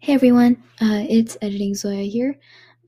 Hey 0.00 0.14
everyone, 0.14 0.62
uh, 0.80 1.04
it's 1.08 1.36
Editing 1.42 1.74
Zoya 1.74 2.04
here. 2.04 2.38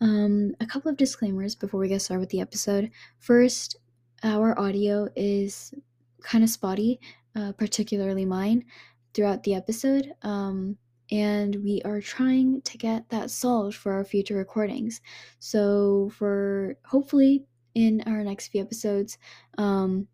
Um, 0.01 0.55
a 0.61 0.67
couple 0.67 0.93
of 0.93 0.97
disclaimers 0.97 1.57
before 1.57 1.81
we 1.81 1.89
get 1.89 2.03
started 2.03 2.21
with 2.21 2.31
the 2.31 2.41
episode. 2.41 2.89
First, 3.19 3.77
our 4.23 4.57
audio 4.59 5.09
is 5.17 5.75
kind 6.23 6.45
of 6.45 6.51
spotty, 6.51 7.01
uh, 7.35 7.51
particularly 7.59 8.25
mine, 8.25 8.65
throughout 9.13 9.43
the 9.43 9.55
episode, 9.55 10.13
um, 10.23 10.79
and 11.11 11.57
we 11.57 11.83
are 11.85 12.01
trying 12.01 12.63
to 12.63 12.79
get 12.79 13.09
that 13.11 13.33
solved 13.33 13.75
for 13.75 13.93
our 13.93 14.05
future 14.05 14.37
recordings. 14.37 15.01
So, 15.41 16.13
for 16.15 16.77
hopefully 16.87 17.45
in 17.75 18.05
our 18.07 18.23
next 18.23 18.49
few 18.49 18.63
episodes, 18.63 19.19
um, 19.59 20.07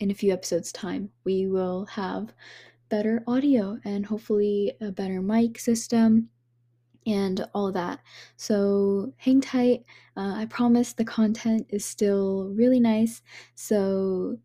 in 0.00 0.10
a 0.10 0.14
few 0.14 0.32
episodes' 0.32 0.72
time, 0.72 1.10
we 1.24 1.46
will 1.46 1.86
have 1.86 2.34
better 2.88 3.22
audio 3.26 3.78
and 3.84 4.06
hopefully 4.06 4.72
a 4.80 4.90
better 4.90 5.20
mic 5.20 5.58
system 5.58 6.30
and 7.06 7.46
all 7.54 7.72
that. 7.72 8.00
So 8.36 9.12
hang 9.16 9.40
tight. 9.40 9.84
Uh, 10.16 10.34
I 10.36 10.46
promise 10.46 10.92
the 10.92 11.04
content 11.04 11.66
is 11.70 11.84
still 11.84 12.52
really 12.54 12.80
nice. 12.80 13.22
So 13.54 14.38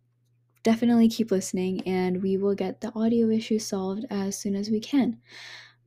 definitely 0.64 1.10
keep 1.10 1.32
listening 1.32 1.82
and 1.88 2.24
we 2.24 2.38
will 2.38 2.56
get 2.56 2.82
the 2.82 2.92
audio 2.96 3.30
issue 3.30 3.60
solved 3.60 4.06
as 4.10 4.38
soon 4.40 4.56
as 4.56 4.70
we 4.70 4.80
can. 4.80 5.20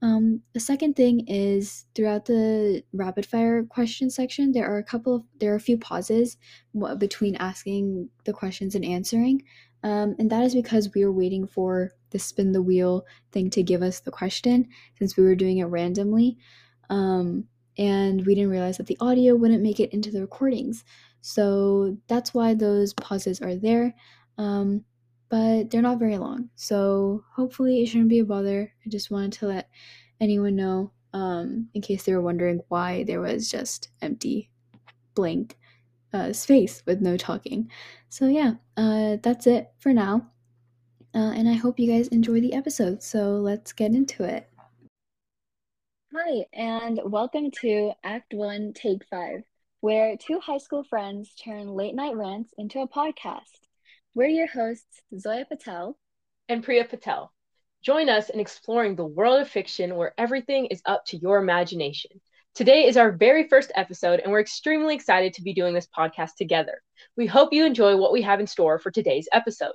Um, 0.02 0.42
the 0.52 0.60
second 0.60 0.94
thing 0.94 1.26
is 1.26 1.86
throughout 1.94 2.26
the 2.26 2.82
rapid 2.92 3.24
fire 3.24 3.64
question 3.64 4.10
section, 4.10 4.52
there 4.52 4.70
are 4.70 4.76
a 4.76 4.84
couple 4.84 5.14
of 5.14 5.22
there 5.40 5.52
are 5.52 5.56
a 5.56 5.60
few 5.60 5.78
pauses 5.78 6.36
between 6.98 7.34
asking 7.36 8.10
the 8.24 8.34
questions 8.34 8.74
and 8.74 8.84
answering, 8.84 9.42
um, 9.82 10.14
and 10.18 10.30
that 10.30 10.44
is 10.44 10.54
because 10.54 10.90
we 10.94 11.02
are 11.02 11.12
waiting 11.12 11.46
for 11.46 11.92
the 12.10 12.18
spin 12.18 12.52
the 12.52 12.62
wheel 12.62 13.04
thing 13.32 13.50
to 13.50 13.62
give 13.62 13.82
us 13.82 14.00
the 14.00 14.10
question 14.10 14.68
since 14.98 15.16
we 15.16 15.24
were 15.24 15.34
doing 15.34 15.58
it 15.58 15.64
randomly, 15.64 16.38
um, 16.90 17.44
and 17.78 18.24
we 18.24 18.34
didn't 18.34 18.50
realize 18.50 18.78
that 18.78 18.86
the 18.86 18.98
audio 19.00 19.34
wouldn't 19.34 19.62
make 19.62 19.80
it 19.80 19.92
into 19.92 20.10
the 20.10 20.20
recordings. 20.20 20.84
So 21.20 21.96
that's 22.06 22.32
why 22.32 22.54
those 22.54 22.94
pauses 22.94 23.40
are 23.40 23.56
there. 23.56 23.94
Um, 24.38 24.84
but 25.28 25.70
they're 25.70 25.82
not 25.82 25.98
very 25.98 26.18
long. 26.18 26.50
So 26.54 27.24
hopefully 27.34 27.82
it 27.82 27.86
shouldn't 27.86 28.10
be 28.10 28.20
a 28.20 28.24
bother. 28.24 28.72
I 28.84 28.88
just 28.88 29.10
wanted 29.10 29.32
to 29.34 29.46
let 29.46 29.68
anyone 30.20 30.56
know 30.56 30.92
um, 31.12 31.68
in 31.74 31.82
case 31.82 32.04
they 32.04 32.14
were 32.14 32.22
wondering 32.22 32.60
why 32.68 33.04
there 33.04 33.20
was 33.20 33.50
just 33.50 33.88
empty 34.02 34.50
blank 35.14 35.56
uh, 36.12 36.32
space 36.32 36.82
with 36.86 37.00
no 37.00 37.16
talking. 37.16 37.70
So 38.08 38.28
yeah, 38.28 38.54
uh, 38.76 39.16
that's 39.22 39.46
it 39.46 39.70
for 39.78 39.92
now. 39.92 40.30
Uh, 41.16 41.32
and 41.32 41.48
I 41.48 41.54
hope 41.54 41.80
you 41.80 41.90
guys 41.90 42.08
enjoy 42.08 42.42
the 42.42 42.52
episode. 42.52 43.02
So 43.02 43.38
let's 43.38 43.72
get 43.72 43.92
into 43.92 44.22
it. 44.22 44.50
Hi, 46.14 46.44
and 46.52 47.00
welcome 47.04 47.50
to 47.62 47.92
Act 48.04 48.34
One, 48.34 48.74
Take 48.74 49.02
Five, 49.10 49.42
where 49.80 50.18
two 50.18 50.40
high 50.40 50.58
school 50.58 50.84
friends 50.84 51.34
turn 51.42 51.68
late 51.68 51.94
night 51.94 52.14
rants 52.16 52.52
into 52.58 52.80
a 52.80 52.88
podcast. 52.88 53.64
We're 54.14 54.28
your 54.28 54.46
hosts, 54.46 55.00
Zoya 55.18 55.46
Patel 55.46 55.96
and 56.50 56.62
Priya 56.62 56.84
Patel. 56.84 57.32
Join 57.82 58.10
us 58.10 58.28
in 58.28 58.38
exploring 58.38 58.94
the 58.94 59.06
world 59.06 59.40
of 59.40 59.48
fiction 59.48 59.96
where 59.96 60.12
everything 60.18 60.66
is 60.66 60.82
up 60.84 61.06
to 61.06 61.16
your 61.16 61.38
imagination. 61.38 62.10
Today 62.54 62.86
is 62.86 62.98
our 62.98 63.12
very 63.12 63.48
first 63.48 63.72
episode, 63.74 64.20
and 64.20 64.30
we're 64.30 64.40
extremely 64.40 64.94
excited 64.94 65.32
to 65.34 65.42
be 65.42 65.54
doing 65.54 65.72
this 65.72 65.88
podcast 65.96 66.34
together. 66.36 66.82
We 67.16 67.26
hope 67.26 67.54
you 67.54 67.64
enjoy 67.64 67.96
what 67.96 68.12
we 68.12 68.20
have 68.20 68.40
in 68.40 68.46
store 68.46 68.78
for 68.78 68.90
today's 68.90 69.28
episode. 69.32 69.72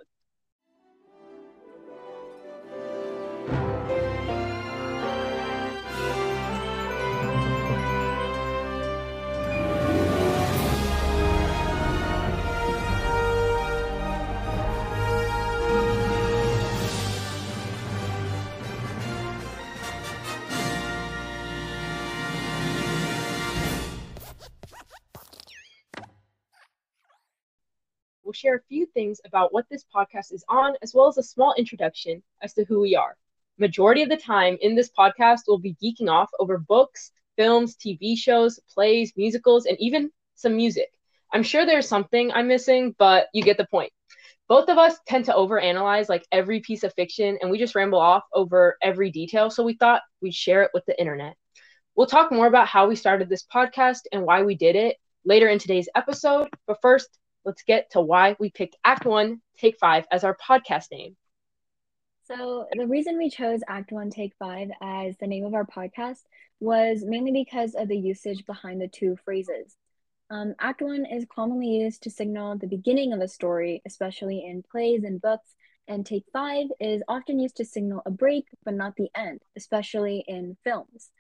We'll 28.32 28.36
share 28.36 28.56
a 28.56 28.64
few 28.70 28.86
things 28.86 29.20
about 29.26 29.52
what 29.52 29.66
this 29.70 29.84
podcast 29.94 30.32
is 30.32 30.46
on, 30.48 30.74
as 30.82 30.94
well 30.94 31.10
as 31.10 31.18
a 31.18 31.24
small 31.24 31.54
introduction 31.58 32.24
as 32.42 32.54
to 32.54 32.64
who 32.64 32.80
we 32.80 32.96
are. 32.96 33.18
Majority 33.58 34.04
of 34.04 34.08
the 34.08 34.16
time 34.16 34.58
in 34.62 34.74
this 34.74 34.90
podcast, 34.98 35.42
we'll 35.50 35.58
be 35.58 35.76
geeking 35.84 36.10
off 36.10 36.30
over 36.40 36.58
books, 36.58 37.12
films, 37.36 37.76
TV 37.76 38.18
shows, 38.18 38.58
plays, 38.74 39.12
musicals, 39.18 39.66
and 39.66 39.76
even 39.82 40.10
some 40.36 40.56
music. 40.56 40.88
I'm 41.34 41.44
sure 41.44 41.66
there's 41.66 41.90
something 41.90 42.32
I'm 42.32 42.48
missing, 42.48 42.96
but 42.98 43.28
you 43.34 43.44
get 43.44 43.58
the 43.58 43.68
point. 43.68 43.92
Both 44.48 44.70
of 44.70 44.78
us 44.78 44.98
tend 45.06 45.26
to 45.26 45.34
overanalyze 45.34 46.08
like 46.08 46.26
every 46.32 46.62
piece 46.62 46.86
of 46.86 46.94
fiction, 46.94 47.38
and 47.42 47.52
we 47.52 47.60
just 47.60 47.76
ramble 47.76 48.00
off 48.00 48.24
over 48.34 48.78
every 48.82 49.12
detail. 49.12 49.50
So 49.50 49.62
we 49.62 49.74
thought 49.74 50.04
we'd 50.22 50.34
share 50.34 50.64
it 50.64 50.72
with 50.74 50.86
the 50.86 50.98
internet. 50.98 51.36
We'll 51.98 52.08
talk 52.08 52.32
more 52.32 52.48
about 52.48 52.70
how 52.70 52.88
we 52.88 52.96
started 52.96 53.28
this 53.28 53.44
podcast 53.54 54.04
and 54.14 54.24
why 54.24 54.44
we 54.44 54.56
did 54.56 54.78
it 54.78 54.96
later 55.26 55.50
in 55.50 55.60
today's 55.60 55.90
episode. 55.96 56.48
But 56.66 56.78
first, 56.82 57.10
let's 57.46 57.64
get 57.64 57.92
to 57.92 58.02
why 58.02 58.36
we 58.40 58.50
picked 58.50 58.78
Act 58.84 59.06
One, 59.06 59.42
Take 59.58 59.78
Five 59.80 60.06
as 60.12 60.24
our 60.24 60.36
podcast 60.36 60.92
name. 60.92 61.16
So, 62.26 62.68
the 62.72 62.88
reason 62.88 63.18
we 63.18 63.30
chose 63.30 63.62
Act 63.68 63.92
One, 63.92 64.10
Take 64.10 64.34
Five 64.40 64.70
as 64.82 65.18
the 65.18 65.28
name 65.28 65.46
of 65.46 65.54
our 65.54 65.66
podcast 65.66 66.20
was 66.60 67.04
mainly 67.04 67.32
because 67.32 67.76
of 67.76 67.88
the 67.88 67.98
usage 67.98 68.46
behind 68.46 68.80
the 68.80 68.88
two 68.88 69.18
phrases. 69.26 69.76
Um, 70.30 70.56
act 70.60 70.82
One 70.82 71.06
is 71.06 71.26
commonly 71.34 71.68
used 71.68 72.04
to 72.04 72.10
signal 72.10 72.58
the 72.58 72.68
beginning 72.68 73.12
of 73.12 73.20
a 73.20 73.28
story, 73.28 73.82
especially 73.86 74.46
in 74.46 74.64
plays 74.64 75.04
and 75.04 75.22
books, 75.22 75.56
and 75.88 76.06
Take 76.06 76.26
Five 76.32 76.68
is 76.80 77.04
often 77.08 77.40
used 77.40 77.58
to 77.58 77.66
signal 77.66 78.02
a 78.06 78.12
break, 78.12 78.46
but 78.64 78.76
not 78.76 78.96
the 78.96 79.10
end, 79.16 79.42
especially 79.58 80.24
in 80.28 80.56
films 80.64 81.12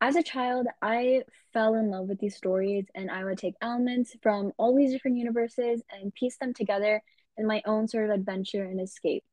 as 0.00 0.16
a 0.16 0.22
child, 0.22 0.66
I 0.80 1.22
fell 1.52 1.74
in 1.74 1.90
love 1.90 2.08
with 2.08 2.18
these 2.20 2.36
stories, 2.36 2.86
and 2.94 3.10
I 3.10 3.24
would 3.24 3.38
take 3.38 3.54
elements 3.60 4.16
from 4.22 4.52
all 4.56 4.74
these 4.74 4.92
different 4.92 5.18
universes 5.18 5.82
and 5.90 6.14
piece 6.14 6.36
them 6.38 6.54
together 6.54 7.02
in 7.36 7.46
my 7.46 7.62
own 7.66 7.86
sort 7.86 8.08
of 8.08 8.10
adventure 8.10 8.64
and 8.64 8.80
escape. 8.80 9.24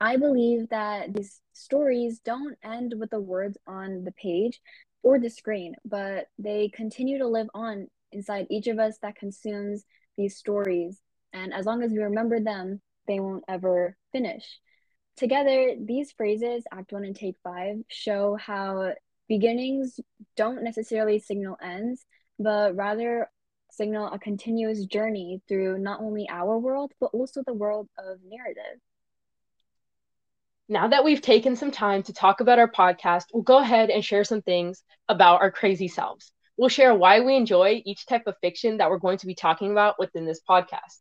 I 0.00 0.16
believe 0.16 0.68
that 0.70 1.14
these 1.14 1.40
stories 1.52 2.20
don't 2.20 2.56
end 2.62 2.94
with 2.98 3.10
the 3.10 3.20
words 3.20 3.56
on 3.66 4.04
the 4.04 4.12
page 4.12 4.60
or 5.02 5.18
the 5.18 5.30
screen, 5.30 5.74
but 5.84 6.26
they 6.38 6.70
continue 6.74 7.18
to 7.18 7.28
live 7.28 7.48
on 7.54 7.88
inside 8.12 8.46
each 8.50 8.66
of 8.66 8.78
us 8.78 8.98
that 9.02 9.16
consumes 9.16 9.84
these 10.16 10.36
stories. 10.36 11.00
And 11.32 11.52
as 11.52 11.66
long 11.66 11.82
as 11.82 11.92
we 11.92 11.98
remember 11.98 12.40
them, 12.40 12.80
they 13.06 13.20
won't 13.20 13.44
ever 13.48 13.96
finish. 14.12 14.58
Together, 15.16 15.74
these 15.80 16.12
phrases, 16.12 16.64
Act 16.72 16.92
One 16.92 17.04
and 17.04 17.16
Take 17.16 17.36
Five, 17.42 17.76
show 17.88 18.36
how 18.36 18.92
beginnings 19.28 20.00
don't 20.36 20.62
necessarily 20.62 21.18
signal 21.18 21.56
ends, 21.62 22.04
but 22.38 22.76
rather 22.76 23.30
signal 23.70 24.10
a 24.12 24.18
continuous 24.18 24.84
journey 24.84 25.40
through 25.48 25.78
not 25.78 26.00
only 26.00 26.28
our 26.28 26.58
world, 26.58 26.92
but 27.00 27.10
also 27.12 27.42
the 27.42 27.52
world 27.52 27.88
of 27.98 28.18
narrative. 28.24 28.80
Now 30.68 30.88
that 30.88 31.04
we've 31.04 31.22
taken 31.22 31.54
some 31.54 31.70
time 31.70 32.02
to 32.04 32.12
talk 32.12 32.40
about 32.40 32.58
our 32.58 32.70
podcast, 32.70 33.26
we'll 33.32 33.42
go 33.42 33.58
ahead 33.58 33.90
and 33.90 34.04
share 34.04 34.24
some 34.24 34.42
things 34.42 34.82
about 35.08 35.40
our 35.40 35.50
crazy 35.50 35.88
selves. 35.88 36.32
We'll 36.56 36.70
share 36.70 36.94
why 36.94 37.20
we 37.20 37.36
enjoy 37.36 37.82
each 37.84 38.06
type 38.06 38.26
of 38.26 38.34
fiction 38.40 38.78
that 38.78 38.90
we're 38.90 38.98
going 38.98 39.18
to 39.18 39.26
be 39.26 39.34
talking 39.34 39.70
about 39.70 39.98
within 39.98 40.24
this 40.24 40.40
podcast. 40.48 41.00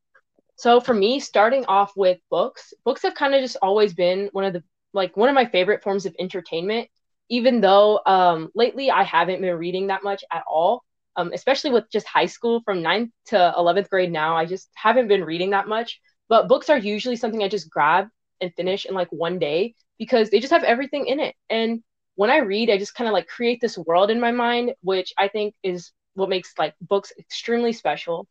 So 0.57 0.79
for 0.79 0.93
me, 0.93 1.19
starting 1.19 1.65
off 1.65 1.93
with 1.95 2.19
books, 2.29 2.73
books 2.83 3.01
have 3.01 3.15
kind 3.15 3.33
of 3.33 3.41
just 3.41 3.57
always 3.61 3.93
been 3.93 4.29
one 4.33 4.45
of 4.45 4.53
the 4.53 4.63
like 4.93 5.17
one 5.17 5.29
of 5.29 5.35
my 5.35 5.45
favorite 5.45 5.83
forms 5.83 6.05
of 6.05 6.15
entertainment 6.19 6.87
even 7.29 7.61
though 7.61 7.99
um, 8.05 8.51
lately 8.55 8.91
I 8.91 9.03
haven't 9.03 9.41
been 9.41 9.57
reading 9.57 9.87
that 9.87 10.03
much 10.03 10.23
at 10.31 10.43
all, 10.47 10.83
um, 11.15 11.31
especially 11.33 11.71
with 11.71 11.89
just 11.91 12.07
high 12.07 12.25
school 12.25 12.61
from 12.65 12.83
9th 12.83 13.11
to 13.27 13.53
11th 13.57 13.89
grade 13.89 14.11
now, 14.11 14.35
I 14.35 14.45
just 14.45 14.69
haven't 14.75 15.07
been 15.07 15.23
reading 15.23 15.51
that 15.51 15.67
much. 15.67 15.99
But 16.27 16.47
books 16.47 16.69
are 16.69 16.77
usually 16.77 17.15
something 17.15 17.43
I 17.43 17.47
just 17.47 17.69
grab 17.69 18.07
and 18.41 18.53
finish 18.55 18.85
in 18.85 18.93
like 18.93 19.11
one 19.11 19.39
day 19.39 19.75
because 19.97 20.29
they 20.29 20.39
just 20.39 20.53
have 20.53 20.63
everything 20.63 21.07
in 21.07 21.19
it. 21.19 21.35
And 21.49 21.83
when 22.15 22.29
I 22.29 22.37
read, 22.37 22.69
I 22.69 22.77
just 22.77 22.95
kind 22.95 23.07
of 23.07 23.13
like 23.13 23.27
create 23.27 23.61
this 23.61 23.77
world 23.77 24.09
in 24.09 24.19
my 24.19 24.31
mind, 24.31 24.73
which 24.81 25.13
I 25.17 25.27
think 25.27 25.53
is 25.63 25.91
what 26.15 26.29
makes 26.29 26.53
like 26.57 26.73
books 26.81 27.13
extremely 27.19 27.73
special. 27.73 28.27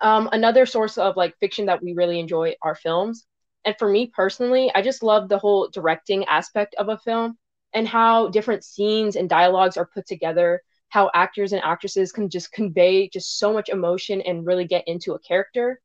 Um, 0.00 0.28
another 0.32 0.66
source 0.66 0.98
of 0.98 1.16
like 1.16 1.38
fiction 1.38 1.66
that 1.66 1.82
we 1.82 1.92
really 1.94 2.20
enjoy 2.20 2.54
are 2.62 2.74
films. 2.74 3.26
And 3.64 3.74
for 3.78 3.88
me 3.88 4.10
personally, 4.14 4.70
I 4.74 4.82
just 4.82 5.02
love 5.02 5.28
the 5.28 5.38
whole 5.38 5.68
directing 5.68 6.24
aspect 6.26 6.74
of 6.78 6.88
a 6.88 6.98
film 6.98 7.36
and 7.78 7.88
how 7.88 8.28
different 8.28 8.64
scenes 8.64 9.16
and 9.16 9.28
dialogues 9.28 9.76
are 9.76 9.90
put 9.94 10.06
together 10.06 10.62
how 10.90 11.10
actors 11.14 11.52
and 11.52 11.62
actresses 11.62 12.12
can 12.12 12.30
just 12.30 12.50
convey 12.52 13.08
just 13.08 13.38
so 13.38 13.52
much 13.52 13.68
emotion 13.68 14.20
and 14.22 14.46
really 14.46 14.64
get 14.64 14.84
into 14.86 15.14
a 15.14 15.18
character 15.20 15.80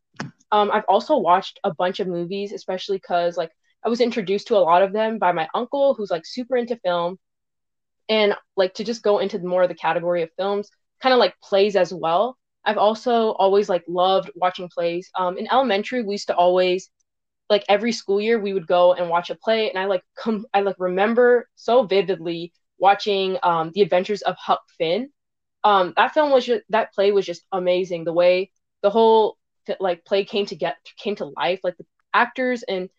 um, 0.51 0.69
i've 0.71 0.89
also 0.89 1.17
watched 1.17 1.59
a 1.63 1.73
bunch 1.73 1.99
of 1.99 2.07
movies 2.07 2.51
especially 2.51 2.97
because 2.97 3.37
like 3.37 3.51
i 3.85 3.89
was 3.89 4.01
introduced 4.01 4.47
to 4.47 4.57
a 4.57 4.65
lot 4.71 4.81
of 4.81 4.93
them 4.93 5.17
by 5.17 5.31
my 5.31 5.47
uncle 5.53 5.93
who's 5.93 6.11
like 6.11 6.25
super 6.25 6.57
into 6.57 6.75
film 6.77 7.17
and 8.09 8.35
like 8.55 8.73
to 8.75 8.83
just 8.83 9.03
go 9.03 9.19
into 9.19 9.39
more 9.39 9.63
of 9.63 9.69
the 9.69 9.75
category 9.75 10.23
of 10.23 10.29
films, 10.37 10.69
kind 11.01 11.13
of 11.13 11.19
like 11.19 11.39
plays 11.41 11.75
as 11.75 11.93
well. 11.93 12.37
I've 12.65 12.77
also 12.77 13.31
always 13.31 13.69
like 13.69 13.83
loved 13.87 14.31
watching 14.35 14.69
plays. 14.69 15.09
Um, 15.17 15.37
in 15.37 15.47
elementary, 15.51 16.01
we 16.03 16.13
used 16.13 16.27
to 16.27 16.35
always 16.35 16.89
like 17.53 17.65
every 17.69 17.91
school 17.91 18.19
year 18.19 18.39
we 18.39 18.53
would 18.53 18.65
go 18.67 18.93
and 18.93 19.09
watch 19.09 19.29
a 19.29 19.35
play, 19.35 19.69
and 19.69 19.77
I 19.77 19.85
like 19.85 20.03
come 20.17 20.45
I 20.53 20.61
like 20.61 20.77
remember 20.79 21.47
so 21.55 21.83
vividly 21.83 22.51
watching 22.79 23.37
um, 23.43 23.71
the 23.73 23.83
Adventures 23.83 24.23
of 24.23 24.35
Huck 24.37 24.63
Finn. 24.77 25.09
Um, 25.63 25.93
that 25.95 26.13
film 26.15 26.31
was 26.31 26.45
just 26.45 26.63
that 26.69 26.93
play 26.93 27.11
was 27.11 27.27
just 27.27 27.43
amazing. 27.51 28.05
The 28.05 28.13
way 28.13 28.51
the 28.81 28.89
whole 28.89 29.37
like 29.79 30.03
play 30.03 30.25
came 30.25 30.47
to 30.47 30.55
get 30.55 30.77
came 30.97 31.15
to 31.17 31.31
life, 31.37 31.59
like 31.63 31.77
the 31.77 31.85
actors 32.13 32.63
and 32.63 32.89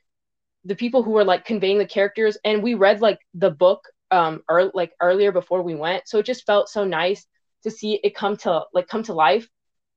the 0.65 0.77
people 0.77 1.03
who 1.03 1.11
were 1.11 1.25
like 1.25 1.45
conveying 1.45 1.79
the 1.79 1.87
characters, 1.97 2.39
and 2.45 2.62
we 2.62 2.75
read 2.75 3.00
like 3.00 3.19
the 3.35 3.50
book 3.50 3.81
um 4.12 4.43
or 4.49 4.71
like 4.73 4.93
earlier 5.00 5.33
before 5.33 5.62
we 5.62 5.75
went, 5.75 6.09
so 6.09 6.19
it 6.19 6.27
just 6.27 6.47
felt 6.47 6.69
so 6.69 6.85
nice 6.85 7.27
to 7.65 7.71
see 7.73 7.99
it 8.05 8.15
come 8.15 8.37
to 8.37 8.62
like 8.73 8.87
come 8.87 9.03
to 9.03 9.15
life 9.15 9.49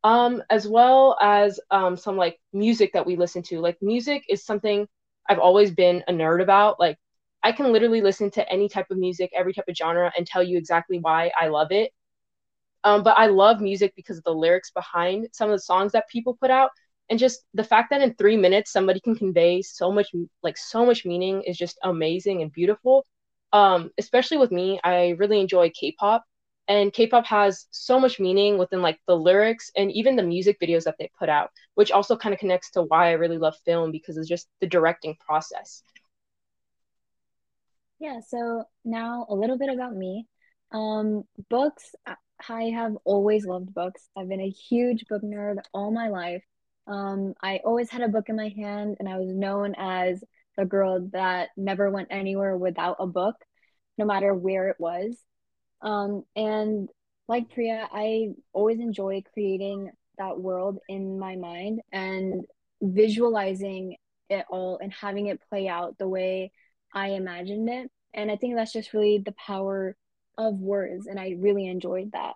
um 0.07 0.43
as 0.49 0.67
well 0.67 1.17
as 1.21 1.59
um 1.71 1.97
some 1.97 2.17
like 2.17 2.37
music 2.53 2.91
that 2.93 3.05
we 3.05 3.15
listen 3.17 3.43
to. 3.43 3.59
Like 3.59 3.77
music 3.81 4.23
is 4.29 4.45
something 4.45 4.87
i've 5.29 5.39
always 5.39 5.71
been 5.71 6.03
a 6.07 6.13
nerd 6.13 6.41
about. 6.41 6.79
Like 6.79 6.97
i 7.43 7.51
can 7.51 7.71
literally 7.73 8.01
listen 8.01 8.31
to 8.31 8.49
any 8.51 8.69
type 8.69 8.87
of 8.91 8.97
music 8.97 9.31
every 9.35 9.53
type 9.53 9.65
of 9.69 9.75
genre 9.75 10.11
and 10.17 10.25
tell 10.27 10.43
you 10.43 10.57
exactly 10.57 10.99
why 10.99 11.31
i 11.39 11.47
love 11.47 11.71
it. 11.71 11.91
Um, 12.83 13.03
but 13.03 13.17
i 13.17 13.27
love 13.27 13.61
music 13.61 13.93
because 13.95 14.17
of 14.17 14.23
the 14.23 14.33
lyrics 14.43 14.71
behind 14.71 15.27
some 15.33 15.49
of 15.51 15.55
the 15.57 15.61
songs 15.71 15.91
that 15.93 16.09
people 16.09 16.37
put 16.41 16.51
out. 16.51 16.71
And 17.09 17.19
just 17.19 17.45
the 17.53 17.63
fact 17.63 17.89
that 17.91 18.01
in 18.01 18.15
three 18.15 18.37
minutes 18.37 18.71
somebody 18.71 18.99
can 19.01 19.15
convey 19.15 19.61
so 19.61 19.91
much 19.91 20.09
like 20.43 20.57
so 20.57 20.85
much 20.85 21.05
meaning 21.05 21.43
is 21.43 21.57
just 21.57 21.77
amazing 21.83 22.41
and 22.43 22.51
beautiful. 22.51 23.05
Um 23.53 23.91
especially 23.97 24.37
with 24.43 24.51
me 24.51 24.79
i 24.83 25.09
really 25.21 25.39
enjoy 25.41 25.69
k-pop 25.79 26.23
and 26.67 26.93
k-pop 26.93 27.25
has 27.25 27.67
so 27.71 27.99
much 27.99 28.19
meaning 28.19 28.57
within 28.57 28.81
like 28.81 28.99
the 29.07 29.15
lyrics 29.15 29.71
and 29.75 29.91
even 29.91 30.15
the 30.15 30.23
music 30.23 30.59
videos 30.59 30.83
that 30.83 30.95
they 30.99 31.09
put 31.17 31.29
out 31.29 31.49
which 31.75 31.91
also 31.91 32.15
kind 32.15 32.33
of 32.33 32.39
connects 32.39 32.71
to 32.71 32.83
why 32.83 33.09
i 33.09 33.13
really 33.13 33.37
love 33.37 33.55
film 33.65 33.91
because 33.91 34.17
it's 34.17 34.27
just 34.29 34.47
the 34.61 34.67
directing 34.67 35.15
process. 35.25 35.83
Yeah 37.99 38.19
so 38.27 38.63
now 38.85 39.25
a 39.29 39.35
little 39.35 39.57
bit 39.57 39.69
about 39.73 39.95
me. 39.95 40.27
Um 40.71 41.23
books 41.49 41.95
i 42.49 42.63
have 42.65 42.95
always 43.05 43.45
loved 43.45 43.73
books. 43.73 44.09
I've 44.15 44.29
been 44.29 44.41
a 44.41 44.49
huge 44.49 45.05
book 45.09 45.23
nerd 45.23 45.57
all 45.73 45.91
my 45.91 46.09
life. 46.09 46.43
Um 46.87 47.33
i 47.41 47.59
always 47.65 47.89
had 47.89 48.01
a 48.01 48.07
book 48.07 48.29
in 48.29 48.35
my 48.35 48.49
hand 48.49 48.97
and 48.99 49.09
i 49.09 49.17
was 49.17 49.33
known 49.33 49.73
as 49.77 50.23
the 50.57 50.65
girl 50.65 51.07
that 51.13 51.49
never 51.55 51.89
went 51.89 52.07
anywhere 52.11 52.57
without 52.57 52.97
a 52.99 53.07
book 53.07 53.35
no 53.97 54.05
matter 54.05 54.33
where 54.33 54.69
it 54.69 54.77
was 54.79 55.15
um, 55.81 56.23
and 56.35 56.89
like 57.27 57.49
Priya, 57.49 57.87
I 57.91 58.29
always 58.53 58.79
enjoy 58.79 59.23
creating 59.33 59.91
that 60.17 60.39
world 60.39 60.79
in 60.89 61.19
my 61.19 61.35
mind 61.35 61.81
and 61.91 62.45
visualizing 62.81 63.97
it 64.29 64.45
all 64.49 64.79
and 64.81 64.91
having 64.91 65.27
it 65.27 65.41
play 65.49 65.67
out 65.67 65.97
the 65.97 66.07
way 66.07 66.51
I 66.93 67.09
imagined 67.09 67.69
it. 67.69 67.91
And 68.13 68.31
I 68.31 68.35
think 68.35 68.55
that's 68.55 68.73
just 68.73 68.93
really 68.93 69.19
the 69.19 69.33
power 69.33 69.95
of 70.37 70.59
words. 70.59 71.07
And 71.07 71.19
I 71.19 71.35
really 71.37 71.67
enjoyed 71.67 72.11
that. 72.13 72.33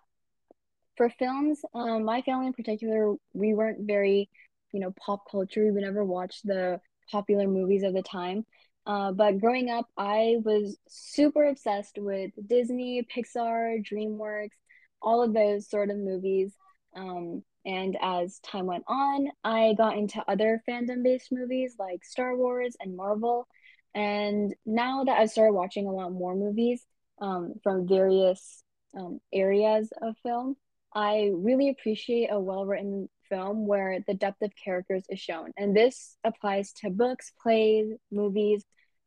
For 0.97 1.09
films, 1.09 1.61
um, 1.73 2.03
my 2.03 2.21
family 2.21 2.47
in 2.47 2.53
particular, 2.53 3.15
we 3.33 3.53
weren't 3.53 3.87
very, 3.87 4.29
you 4.71 4.79
know, 4.79 4.93
pop 4.99 5.23
culture. 5.31 5.71
We 5.73 5.81
never 5.81 6.03
watched 6.03 6.45
the 6.45 6.79
popular 7.09 7.47
movies 7.47 7.83
of 7.83 7.93
the 7.93 8.03
time. 8.03 8.45
Uh, 8.85 9.11
but 9.11 9.39
growing 9.39 9.69
up, 9.69 9.87
I 9.97 10.37
was 10.43 10.77
super 10.87 11.43
obsessed 11.43 11.97
with 11.97 12.31
Disney, 12.47 13.07
Pixar, 13.15 13.85
DreamWorks, 13.85 14.57
all 15.01 15.23
of 15.23 15.33
those 15.33 15.69
sort 15.69 15.89
of 15.89 15.97
movies. 15.97 16.53
Um, 16.95 17.43
and 17.65 17.95
as 18.01 18.39
time 18.39 18.65
went 18.65 18.83
on, 18.87 19.27
I 19.43 19.73
got 19.77 19.97
into 19.97 20.23
other 20.27 20.63
fandom 20.67 21.03
based 21.03 21.31
movies 21.31 21.75
like 21.77 22.03
Star 22.03 22.35
Wars 22.35 22.75
and 22.79 22.95
Marvel. 22.95 23.47
And 23.93 24.55
now 24.65 25.03
that 25.03 25.19
I've 25.19 25.29
started 25.29 25.53
watching 25.53 25.85
a 25.85 25.91
lot 25.91 26.11
more 26.11 26.35
movies 26.35 26.83
um, 27.21 27.53
from 27.61 27.87
various 27.87 28.63
um, 28.97 29.19
areas 29.31 29.89
of 30.01 30.15
film, 30.23 30.55
I 30.93 31.31
really 31.33 31.69
appreciate 31.69 32.29
a 32.31 32.39
well 32.39 32.65
written 32.65 33.09
film 33.31 33.65
where 33.65 33.99
the 34.05 34.13
depth 34.13 34.41
of 34.41 34.51
characters 34.63 35.03
is 35.09 35.19
shown. 35.19 35.51
And 35.57 35.75
this 35.75 36.17
applies 36.23 36.73
to 36.81 36.89
books, 36.89 37.31
plays, 37.41 37.93
movies, 38.11 38.63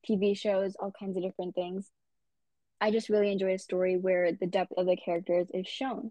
TV 0.08 0.36
shows, 0.36 0.74
all 0.80 0.92
kinds 0.98 1.16
of 1.16 1.22
different 1.22 1.54
things. 1.54 1.90
I 2.80 2.90
just 2.90 3.08
really 3.08 3.30
enjoy 3.30 3.54
a 3.54 3.58
story 3.58 3.96
where 3.96 4.32
the 4.32 4.46
depth 4.46 4.72
of 4.76 4.86
the 4.86 4.96
characters 4.96 5.48
is 5.52 5.66
shown. 5.66 6.10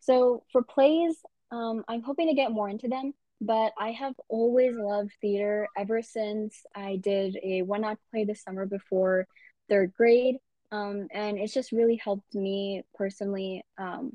So 0.00 0.44
for 0.52 0.62
plays, 0.62 1.16
um, 1.50 1.84
I'm 1.88 2.02
hoping 2.02 2.28
to 2.28 2.34
get 2.34 2.52
more 2.52 2.68
into 2.68 2.88
them, 2.88 3.12
but 3.40 3.72
I 3.78 3.92
have 3.92 4.14
always 4.28 4.76
loved 4.76 5.12
theater 5.20 5.68
ever 5.76 6.02
since 6.02 6.62
I 6.74 6.96
did 6.96 7.38
a 7.42 7.62
one 7.62 7.84
act 7.84 8.00
play 8.10 8.24
this 8.24 8.42
summer 8.42 8.66
before 8.66 9.26
third 9.68 9.92
grade. 9.92 10.36
Um, 10.72 11.08
and 11.12 11.38
it's 11.38 11.52
just 11.52 11.72
really 11.72 12.00
helped 12.02 12.34
me 12.34 12.84
personally 12.94 13.64
um, 13.76 14.12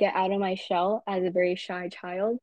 get 0.00 0.16
out 0.16 0.32
of 0.32 0.40
my 0.40 0.56
shell 0.56 1.04
as 1.06 1.22
a 1.22 1.30
very 1.30 1.54
shy 1.54 1.88
child. 1.88 2.38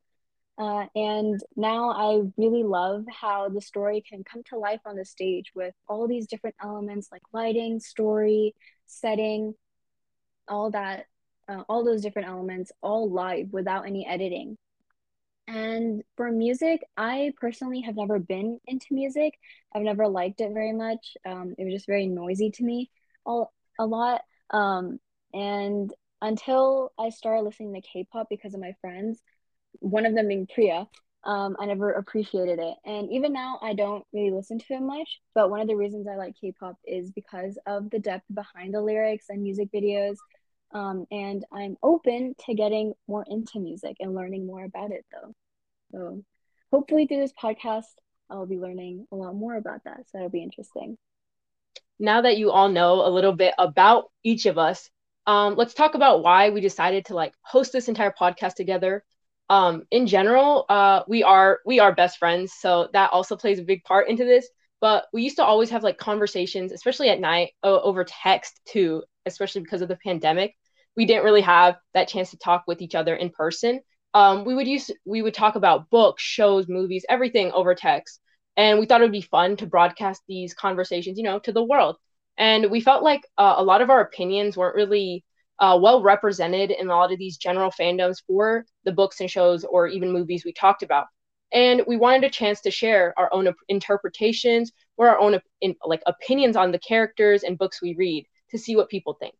Uh, 0.57 0.86
and 0.95 1.39
now 1.56 1.89
I 1.92 2.21
really 2.38 2.63
love 2.63 3.04
how 3.09 3.50
the 3.50 3.62
story 3.62 4.04
can 4.07 4.24
come 4.24 4.44
to 4.50 4.57
life 4.57 4.80
on 4.86 4.95
the 4.95 5.06
stage 5.06 5.51
with 5.54 5.74
all 5.88 6.07
these 6.07 6.27
different 6.27 6.56
elements 6.63 7.09
like 7.12 7.21
lighting, 7.33 7.80
story, 7.80 8.56
setting, 8.86 9.54
all 10.48 10.71
that, 10.71 11.06
uh, 11.50 11.63
all 11.68 11.83
those 11.83 12.01
different 12.01 12.30
elements, 12.30 12.71
all 12.81 13.12
live 13.12 13.50
without 13.51 13.86
any 13.86 14.07
editing. 14.07 14.57
And 15.48 16.04
for 16.15 16.31
music, 16.31 16.81
I 16.98 17.33
personally 17.39 17.81
have 17.81 17.95
never 17.95 18.19
been 18.19 18.59
into 18.65 18.88
music. 18.92 19.33
I've 19.74 19.83
never 19.83 20.07
liked 20.07 20.42
it 20.42 20.54
very 20.54 20.74
much. 20.74 21.15
Um, 21.25 21.56
it 21.57 21.63
was 21.63 21.74
just 21.74 21.88
very 21.88 22.07
noisy 22.07 22.51
to 22.51 22.63
me 22.63 22.89
all, 23.25 23.54
a 23.80 23.86
lot. 23.86 24.21
Um, 24.50 25.00
and 25.33 25.94
until 26.22 26.92
I 26.98 27.10
started 27.10 27.44
listening 27.44 27.74
to 27.74 27.81
K-pop 27.81 28.28
because 28.30 28.54
of 28.54 28.60
my 28.60 28.74
friends, 28.81 29.22
one 29.80 30.06
of 30.06 30.16
them 30.16 30.28
being 30.28 30.48
Priya, 30.48 30.88
um, 31.24 31.58
I 31.60 31.66
never 31.66 31.92
appreciated 31.92 32.60
it. 32.60 32.75
And 32.86 33.12
even 33.12 33.34
now, 33.34 33.60
I 33.62 33.74
don't 33.74 34.06
really 34.14 34.31
listen 34.31 34.60
to 34.60 34.74
it 34.74 34.81
much. 34.81 35.19
But 35.36 35.50
one 35.50 35.60
of 35.60 35.68
the 35.68 35.75
reasons 35.75 36.08
I 36.08 36.16
like 36.16 36.36
K 36.40 36.54
pop 36.58 36.78
is 36.86 37.12
because 37.12 37.58
of 37.66 37.90
the 37.90 38.00
depth 38.00 38.25
behind 38.34 38.74
the 38.74 38.81
lyrics 38.81 39.25
and 39.30 39.42
music 39.42 39.69
videos. 39.74 40.16
Um, 40.74 41.06
and 41.12 41.45
I'm 41.52 41.78
open 41.83 42.36
to 42.45 42.54
getting 42.54 42.94
more 43.07 43.26
into 43.28 43.59
music 43.59 43.97
and 44.00 44.16
learning 44.16 44.45
more 44.45 44.64
about 44.64 44.92
it, 44.92 45.06
though. 45.12 45.33
So 45.92 46.24
hopefully, 46.71 47.07
through 47.07 47.21
this 47.21 47.33
podcast, 47.42 47.86
I'll 48.30 48.45
be 48.45 48.57
learning 48.57 49.07
a 49.12 49.16
lot 49.16 49.36
more 49.36 49.56
about 49.56 49.83
that. 49.86 50.09
So 50.09 50.18
it'll 50.18 50.30
be 50.30 50.44
interesting. 50.44 50.97
Now 52.00 52.21
that 52.21 52.38
you 52.38 52.52
all 52.52 52.69
know 52.69 53.06
a 53.06 53.09
little 53.09 53.33
bit 53.33 53.54
about 53.57 54.12
each 54.24 54.45
of 54.45 54.57
us, 54.57 54.90
um, 55.28 55.56
let's 55.56 55.74
talk 55.74 55.94
about 55.96 56.24
why 56.24 56.50
we 56.50 56.62
decided 56.62 57.06
to 57.06 57.16
like 57.16 57.34
host 57.42 57.74
this 57.74 57.90
entire 57.90 58.14
podcast 58.19 58.56
together. 58.56 59.04
Um 59.50 59.84
in 59.92 60.07
general 60.07 60.66
uh 60.69 61.04
we 61.07 61.24
are 61.24 61.60
we 61.66 61.80
are 61.80 61.96
best 61.96 62.18
friends 62.18 62.54
so 62.60 62.90
that 62.94 63.12
also 63.14 63.38
plays 63.38 63.60
a 63.60 63.64
big 63.64 63.84
part 63.84 64.10
into 64.10 64.26
this. 64.26 64.50
But 64.81 65.06
we 65.14 65.24
used 65.24 65.38
to 65.38 65.44
always 65.46 65.69
have 65.69 65.84
like 65.84 65.98
conversations 65.98 66.72
especially 66.74 67.10
at 67.10 67.19
night 67.19 67.52
uh, 67.64 67.81
over 67.81 68.04
text 68.04 68.60
too 68.66 69.04
especially 69.26 69.62
because 69.62 69.81
of 69.81 69.88
the 69.90 69.98
pandemic. 69.98 70.56
We 70.98 71.06
didn't 71.06 71.24
really 71.26 71.42
have 71.42 71.78
that 71.94 72.07
chance 72.10 72.31
to 72.31 72.38
talk 72.38 72.64
with 72.68 72.81
each 72.81 72.96
other 72.96 73.16
in 73.16 73.30
person. 73.30 73.81
Um 74.14 74.44
we 74.46 74.54
would 74.56 74.68
use 74.68 74.92
we 75.06 75.22
would 75.22 75.34
talk 75.34 75.56
about 75.56 75.90
books 75.90 76.24
shows 76.24 76.68
movies 76.68 77.06
everything 77.10 77.52
over 77.54 77.74
text. 77.76 78.19
And 78.57 78.80
we 78.80 78.86
thought 78.86 79.02
it 79.02 79.06
would 79.06 79.12
be 79.12 79.22
fun 79.22 79.56
to 79.57 79.68
broadcast 79.68 80.22
these 80.28 80.54
conversations 80.54 81.18
you 81.18 81.24
know 81.24 81.40
to 81.40 81.52
the 81.54 81.64
world 81.64 81.98
and 82.38 82.70
we 82.70 82.82
felt 82.82 83.04
like 83.04 83.26
uh, 83.38 83.56
a 83.58 83.64
lot 83.64 83.82
of 83.82 83.90
our 83.90 84.02
opinions 84.02 84.56
weren't 84.56 84.76
really 84.76 85.24
uh, 85.60 85.78
well 85.82 86.02
represented 86.04 86.72
in 86.72 86.88
a 86.88 86.96
lot 86.96 87.12
of 87.12 87.18
these 87.18 87.38
general 87.38 87.72
fandoms 87.72 88.18
for 88.28 88.66
the 88.84 88.92
books 88.92 89.20
and 89.22 89.30
shows 89.30 89.64
or 89.64 89.88
even 89.88 90.12
movies 90.12 90.46
we 90.46 90.54
talked 90.54 90.84
about. 90.84 91.08
And 91.52 91.82
we 91.88 91.98
wanted 91.98 92.26
a 92.26 92.30
chance 92.30 92.62
to 92.62 92.72
share 92.72 93.14
our 93.18 93.34
own 93.34 93.52
interpretations 93.70 94.72
or 94.98 95.10
our 95.10 95.20
own 95.20 95.40
in, 95.62 95.76
like 95.86 96.02
opinions 96.06 96.56
on 96.56 96.72
the 96.72 96.80
characters 96.80 97.44
and 97.44 97.58
books 97.58 97.82
we 97.82 97.96
read 97.96 98.26
to 98.52 98.58
see 98.58 98.76
what 98.76 98.90
people 98.90 99.14
think. 99.14 99.34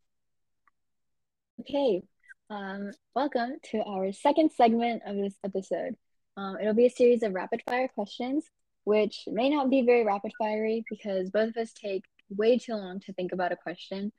Okay, 1.60 2.02
um, 2.50 2.92
welcome 3.14 3.58
to 3.70 3.82
our 3.82 4.12
second 4.12 4.50
segment 4.52 5.02
of 5.06 5.16
this 5.16 5.34
episode. 5.44 5.96
Um, 6.36 6.56
it'll 6.60 6.74
be 6.74 6.86
a 6.86 6.90
series 6.90 7.22
of 7.22 7.34
rapid 7.34 7.62
fire 7.68 7.88
questions, 7.88 8.44
which 8.84 9.24
may 9.26 9.50
not 9.50 9.68
be 9.68 9.82
very 9.82 10.04
rapid 10.04 10.32
fiery 10.38 10.84
because 10.88 11.30
both 11.30 11.50
of 11.50 11.56
us 11.56 11.72
take 11.72 12.04
way 12.30 12.58
too 12.58 12.74
long 12.74 13.00
to 13.00 13.12
think 13.12 13.32
about 13.32 13.52
a 13.52 13.56
question, 13.56 14.12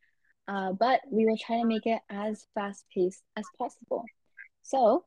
uh, 0.47 0.73
but 0.73 1.01
we 1.11 1.25
will 1.25 1.37
try 1.37 1.59
to 1.61 1.65
make 1.65 1.85
it 1.85 2.01
as 2.09 2.45
fast 2.55 2.85
paced 2.93 3.23
as 3.37 3.45
possible. 3.57 4.05
So 4.63 5.05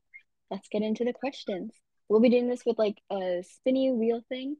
let's 0.51 0.67
get 0.69 0.81
into 0.81 1.03
the 1.05 1.13
questions. 1.13 1.73
We'll 2.09 2.21
be 2.21 2.29
doing 2.29 2.47
this 2.47 2.63
with 2.65 2.77
like 2.77 2.97
a 3.11 3.43
spinny 3.43 3.91
wheel 3.91 4.21
thing. 4.29 4.57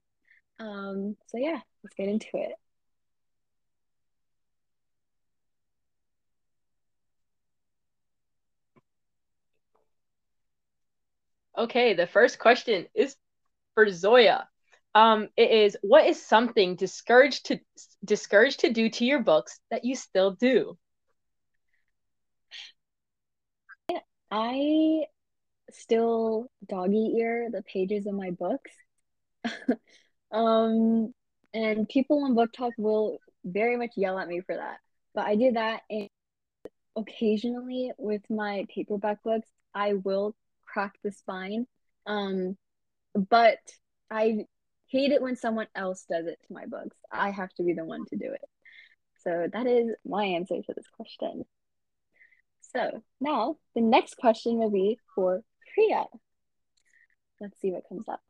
Um, 0.59 1.15
so 1.27 1.37
yeah, 1.37 1.59
let's 1.83 1.95
get 1.95 2.07
into 2.07 2.27
it. 2.33 2.53
Okay, 11.57 11.93
the 11.93 12.07
first 12.07 12.39
question 12.39 12.87
is 12.95 13.15
for 13.75 13.89
Zoya. 13.89 14.47
Um, 14.95 15.29
it 15.35 15.49
is 15.49 15.77
what 15.81 16.05
is 16.05 16.23
something 16.23 16.75
discouraged 16.75 17.47
to 17.47 17.59
discouraged 18.05 18.59
to 18.59 18.71
do 18.71 18.89
to 18.89 19.05
your 19.05 19.19
books 19.23 19.59
that 19.71 19.83
you 19.85 19.95
still 19.95 20.31
do? 20.31 20.77
I 24.29 25.05
still 25.71 26.47
doggy 26.67 27.15
ear 27.17 27.49
the 27.51 27.63
pages 27.63 28.05
of 28.05 28.13
my 28.15 28.31
books. 28.31 28.71
um, 30.31 31.13
and 31.53 31.87
people 31.89 32.23
on 32.23 32.35
BookTok 32.35 32.71
will 32.77 33.19
very 33.43 33.77
much 33.77 33.91
yell 33.95 34.17
at 34.17 34.27
me 34.27 34.41
for 34.41 34.55
that. 34.55 34.77
But 35.13 35.27
I 35.27 35.35
do 35.35 35.51
that 35.51 35.81
and 35.89 36.09
occasionally 36.95 37.91
with 37.97 38.21
my 38.29 38.65
paperback 38.73 39.21
books, 39.23 39.49
I 39.73 39.93
will 39.93 40.35
crack 40.65 40.93
the 41.03 41.11
spine. 41.11 41.67
Um, 42.05 42.57
but 43.15 43.59
I 44.09 44.45
hate 44.93 45.11
it 45.11 45.23
when 45.23 45.35
someone 45.35 45.65
else 45.75 46.05
does 46.07 46.27
it 46.27 46.37
to 46.47 46.53
my 46.53 46.67
books. 46.67 46.95
I 47.11 47.31
have 47.31 47.51
to 47.55 47.63
be 47.63 47.73
the 47.73 47.83
one 47.83 48.05
to 48.05 48.15
do 48.15 48.31
it. 48.31 48.45
So 49.23 49.47
that 49.51 49.65
is 49.65 49.89
my 50.05 50.23
answer 50.23 50.55
to 50.55 50.73
this 50.75 50.85
question. 50.95 51.45
So 52.75 53.03
now 53.19 53.57
the 53.73 53.81
next 53.81 54.17
question 54.17 54.59
will 54.59 54.69
be 54.69 54.99
for 55.15 55.41
Priya. 55.73 56.05
Let's 57.41 57.59
see 57.59 57.71
what 57.71 57.89
comes 57.89 58.07
up. 58.07 58.21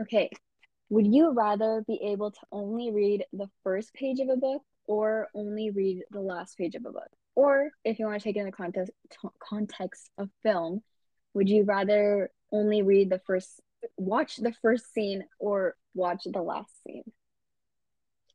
Okay, 0.00 0.30
would 0.88 1.06
you 1.06 1.30
rather 1.30 1.84
be 1.86 2.00
able 2.02 2.32
to 2.32 2.40
only 2.50 2.90
read 2.90 3.24
the 3.32 3.48
first 3.62 3.94
page 3.94 4.18
of 4.18 4.28
a 4.28 4.36
book 4.36 4.62
or 4.86 5.28
only 5.34 5.70
read 5.70 6.02
the 6.10 6.20
last 6.20 6.58
page 6.58 6.74
of 6.74 6.84
a 6.84 6.90
book? 6.90 7.10
Or 7.36 7.70
if 7.84 8.00
you 8.00 8.06
want 8.06 8.20
to 8.20 8.24
take 8.24 8.36
it 8.36 8.40
in 8.40 8.46
the 8.46 8.52
context 8.52 8.92
context 9.38 10.10
of 10.18 10.30
film, 10.42 10.82
would 11.34 11.48
you 11.48 11.64
rather 11.64 12.30
only 12.52 12.82
read 12.82 13.10
the 13.10 13.20
first 13.26 13.60
watch 13.96 14.36
the 14.36 14.52
first 14.62 14.92
scene 14.92 15.24
or 15.38 15.76
watch 15.94 16.22
the 16.24 16.42
last 16.42 16.72
scene? 16.84 17.04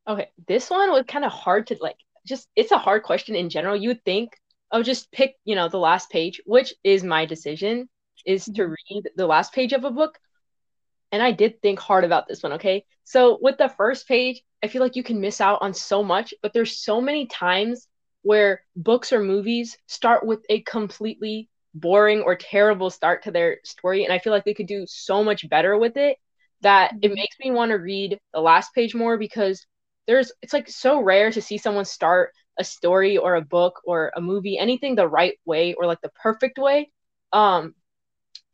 Okay, 0.08 0.30
this 0.46 0.70
one 0.70 0.90
was 0.90 1.04
kind 1.06 1.24
of 1.24 1.32
hard 1.32 1.68
to 1.68 1.76
like 1.80 1.96
just 2.26 2.48
it's 2.56 2.72
a 2.72 2.78
hard 2.78 3.02
question 3.02 3.34
in 3.34 3.50
general. 3.50 3.76
You 3.76 3.90
would 3.90 4.04
think 4.04 4.32
oh 4.72 4.82
just 4.82 5.10
pick, 5.12 5.36
you 5.44 5.54
know, 5.54 5.68
the 5.68 5.78
last 5.78 6.10
page, 6.10 6.40
which 6.44 6.74
is 6.84 7.02
my 7.04 7.26
decision 7.26 7.88
is 8.24 8.44
to 8.46 8.52
mm-hmm. 8.52 8.74
read 8.90 9.08
the 9.16 9.26
last 9.26 9.52
page 9.52 9.72
of 9.72 9.84
a 9.84 9.90
book. 9.90 10.18
And 11.12 11.22
I 11.22 11.30
did 11.30 11.62
think 11.62 11.78
hard 11.78 12.04
about 12.04 12.26
this 12.26 12.42
one, 12.42 12.54
okay? 12.54 12.84
So 13.04 13.38
with 13.40 13.58
the 13.58 13.68
first 13.68 14.08
page, 14.08 14.42
I 14.62 14.66
feel 14.66 14.82
like 14.82 14.96
you 14.96 15.04
can 15.04 15.20
miss 15.20 15.40
out 15.40 15.62
on 15.62 15.72
so 15.72 16.02
much, 16.02 16.34
but 16.42 16.52
there's 16.52 16.78
so 16.78 17.00
many 17.00 17.26
times 17.26 17.86
where 18.22 18.62
books 18.74 19.12
or 19.12 19.22
movies 19.22 19.78
start 19.86 20.26
with 20.26 20.44
a 20.48 20.62
completely 20.62 21.48
boring 21.80 22.22
or 22.22 22.34
terrible 22.36 22.90
start 22.90 23.24
to 23.24 23.30
their 23.30 23.58
story 23.64 24.04
and 24.04 24.12
I 24.12 24.18
feel 24.18 24.32
like 24.32 24.44
they 24.44 24.54
could 24.54 24.66
do 24.66 24.84
so 24.88 25.22
much 25.22 25.48
better 25.48 25.76
with 25.76 25.96
it 25.96 26.16
that 26.62 26.92
it 27.02 27.08
mm-hmm. 27.08 27.14
makes 27.14 27.36
me 27.38 27.50
want 27.50 27.70
to 27.70 27.76
read 27.76 28.18
the 28.32 28.40
last 28.40 28.74
page 28.74 28.94
more 28.94 29.18
because 29.18 29.66
there's 30.06 30.32
it's 30.40 30.52
like 30.52 30.68
so 30.68 31.00
rare 31.00 31.30
to 31.30 31.42
see 31.42 31.58
someone 31.58 31.84
start 31.84 32.32
a 32.58 32.64
story 32.64 33.18
or 33.18 33.34
a 33.34 33.42
book 33.42 33.80
or 33.84 34.10
a 34.16 34.20
movie 34.20 34.58
anything 34.58 34.94
the 34.94 35.06
right 35.06 35.38
way 35.44 35.74
or 35.74 35.86
like 35.86 36.00
the 36.00 36.10
perfect 36.22 36.58
way 36.58 36.90
um 37.32 37.74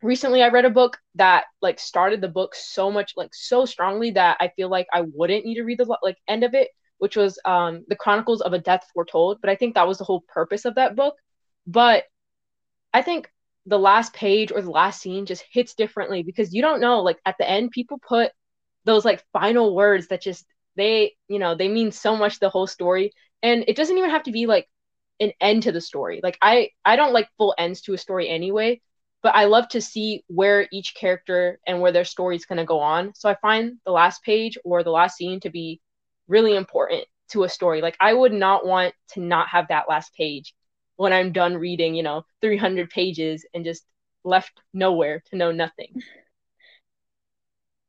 recently 0.03 0.43
i 0.43 0.49
read 0.49 0.65
a 0.65 0.71
book 0.71 0.99
that 1.15 1.45
like 1.61 1.79
started 1.79 2.21
the 2.21 2.29
book 2.29 2.55
so 2.57 2.91
much 2.91 3.13
like 3.17 3.33
so 3.33 3.65
strongly 3.65 4.11
that 4.11 4.37
i 4.41 4.49
feel 4.57 4.69
like 4.69 4.89
i 4.93 5.03
wouldn't 5.15 5.45
need 5.45 5.55
to 5.55 5.63
read 5.63 5.79
the 5.79 5.97
like 6.03 6.19
end 6.27 6.43
of 6.43 6.55
it 6.55 6.71
which 6.99 7.17
was 7.17 7.39
um 7.45 7.85
the 7.87 7.97
chronicles 7.97 8.41
of 8.41 8.53
a 8.53 8.59
death 8.59 8.85
foretold 8.93 9.39
but 9.41 9.51
i 9.51 9.55
think 9.55 9.75
that 9.75 9.87
was 9.87 9.99
the 9.99 10.05
whole 10.05 10.25
purpose 10.27 10.65
of 10.65 10.75
that 10.75 10.97
book 10.97 11.15
but 11.69 12.05
i 12.93 13.03
think 13.03 13.31
the 13.67 13.79
last 13.79 14.13
page 14.13 14.51
or 14.53 14.61
the 14.61 14.71
last 14.71 15.01
scene 15.01 15.27
just 15.27 15.45
hits 15.53 15.75
differently 15.75 16.23
because 16.23 16.53
you 16.53 16.63
don't 16.63 16.81
know 16.81 17.01
like 17.03 17.19
at 17.25 17.37
the 17.39 17.49
end 17.49 17.71
people 17.71 17.99
put 17.99 18.33
those 18.85 19.05
like 19.05 19.25
final 19.33 19.75
words 19.75 20.09
that 20.09 20.23
just 20.23 20.45
they 20.77 21.13
you 21.29 21.39
know 21.39 21.55
they 21.55 21.69
mean 21.69 21.93
so 21.93 22.17
much 22.17 22.39
the 22.39 22.49
whole 22.49 22.67
story. 22.67 23.13
And 23.43 23.65
it 23.67 23.77
doesn't 23.77 23.99
even 23.99 24.11
have 24.11 24.25
to 24.25 24.33
be 24.33 24.47
like 24.47 24.69
an 25.21 25.33
end 25.41 25.65
to 25.65 25.73
the 25.73 25.81
story. 25.81 26.21
Like 26.23 26.39
i 26.43 26.71
i 26.85 26.97
don't 26.97 27.13
like 27.13 27.29
full 27.39 27.55
ends 27.59 27.83
to 27.83 27.95
a 27.95 27.99
story 27.99 28.29
anyway 28.29 28.81
but 29.23 29.37
i 29.37 29.45
love 29.45 29.69
to 29.69 29.81
see 29.81 30.25
where 30.27 30.67
each 30.73 30.95
character 30.97 31.61
and 31.65 31.81
where 31.81 31.93
their 31.93 32.05
story 32.05 32.35
is 32.37 32.47
going 32.47 32.59
to 32.59 32.65
go 32.65 32.81
on. 32.81 33.13
So 33.15 33.29
i 33.29 33.37
find 33.37 33.79
the 33.85 33.93
last 33.93 34.23
page 34.23 34.59
or 34.65 34.83
the 34.83 34.91
last 34.91 35.17
scene 35.17 35.41
to 35.41 35.51
be 35.51 35.81
really 36.29 36.57
important 36.57 37.05
to 37.31 37.45
a 37.45 37.49
story. 37.49 37.81
Like 37.83 37.97
i 38.01 38.13
would 38.13 38.33
not 38.33 38.67
want 38.67 38.95
to 39.11 39.21
not 39.21 39.49
have 39.49 39.69
that 39.69 39.89
last 39.89 40.15
page 40.15 40.55
when 41.03 41.13
i'm 41.13 41.33
done 41.33 41.57
reading 41.57 41.95
you 41.95 42.03
know 42.03 42.25
300 42.41 42.89
pages 42.91 43.45
and 43.55 43.65
just 43.65 43.85
left 44.25 44.53
nowhere 44.73 45.23
to 45.31 45.37
know 45.37 45.53
nothing 45.53 46.01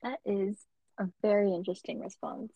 that 0.02 0.20
is 0.26 0.58
a 1.00 1.08
very 1.22 1.54
interesting 1.54 2.02
response 2.02 2.52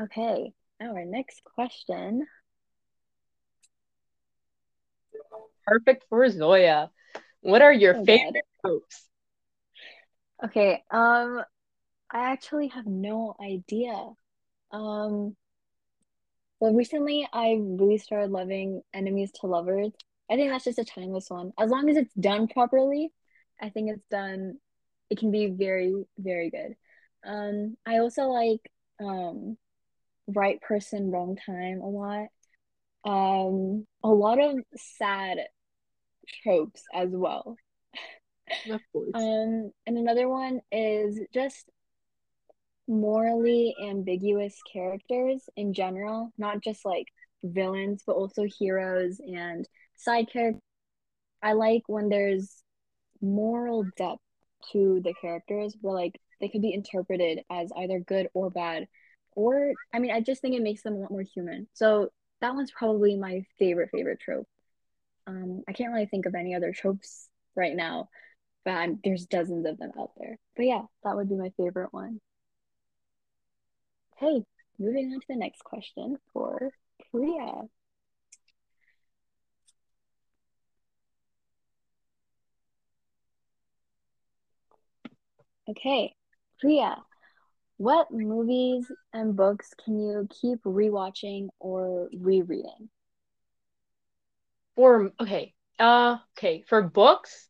Okay, 0.00 0.52
our 0.80 1.04
next 1.04 1.42
question. 1.44 2.26
Perfect 5.66 6.04
for 6.08 6.28
Zoya. 6.28 6.90
What 7.42 7.62
are 7.62 7.72
your 7.72 7.96
oh, 7.96 8.04
favorite 8.04 8.44
tropes? 8.60 9.08
Okay, 10.44 10.82
um, 10.90 11.42
I 12.10 12.32
actually 12.32 12.68
have 12.68 12.86
no 12.86 13.36
idea. 13.40 13.94
Um, 14.72 15.36
well, 16.64 16.72
recently 16.72 17.28
I 17.30 17.58
really 17.60 17.98
started 17.98 18.30
loving 18.30 18.80
Enemies 18.94 19.30
to 19.40 19.46
Lovers. 19.46 19.92
I 20.30 20.36
think 20.36 20.50
that's 20.50 20.64
just 20.64 20.78
a 20.78 20.84
timeless 20.84 21.28
one. 21.28 21.52
As 21.58 21.68
long 21.68 21.90
as 21.90 21.98
it's 21.98 22.14
done 22.14 22.48
properly, 22.48 23.12
I 23.60 23.68
think 23.68 23.90
it's 23.90 24.06
done. 24.10 24.56
It 25.10 25.18
can 25.18 25.30
be 25.30 25.48
very, 25.48 25.92
very 26.16 26.48
good. 26.48 26.74
Um, 27.22 27.76
I 27.84 27.98
also 27.98 28.28
like 28.28 28.72
um 28.98 29.58
right 30.26 30.58
person, 30.62 31.10
wrong 31.10 31.36
time 31.36 31.82
a 31.82 31.86
lot. 31.86 32.28
Um, 33.04 33.86
a 34.02 34.08
lot 34.08 34.40
of 34.42 34.58
sad 34.74 35.40
tropes 36.42 36.82
as 36.94 37.10
well. 37.10 37.58
Of 38.70 38.80
course. 38.90 39.10
Um, 39.12 39.70
and 39.86 39.98
another 39.98 40.30
one 40.30 40.62
is 40.72 41.20
just 41.34 41.68
morally 42.86 43.74
ambiguous 43.82 44.60
characters 44.70 45.48
in 45.56 45.72
general, 45.72 46.32
not 46.38 46.62
just 46.62 46.84
like 46.84 47.06
villains, 47.42 48.02
but 48.06 48.14
also 48.16 48.44
heroes 48.58 49.20
and 49.20 49.68
side 49.96 50.30
characters. 50.30 50.60
I 51.42 51.52
like 51.52 51.82
when 51.86 52.08
there's 52.08 52.62
moral 53.20 53.84
depth 53.96 54.20
to 54.72 55.00
the 55.04 55.14
characters 55.20 55.76
where 55.80 55.94
like 55.94 56.20
they 56.40 56.48
could 56.48 56.62
be 56.62 56.72
interpreted 56.72 57.40
as 57.50 57.70
either 57.76 58.00
good 58.00 58.28
or 58.34 58.50
bad 58.50 58.86
or 59.36 59.72
I 59.92 59.98
mean, 59.98 60.12
I 60.12 60.20
just 60.20 60.40
think 60.40 60.54
it 60.54 60.62
makes 60.62 60.82
them 60.82 60.94
a 60.94 60.98
lot 60.98 61.10
more 61.10 61.22
human. 61.22 61.66
So 61.74 62.10
that 62.40 62.54
one's 62.54 62.70
probably 62.70 63.16
my 63.16 63.42
favorite 63.58 63.90
favorite 63.92 64.20
trope. 64.20 64.46
Um, 65.26 65.62
I 65.68 65.72
can't 65.72 65.92
really 65.92 66.06
think 66.06 66.26
of 66.26 66.34
any 66.34 66.54
other 66.54 66.72
tropes 66.72 67.28
right 67.56 67.74
now, 67.74 68.08
but 68.64 68.72
I'm, 68.72 69.00
there's 69.02 69.26
dozens 69.26 69.66
of 69.66 69.78
them 69.78 69.92
out 69.98 70.12
there. 70.18 70.38
But 70.56 70.66
yeah, 70.66 70.82
that 71.02 71.16
would 71.16 71.28
be 71.28 71.36
my 71.36 71.50
favorite 71.56 71.92
one. 71.92 72.20
Hey, 74.16 74.44
moving 74.78 75.12
on 75.12 75.20
to 75.20 75.26
the 75.28 75.36
next 75.36 75.64
question 75.64 76.18
for 76.32 76.70
Priya. 77.10 77.62
Okay, 85.68 86.14
Priya, 86.60 87.02
what 87.76 88.10
movies 88.12 88.90
and 89.12 89.34
books 89.34 89.72
can 89.84 90.00
you 90.00 90.28
keep 90.40 90.62
rewatching 90.62 91.48
or 91.58 92.08
rereading? 92.16 92.88
For 94.76 95.12
okay, 95.20 95.54
uh, 95.80 96.18
okay, 96.38 96.62
for 96.68 96.82
books, 96.82 97.48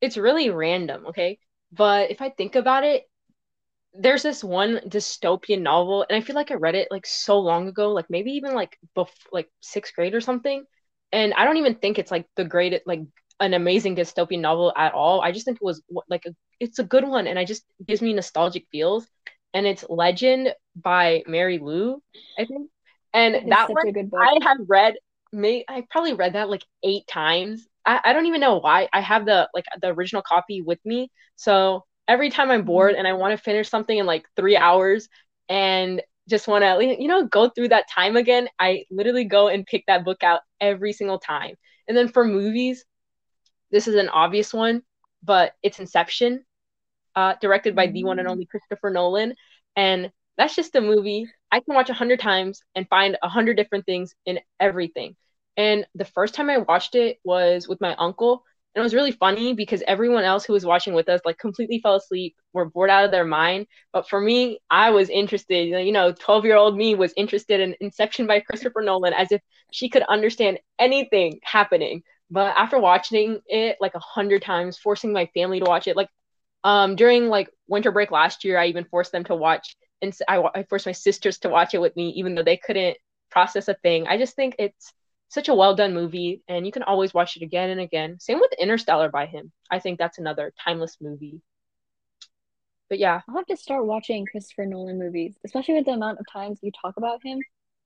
it's 0.00 0.16
really 0.16 0.50
random, 0.50 1.06
okay? 1.08 1.38
But 1.72 2.10
if 2.12 2.22
I 2.22 2.30
think 2.30 2.54
about 2.54 2.84
it, 2.84 3.04
there's 3.94 4.22
this 4.22 4.42
one 4.42 4.80
dystopian 4.86 5.62
novel, 5.62 6.04
and 6.08 6.16
I 6.16 6.20
feel 6.20 6.36
like 6.36 6.50
I 6.50 6.54
read 6.54 6.74
it 6.74 6.88
like 6.90 7.06
so 7.06 7.38
long 7.38 7.68
ago, 7.68 7.92
like 7.92 8.06
maybe 8.10 8.32
even 8.32 8.54
like 8.54 8.78
before, 8.94 9.14
like 9.32 9.48
sixth 9.60 9.94
grade 9.94 10.14
or 10.14 10.20
something. 10.20 10.64
And 11.12 11.32
I 11.34 11.44
don't 11.44 11.58
even 11.58 11.76
think 11.76 11.98
it's 11.98 12.10
like 12.10 12.26
the 12.36 12.44
great, 12.44 12.82
like 12.86 13.02
an 13.40 13.54
amazing 13.54 13.96
dystopian 13.96 14.40
novel 14.40 14.72
at 14.76 14.94
all. 14.94 15.20
I 15.20 15.32
just 15.32 15.44
think 15.44 15.58
it 15.60 15.64
was 15.64 15.82
like 16.08 16.24
a, 16.26 16.34
it's 16.60 16.78
a 16.78 16.84
good 16.84 17.06
one, 17.06 17.26
and 17.26 17.38
I 17.38 17.44
just 17.44 17.64
gives 17.86 18.02
me 18.02 18.12
nostalgic 18.12 18.66
feels 18.70 19.06
and 19.54 19.66
it's 19.66 19.84
Legend 19.88 20.52
by 20.76 21.22
Marie 21.26 21.58
Lu 21.58 22.02
I 22.38 22.44
think. 22.44 22.68
And 23.14 23.34
that, 23.34 23.68
that 23.68 23.70
one 23.70 24.10
I 24.20 24.38
have 24.42 24.58
read 24.66 24.94
may 25.32 25.64
I 25.68 25.86
probably 25.88 26.14
read 26.14 26.34
that 26.34 26.50
like 26.50 26.64
eight 26.82 27.06
times. 27.06 27.66
I, 27.86 28.00
I 28.04 28.12
don't 28.12 28.26
even 28.26 28.40
know 28.40 28.58
why. 28.58 28.88
I 28.92 29.00
have 29.00 29.24
the 29.24 29.48
like 29.54 29.64
the 29.80 29.88
original 29.88 30.22
copy 30.22 30.60
with 30.60 30.80
me. 30.84 31.10
So 31.36 31.84
every 32.08 32.30
time 32.30 32.50
I'm 32.50 32.64
bored 32.64 32.94
and 32.94 33.06
I 33.06 33.12
want 33.14 33.32
to 33.32 33.42
finish 33.42 33.68
something 33.68 33.96
in 33.96 34.06
like 34.06 34.26
three 34.36 34.56
hours 34.56 35.08
and 35.48 36.02
just 36.28 36.48
want 36.48 36.64
to 36.64 36.84
you 36.84 37.08
know 37.08 37.26
go 37.26 37.48
through 37.48 37.68
that 37.68 37.90
time 37.90 38.16
again, 38.16 38.48
I 38.58 38.84
literally 38.90 39.24
go 39.24 39.48
and 39.48 39.66
pick 39.66 39.84
that 39.86 40.04
book 40.04 40.22
out 40.22 40.40
every 40.60 40.92
single 40.92 41.18
time. 41.18 41.54
And 41.86 41.96
then 41.96 42.08
for 42.08 42.24
movies, 42.24 42.84
this 43.70 43.88
is 43.88 43.94
an 43.94 44.08
obvious 44.08 44.54
one, 44.54 44.82
but 45.22 45.52
it's 45.62 45.80
Inception, 45.80 46.44
uh, 47.14 47.34
directed 47.40 47.76
by 47.76 47.88
the 47.88 48.04
one 48.04 48.18
and 48.18 48.28
mm. 48.28 48.30
only 48.30 48.46
Christopher 48.46 48.90
Nolan, 48.90 49.34
and 49.76 50.10
that's 50.36 50.56
just 50.56 50.74
a 50.74 50.80
movie 50.80 51.28
I 51.54 51.60
can 51.60 51.76
watch 51.76 51.88
a 51.88 51.94
hundred 51.94 52.18
times 52.18 52.62
and 52.74 52.88
find 52.88 53.16
a 53.22 53.28
hundred 53.28 53.56
different 53.56 53.86
things 53.86 54.12
in 54.26 54.40
everything. 54.58 55.14
And 55.56 55.86
the 55.94 56.04
first 56.04 56.34
time 56.34 56.50
I 56.50 56.58
watched 56.58 56.96
it 56.96 57.18
was 57.22 57.68
with 57.68 57.80
my 57.80 57.94
uncle, 57.94 58.42
and 58.74 58.80
it 58.80 58.82
was 58.82 58.94
really 58.94 59.12
funny 59.12 59.54
because 59.54 59.82
everyone 59.86 60.24
else 60.24 60.44
who 60.44 60.52
was 60.52 60.66
watching 60.66 60.94
with 60.94 61.08
us 61.08 61.20
like 61.24 61.38
completely 61.38 61.80
fell 61.80 61.96
asleep, 61.96 62.34
were 62.52 62.68
bored 62.68 62.90
out 62.90 63.04
of 63.04 63.10
their 63.12 63.24
mind. 63.24 63.66
But 63.92 64.08
for 64.08 64.20
me, 64.20 64.58
I 64.70 64.90
was 64.90 65.08
interested. 65.10 65.68
You 65.68 65.92
know, 65.92 66.12
12 66.12 66.44
year 66.44 66.56
old 66.56 66.76
me 66.76 66.94
was 66.94 67.12
interested 67.16 67.60
in 67.60 67.76
Inception 67.80 68.26
by 68.26 68.40
Christopher 68.40 68.82
Nolan 68.82 69.12
as 69.14 69.30
if 69.30 69.40
she 69.72 69.88
could 69.88 70.02
understand 70.02 70.58
anything 70.78 71.38
happening. 71.44 72.02
But 72.30 72.56
after 72.56 72.78
watching 72.78 73.40
it 73.46 73.76
like 73.80 73.94
a 73.94 74.00
hundred 74.00 74.42
times, 74.42 74.78
forcing 74.78 75.12
my 75.12 75.26
family 75.34 75.60
to 75.60 75.66
watch 75.66 75.86
it, 75.86 75.96
like 75.96 76.08
um 76.64 76.96
during 76.96 77.28
like 77.28 77.48
winter 77.68 77.92
break 77.92 78.10
last 78.10 78.44
year, 78.44 78.58
I 78.58 78.66
even 78.66 78.84
forced 78.86 79.12
them 79.12 79.24
to 79.24 79.36
watch 79.36 79.76
and 80.02 80.16
I, 80.28 80.42
I 80.54 80.62
forced 80.64 80.86
my 80.86 80.92
sisters 80.92 81.38
to 81.40 81.48
watch 81.48 81.74
it 81.74 81.80
with 81.80 81.94
me, 81.96 82.10
even 82.10 82.34
though 82.34 82.42
they 82.42 82.56
couldn't 82.56 82.96
process 83.30 83.68
a 83.68 83.74
thing. 83.74 84.06
I 84.06 84.18
just 84.18 84.36
think 84.36 84.56
it's 84.58 84.92
such 85.28 85.48
a 85.48 85.54
well 85.54 85.74
done 85.74 85.94
movie 85.94 86.42
and 86.48 86.64
you 86.64 86.72
can 86.72 86.82
always 86.82 87.12
watch 87.12 87.36
it 87.36 87.42
again 87.42 87.70
and 87.70 87.80
again. 87.80 88.18
Same 88.20 88.40
with 88.40 88.52
Interstellar 88.58 89.08
by 89.08 89.26
him. 89.26 89.52
I 89.70 89.78
think 89.78 89.98
that's 89.98 90.18
another 90.18 90.52
timeless 90.64 90.96
movie. 91.00 91.40
But 92.88 92.98
yeah. 92.98 93.22
I'll 93.28 93.36
have 93.36 93.46
to 93.46 93.56
start 93.56 93.86
watching 93.86 94.26
Christopher 94.26 94.66
Nolan 94.66 94.98
movies, 94.98 95.36
especially 95.44 95.74
with 95.74 95.86
the 95.86 95.92
amount 95.92 96.20
of 96.20 96.26
times 96.30 96.60
you 96.62 96.70
talk 96.70 96.96
about 96.96 97.20
him. 97.24 97.40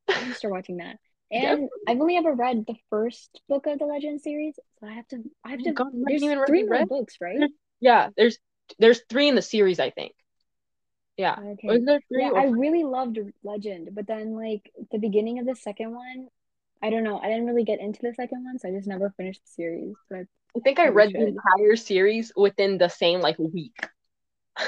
i 0.09 0.13
have 0.13 0.29
to 0.29 0.35
start 0.35 0.53
watching 0.53 0.79
that. 0.79 0.97
And 1.31 1.61
yep. 1.61 1.71
I've 1.87 2.01
only 2.01 2.17
ever 2.17 2.33
read 2.33 2.65
the 2.67 2.77
first 2.89 3.43
book 3.51 3.67
of 3.67 3.79
the 3.79 3.85
Legend 3.85 4.23
series, 4.23 4.59
so 4.81 4.87
I 4.87 4.95
have 4.95 5.07
to. 5.09 5.23
I 5.45 5.51
have 5.51 5.61
oh 5.61 5.65
to. 5.65 5.73
God, 5.73 5.89
there's 5.93 6.23
even 6.23 6.43
three 6.47 6.63
more 6.63 6.87
books, 6.87 7.17
right? 7.21 7.37
Yeah, 7.81 8.09
there's 8.17 8.39
there's 8.79 9.03
three 9.11 9.29
in 9.29 9.35
the 9.35 9.43
series, 9.43 9.79
I 9.79 9.91
think. 9.91 10.15
Yeah. 11.19 11.37
Okay. 11.39 11.83
yeah, 12.11 12.31
I 12.31 12.45
really 12.45 12.85
loved 12.85 13.19
Legend, 13.43 13.91
but 13.93 14.07
then 14.07 14.37
like 14.37 14.73
the 14.91 14.99
beginning 14.99 15.39
of 15.39 15.45
the 15.45 15.57
second 15.57 15.93
one, 15.93 16.29
I 16.83 16.91
don't 16.91 17.05
know. 17.05 17.19
I 17.19 17.29
didn't 17.29 17.47
really 17.47 17.65
get 17.65 17.81
into 17.81 18.01
the 18.03 18.15
second 18.15 18.45
one, 18.45 18.59
so 18.59 18.69
I 18.69 18.73
just 18.73 18.87
never 18.87 19.13
finished 19.17 19.43
the 19.45 19.51
series. 19.51 19.95
But 20.09 20.27
I 20.57 20.61
think 20.61 20.79
I 20.79 20.89
read 20.89 21.11
should. 21.11 21.21
the 21.21 21.27
entire 21.27 21.77
series 21.77 22.33
within 22.37 22.79
the 22.79 22.89
same 22.89 23.21
like 23.21 23.39
week. 23.39 23.77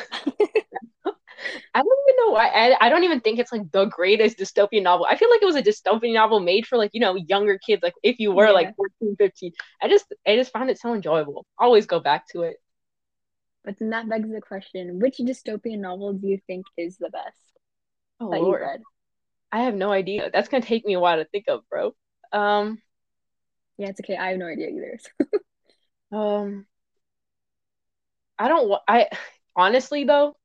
I 1.73 1.83
don't 1.83 1.99
even 2.09 2.17
know 2.27 2.31
why. 2.33 2.49
I, 2.49 2.87
I 2.87 2.89
don't 2.89 3.05
even 3.05 3.21
think 3.21 3.39
it's 3.39 3.53
like 3.53 3.71
the 3.71 3.87
greatest 3.87 4.39
dystopian 4.39 4.83
novel. 4.83 5.07
I 5.09 5.17
feel 5.17 5.31
like 5.31 5.43
it 5.43 5.47
was 5.47 5.57
a 5.57 5.63
dystopian 5.63 6.15
novel 6.15 6.41
made 6.41 6.67
for 6.67 6.77
like, 6.77 6.91
you 6.93 7.01
know, 7.01 7.15
younger 7.15 7.59
kids. 7.59 7.83
Like 7.83 7.95
if 8.03 8.19
you 8.19 8.33
were 8.33 8.47
yeah. 8.47 8.53
like 8.53 8.77
14, 8.77 9.17
15. 9.17 9.53
I 9.81 9.89
just 9.89 10.13
I 10.27 10.37
just 10.37 10.53
found 10.53 10.71
it 10.71 10.79
so 10.79 10.95
enjoyable. 10.95 11.47
Always 11.59 11.87
go 11.87 12.01
back 12.01 12.29
to 12.33 12.43
it. 12.43 12.57
But 13.65 13.79
then 13.79 13.91
that 13.91 14.09
begs 14.09 14.31
the 14.31 14.41
question: 14.41 14.99
Which 14.99 15.19
dystopian 15.19 15.79
novel 15.79 16.13
do 16.15 16.27
you 16.27 16.41
think 16.47 16.67
is 16.77 16.97
the 16.99 17.11
best 17.11 17.39
oh, 18.19 18.31
that 18.31 18.41
Lord. 18.41 18.61
you 18.61 18.67
read? 18.67 18.81
I 19.53 19.63
have 19.63 19.75
no 19.75 19.91
idea. 19.91 20.31
That's 20.33 20.49
gonna 20.49 20.65
take 20.65 20.85
me 20.85 20.95
a 20.95 21.01
while 21.01 21.17
to 21.17 21.25
think 21.25 21.47
of, 21.49 21.69
bro. 21.69 21.95
Um. 22.33 22.81
Yeah, 23.77 23.89
it's 23.89 24.01
okay. 24.01 24.17
I 24.17 24.31
have 24.31 24.39
no 24.39 24.47
idea 24.47 24.69
either. 24.69 24.99
um. 26.13 26.67
I 28.39 28.49
don't. 28.49 28.81
I 28.89 29.09
honestly 29.57 30.05
though, 30.05 30.37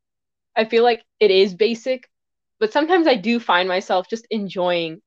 I 0.56 0.66
feel 0.66 0.84
like 0.84 1.04
it 1.20 1.32
is 1.32 1.54
basic, 1.54 2.10
but 2.60 2.74
sometimes 2.74 3.08
I 3.08 3.16
do 3.16 3.40
find 3.40 3.68
myself 3.68 4.10
just 4.10 4.28
enjoying 4.30 5.02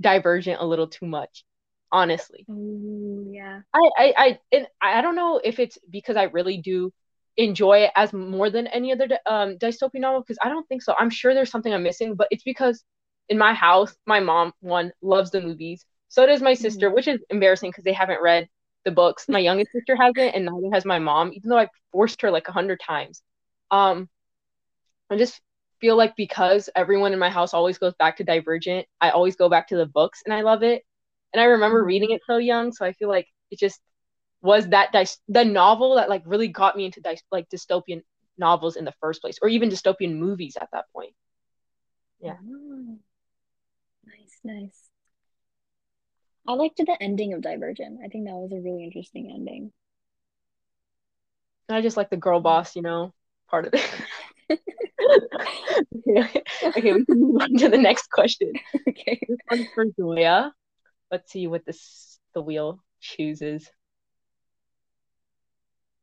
Divergent 0.00 0.60
a 0.60 0.66
little 0.66 0.88
too 0.88 1.06
much. 1.06 1.44
Honestly. 1.92 2.46
Ooh, 2.50 3.28
yeah. 3.30 3.60
I 3.74 3.90
I 3.98 4.14
I 4.16 4.38
and 4.52 4.66
I 4.80 5.00
don't 5.02 5.16
know 5.16 5.40
if 5.42 5.58
it's 5.58 5.78
because 5.90 6.16
I 6.16 6.24
really 6.24 6.58
do 6.58 6.92
enjoy 7.36 7.78
it 7.84 7.90
as 7.96 8.12
more 8.12 8.50
than 8.50 8.66
any 8.68 8.92
other 8.92 9.08
um, 9.26 9.56
dystopian 9.58 10.00
novel 10.00 10.20
because 10.20 10.38
I 10.42 10.48
don't 10.48 10.66
think 10.68 10.82
so. 10.82 10.94
I'm 10.98 11.10
sure 11.10 11.34
there's 11.34 11.50
something 11.50 11.72
I'm 11.72 11.82
missing, 11.82 12.14
but 12.14 12.28
it's 12.30 12.42
because 12.42 12.84
in 13.30 13.38
my 13.38 13.54
house, 13.54 13.96
my 14.06 14.20
mom 14.20 14.52
one 14.60 14.92
loves 15.00 15.30
the 15.30 15.40
movies. 15.40 15.84
So 16.08 16.26
does 16.26 16.42
my 16.42 16.54
sister, 16.54 16.88
mm-hmm. 16.88 16.96
which 16.96 17.08
is 17.08 17.20
embarrassing 17.30 17.70
because 17.70 17.84
they 17.84 17.92
haven't 17.92 18.20
read 18.20 18.48
the 18.84 18.90
books. 18.90 19.26
My 19.28 19.38
youngest 19.38 19.72
sister 19.72 19.96
hasn't, 19.96 20.34
and 20.34 20.44
neither 20.44 20.74
has 20.74 20.84
my 20.84 20.98
mom, 20.98 21.32
even 21.32 21.48
though 21.48 21.58
I 21.58 21.68
forced 21.92 22.20
her 22.22 22.30
like 22.30 22.48
a 22.48 22.52
hundred 22.52 22.80
times. 22.80 23.22
Um, 23.70 24.08
I 25.08 25.16
just 25.16 25.40
feel 25.80 25.96
like 25.96 26.16
because 26.16 26.68
everyone 26.76 27.12
in 27.12 27.18
my 27.18 27.30
house 27.30 27.54
always 27.54 27.78
goes 27.78 27.94
back 27.98 28.18
to 28.18 28.24
Divergent, 28.24 28.86
I 29.00 29.10
always 29.10 29.36
go 29.36 29.48
back 29.48 29.68
to 29.68 29.76
the 29.76 29.86
books, 29.86 30.22
and 30.26 30.34
I 30.34 30.42
love 30.42 30.62
it. 30.62 30.82
And 31.32 31.40
I 31.40 31.44
remember 31.44 31.78
mm-hmm. 31.78 31.86
reading 31.86 32.10
it 32.10 32.22
so 32.26 32.36
young, 32.36 32.72
so 32.72 32.84
I 32.84 32.92
feel 32.92 33.08
like 33.08 33.28
it 33.52 33.58
just 33.58 33.80
was 34.42 34.68
that 34.68 34.92
dy- 34.92 35.06
the 35.28 35.44
novel 35.44 35.96
that 35.96 36.08
like 36.08 36.22
really 36.24 36.48
got 36.48 36.76
me 36.76 36.86
into 36.86 37.00
dy- 37.00 37.18
like 37.30 37.48
dystopian 37.48 38.02
novels 38.38 38.76
in 38.76 38.84
the 38.84 38.94
first 39.00 39.20
place 39.20 39.38
or 39.42 39.48
even 39.48 39.68
dystopian 39.68 40.16
movies 40.16 40.56
at 40.60 40.68
that 40.72 40.86
point 40.94 41.12
yeah 42.20 42.36
oh, 42.42 42.98
nice 44.44 44.88
i 46.46 46.52
liked 46.52 46.76
the 46.78 46.96
ending 47.00 47.32
of 47.32 47.40
divergent 47.40 48.00
i 48.04 48.08
think 48.08 48.26
that 48.26 48.34
was 48.34 48.52
a 48.52 48.60
really 48.60 48.84
interesting 48.84 49.30
ending 49.32 49.72
i 51.68 51.80
just 51.80 51.96
like 51.96 52.10
the 52.10 52.16
girl 52.16 52.40
mm. 52.40 52.44
boss 52.44 52.76
you 52.76 52.82
know 52.82 53.12
part 53.48 53.66
of 53.66 53.74
it 53.74 53.90
okay. 56.08 56.42
okay 56.66 56.92
we 56.92 57.04
can 57.04 57.18
move 57.20 57.40
on 57.40 57.56
to 57.56 57.68
the 57.68 57.78
next 57.78 58.10
question 58.10 58.52
okay 58.88 59.18
this 59.28 59.38
one's 59.50 59.66
for 59.74 59.84
zoya 59.96 60.52
let's 61.10 61.30
see 61.30 61.46
what 61.46 61.64
this 61.64 62.18
the 62.34 62.42
wheel 62.42 62.82
chooses 63.00 63.70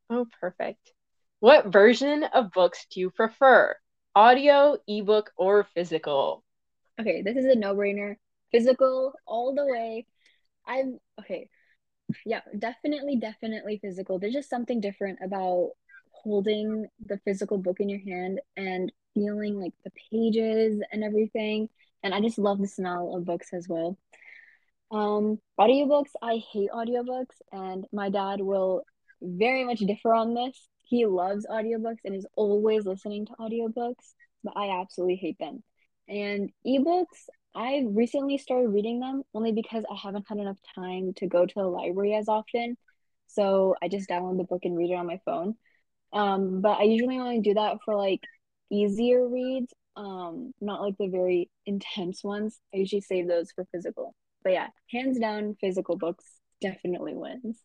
Oh, 0.09 0.25
perfect. 0.39 0.93
What 1.39 1.67
version 1.67 2.23
of 2.23 2.51
books 2.51 2.85
do 2.91 3.01
you 3.01 3.11
prefer? 3.11 3.75
Audio, 4.15 4.77
ebook, 4.87 5.31
or 5.35 5.65
physical? 5.75 6.43
Okay, 6.99 7.21
this 7.21 7.35
is 7.35 7.45
a 7.45 7.55
no-brainer. 7.55 8.15
Physical 8.51 9.13
all 9.25 9.53
the 9.53 9.65
way. 9.65 10.05
I'm 10.67 10.99
okay. 11.19 11.49
Yeah, 12.25 12.41
definitely, 12.57 13.17
definitely 13.17 13.79
physical. 13.81 14.19
There's 14.19 14.33
just 14.33 14.49
something 14.49 14.81
different 14.81 15.19
about 15.23 15.71
holding 16.11 16.87
the 17.05 17.19
physical 17.25 17.57
book 17.57 17.79
in 17.79 17.89
your 17.89 17.99
hand 17.99 18.39
and 18.55 18.91
feeling 19.13 19.59
like 19.59 19.73
the 19.83 19.91
pages 20.11 20.81
and 20.91 21.03
everything. 21.03 21.69
And 22.03 22.13
I 22.13 22.21
just 22.21 22.37
love 22.37 22.59
the 22.59 22.67
smell 22.67 23.15
of 23.15 23.25
books 23.25 23.49
as 23.53 23.67
well. 23.67 23.97
Um, 24.91 25.39
audiobooks, 25.59 26.11
I 26.21 26.41
hate 26.53 26.69
audiobooks, 26.71 27.35
and 27.51 27.85
my 27.91 28.09
dad 28.09 28.39
will 28.41 28.83
very 29.21 29.63
much 29.65 29.79
differ 29.79 30.13
on 30.13 30.33
this. 30.33 30.69
He 30.83 31.05
loves 31.05 31.45
audiobooks 31.45 31.99
and 32.05 32.15
is 32.15 32.27
always 32.35 32.85
listening 32.85 33.25
to 33.25 33.33
audiobooks, 33.33 34.13
but 34.43 34.53
I 34.55 34.79
absolutely 34.79 35.17
hate 35.17 35.37
them. 35.39 35.61
And 36.07 36.51
ebooks, 36.65 37.27
I 37.57 37.85
recently 37.89 38.37
started 38.37 38.69
reading 38.69 38.99
them 38.99 39.23
only 39.33 39.51
because 39.51 39.83
I 39.91 39.95
haven't 39.95 40.25
had 40.29 40.37
enough 40.37 40.59
time 40.75 41.13
to 41.17 41.27
go 41.27 41.45
to 41.45 41.53
the 41.55 41.63
library 41.63 42.13
as 42.13 42.29
often. 42.29 42.77
So 43.25 43.75
I 43.81 43.87
just 43.87 44.07
download 44.07 44.37
the 44.37 44.43
book 44.43 44.61
and 44.63 44.77
read 44.77 44.91
it 44.91 44.95
on 44.95 45.07
my 45.07 45.19
phone. 45.25 45.55
Um, 46.13 46.61
but 46.61 46.79
I 46.79 46.83
usually 46.83 47.17
only 47.17 47.41
do 47.41 47.55
that 47.55 47.77
for 47.83 47.95
like 47.95 48.21
easier 48.71 49.27
reads, 49.27 49.73
um, 49.95 50.53
not 50.61 50.81
like 50.81 50.97
the 50.99 51.07
very 51.07 51.49
intense 51.65 52.23
ones. 52.23 52.59
I 52.73 52.77
usually 52.77 53.01
save 53.01 53.27
those 53.27 53.51
for 53.51 53.65
physical. 53.71 54.13
But 54.43 54.53
yeah, 54.53 54.67
hands 54.91 55.19
down, 55.19 55.57
physical 55.59 55.97
books 55.97 56.25
definitely 56.61 57.15
wins 57.15 57.61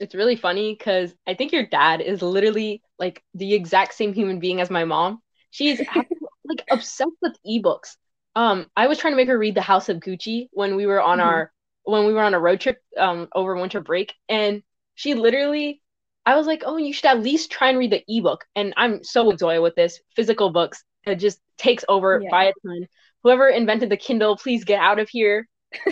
it's 0.00 0.14
really 0.14 0.36
funny 0.36 0.74
because 0.74 1.14
I 1.26 1.34
think 1.34 1.52
your 1.52 1.66
dad 1.66 2.00
is 2.00 2.22
literally 2.22 2.82
like 2.98 3.22
the 3.34 3.54
exact 3.54 3.94
same 3.94 4.12
human 4.12 4.40
being 4.40 4.60
as 4.60 4.70
my 4.70 4.84
mom. 4.84 5.20
She's 5.50 5.80
like 6.44 6.64
obsessed 6.70 7.10
with 7.22 7.36
ebooks. 7.46 7.96
Um, 8.36 8.66
I 8.76 8.88
was 8.88 8.98
trying 8.98 9.12
to 9.12 9.16
make 9.16 9.28
her 9.28 9.38
read 9.38 9.54
The 9.54 9.62
House 9.62 9.88
of 9.88 9.98
Gucci 9.98 10.48
when 10.52 10.76
we 10.76 10.86
were 10.86 11.00
on 11.02 11.18
mm-hmm. 11.18 11.28
our 11.28 11.52
when 11.84 12.06
we 12.06 12.14
were 12.14 12.22
on 12.22 12.34
a 12.34 12.40
road 12.40 12.60
trip 12.60 12.78
um 12.96 13.28
over 13.34 13.54
winter 13.56 13.80
break, 13.80 14.14
and 14.28 14.62
she 14.94 15.14
literally, 15.14 15.82
I 16.24 16.36
was 16.36 16.46
like, 16.46 16.62
oh, 16.64 16.76
you 16.76 16.92
should 16.92 17.06
at 17.06 17.20
least 17.22 17.50
try 17.50 17.68
and 17.68 17.78
read 17.78 17.92
the 17.92 18.04
ebook. 18.08 18.44
And 18.54 18.74
I'm 18.76 19.04
so 19.04 19.34
Zoya 19.36 19.60
with 19.60 19.74
this 19.74 20.00
physical 20.14 20.50
books. 20.50 20.82
It 21.06 21.16
just 21.16 21.40
takes 21.58 21.84
over 21.88 22.20
yeah. 22.22 22.30
by 22.30 22.44
a 22.44 22.52
ton. 22.66 22.86
Whoever 23.22 23.48
invented 23.48 23.90
the 23.90 23.96
Kindle, 23.96 24.36
please 24.36 24.64
get 24.64 24.80
out 24.80 24.98
of 24.98 25.08
here. 25.08 25.48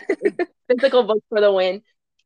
physical 0.68 1.02
books 1.02 1.24
for 1.28 1.40
the 1.40 1.52
win 1.52 1.83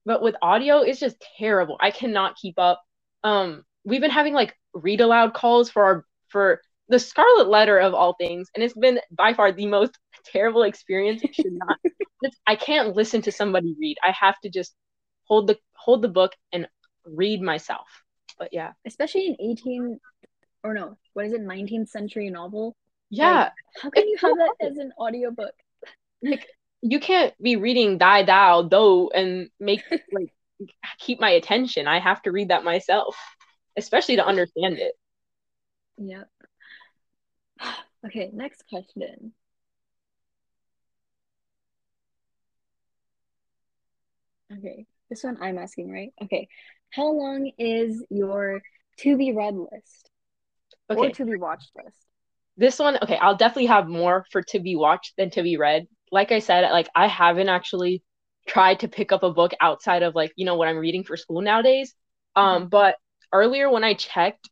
but 0.06 0.22
with 0.22 0.36
audio 0.40 0.78
it's 0.78 1.00
just 1.00 1.22
terrible 1.36 1.76
i 1.80 1.90
cannot 1.90 2.36
keep 2.36 2.58
up 2.58 2.82
um 3.24 3.64
we've 3.84 4.00
been 4.00 4.10
having 4.10 4.32
like 4.32 4.54
read 4.72 5.00
aloud 5.00 5.34
calls 5.34 5.68
for 5.68 5.84
our 5.84 6.04
for 6.28 6.62
the 6.88 6.98
scarlet 6.98 7.48
letter 7.48 7.78
of 7.78 7.94
all 7.94 8.14
things 8.14 8.48
and 8.54 8.62
it's 8.64 8.74
been 8.74 9.00
by 9.10 9.34
far 9.34 9.52
the 9.52 9.66
most 9.66 9.98
terrible 10.24 10.62
experience 10.62 11.22
it 11.24 11.34
should 11.34 11.52
not 11.52 11.78
i 12.46 12.56
can't 12.56 12.96
listen 12.96 13.22
to 13.22 13.32
somebody 13.32 13.74
read 13.80 13.96
i 14.02 14.10
have 14.12 14.38
to 14.40 14.50
just 14.50 14.74
hold 15.24 15.46
the 15.48 15.58
hold 15.74 16.02
the 16.02 16.08
book 16.08 16.32
and 16.52 16.68
read 17.04 17.40
myself 17.42 17.86
but 18.38 18.48
yeah 18.52 18.72
especially 18.86 19.26
in 19.26 19.36
18 19.40 20.00
or 20.62 20.74
no 20.74 20.96
what 21.14 21.26
is 21.26 21.32
it 21.32 21.42
19th 21.42 21.88
century 21.88 22.30
novel 22.30 22.76
Yeah. 23.10 23.44
Like, 23.44 23.52
how 23.82 23.90
can 23.90 24.04
It's 24.04 24.08
you 24.08 24.18
so 24.18 24.28
have 24.28 24.36
that 24.38 24.54
as 24.60 24.78
an 24.78 24.92
audiobook? 24.98 25.54
like 26.22 26.46
you 26.82 27.00
can't 27.00 27.34
be 27.42 27.56
reading 27.56 27.98
die 27.98 28.22
thou 28.22 28.62
though 28.62 29.08
and 29.10 29.50
make 29.60 29.82
like 30.12 30.30
keep 31.00 31.20
my 31.20 31.30
attention. 31.30 31.86
I 31.88 31.98
have 32.00 32.22
to 32.22 32.32
read 32.32 32.48
that 32.50 32.64
myself, 32.64 33.16
especially 33.76 34.16
to 34.16 34.26
understand 34.26 34.78
it. 34.78 34.94
Yep. 35.98 36.28
Okay, 38.04 38.30
next 38.32 38.64
question. 38.68 39.32
Okay, 44.52 44.86
this 45.10 45.24
one 45.24 45.38
I'm 45.40 45.58
asking, 45.58 45.90
right? 45.90 46.12
Okay. 46.22 46.48
How 46.90 47.12
long 47.12 47.50
is 47.58 48.04
your 48.10 48.62
to 48.98 49.16
be 49.16 49.32
read 49.32 49.54
list 49.54 50.10
or 50.88 50.96
Okay. 50.96 51.12
to 51.12 51.24
be 51.24 51.36
watched 51.36 51.70
list? 51.76 51.96
This 52.56 52.78
one, 52.78 52.96
okay, 53.02 53.16
I'll 53.16 53.36
definitely 53.36 53.66
have 53.66 53.88
more 53.88 54.24
for 54.30 54.42
to 54.42 54.60
be 54.60 54.76
watched 54.76 55.14
than 55.16 55.30
to 55.30 55.42
be 55.42 55.56
read. 55.56 55.86
Like 56.10 56.32
I 56.32 56.38
said, 56.38 56.70
like 56.70 56.88
I 56.94 57.06
haven't 57.08 57.48
actually 57.48 58.02
tried 58.46 58.80
to 58.80 58.88
pick 58.88 59.12
up 59.12 59.22
a 59.22 59.32
book 59.32 59.52
outside 59.60 60.02
of 60.02 60.14
like, 60.14 60.32
you 60.36 60.46
know, 60.46 60.54
what 60.54 60.68
I'm 60.68 60.78
reading 60.78 61.04
for 61.04 61.16
school 61.16 61.42
nowadays. 61.42 61.94
Um, 62.36 62.68
but 62.68 62.96
earlier 63.32 63.68
when 63.68 63.84
I 63.84 63.94
checked, 63.94 64.48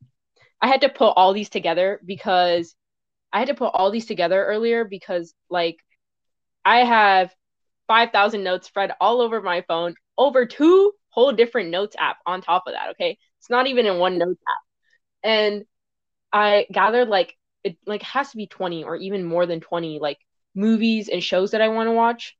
I 0.60 0.66
had 0.68 0.80
to 0.82 0.88
put 0.88 1.10
all 1.10 1.32
these 1.32 1.48
together 1.48 2.00
because 2.04 2.74
I 3.34 3.40
had 3.40 3.48
to 3.48 3.54
put 3.54 3.72
all 3.74 3.90
these 3.90 4.06
together 4.06 4.44
earlier 4.46 4.84
because 4.86 5.34
like 5.50 5.78
I 6.64 6.78
have 6.80 7.34
5,000 7.88 8.44
notes 8.44 8.68
spread 8.68 8.92
all 9.00 9.20
over 9.20 9.42
my 9.42 9.62
phone, 9.68 9.94
over 10.18 10.46
two 10.46 10.92
whole 11.10 11.32
different 11.32 11.70
notes 11.70 11.96
app 11.98 12.18
on 12.26 12.42
top 12.42 12.64
of 12.66 12.74
that, 12.74 12.90
okay? 12.92 13.18
It's 13.40 13.50
not 13.50 13.66
even 13.66 13.86
in 13.86 13.98
one 13.98 14.18
notes 14.18 14.40
app. 14.48 14.58
And 15.30 15.64
I 16.32 16.66
gathered 16.72 17.08
like 17.08 17.36
it 17.64 17.76
like 17.86 18.02
has 18.02 18.30
to 18.32 18.36
be 18.36 18.46
20 18.46 18.84
or 18.84 18.96
even 18.96 19.24
more 19.24 19.46
than 19.46 19.60
20 19.60 19.98
like 20.00 20.18
movies 20.54 21.08
and 21.08 21.22
shows 21.22 21.52
that 21.52 21.62
I 21.62 21.68
want 21.68 21.88
to 21.88 21.92
watch. 21.92 22.36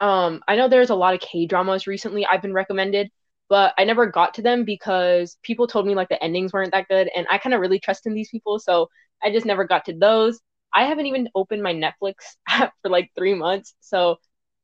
Um, 0.00 0.42
I 0.46 0.56
know 0.56 0.68
there's 0.68 0.90
a 0.90 0.94
lot 0.94 1.14
of 1.14 1.20
K-dramas 1.20 1.86
recently 1.86 2.26
I've 2.26 2.42
been 2.42 2.52
recommended, 2.52 3.10
but 3.48 3.74
I 3.78 3.84
never 3.84 4.06
got 4.06 4.34
to 4.34 4.42
them 4.42 4.64
because 4.64 5.38
people 5.42 5.66
told 5.66 5.86
me 5.86 5.94
like 5.94 6.08
the 6.08 6.22
endings 6.22 6.52
weren't 6.52 6.72
that 6.72 6.88
good, 6.88 7.10
and 7.16 7.26
I 7.30 7.38
kind 7.38 7.54
of 7.54 7.60
really 7.60 7.78
trust 7.80 8.06
in 8.06 8.14
these 8.14 8.30
people, 8.30 8.58
so 8.58 8.88
I 9.22 9.30
just 9.30 9.46
never 9.46 9.64
got 9.64 9.84
to 9.86 9.94
those. 9.94 10.40
I 10.74 10.84
haven't 10.84 11.06
even 11.06 11.28
opened 11.34 11.62
my 11.62 11.72
Netflix 11.74 12.14
app 12.48 12.74
for 12.82 12.90
like 12.90 13.10
three 13.16 13.34
months, 13.34 13.74
so 13.80 14.16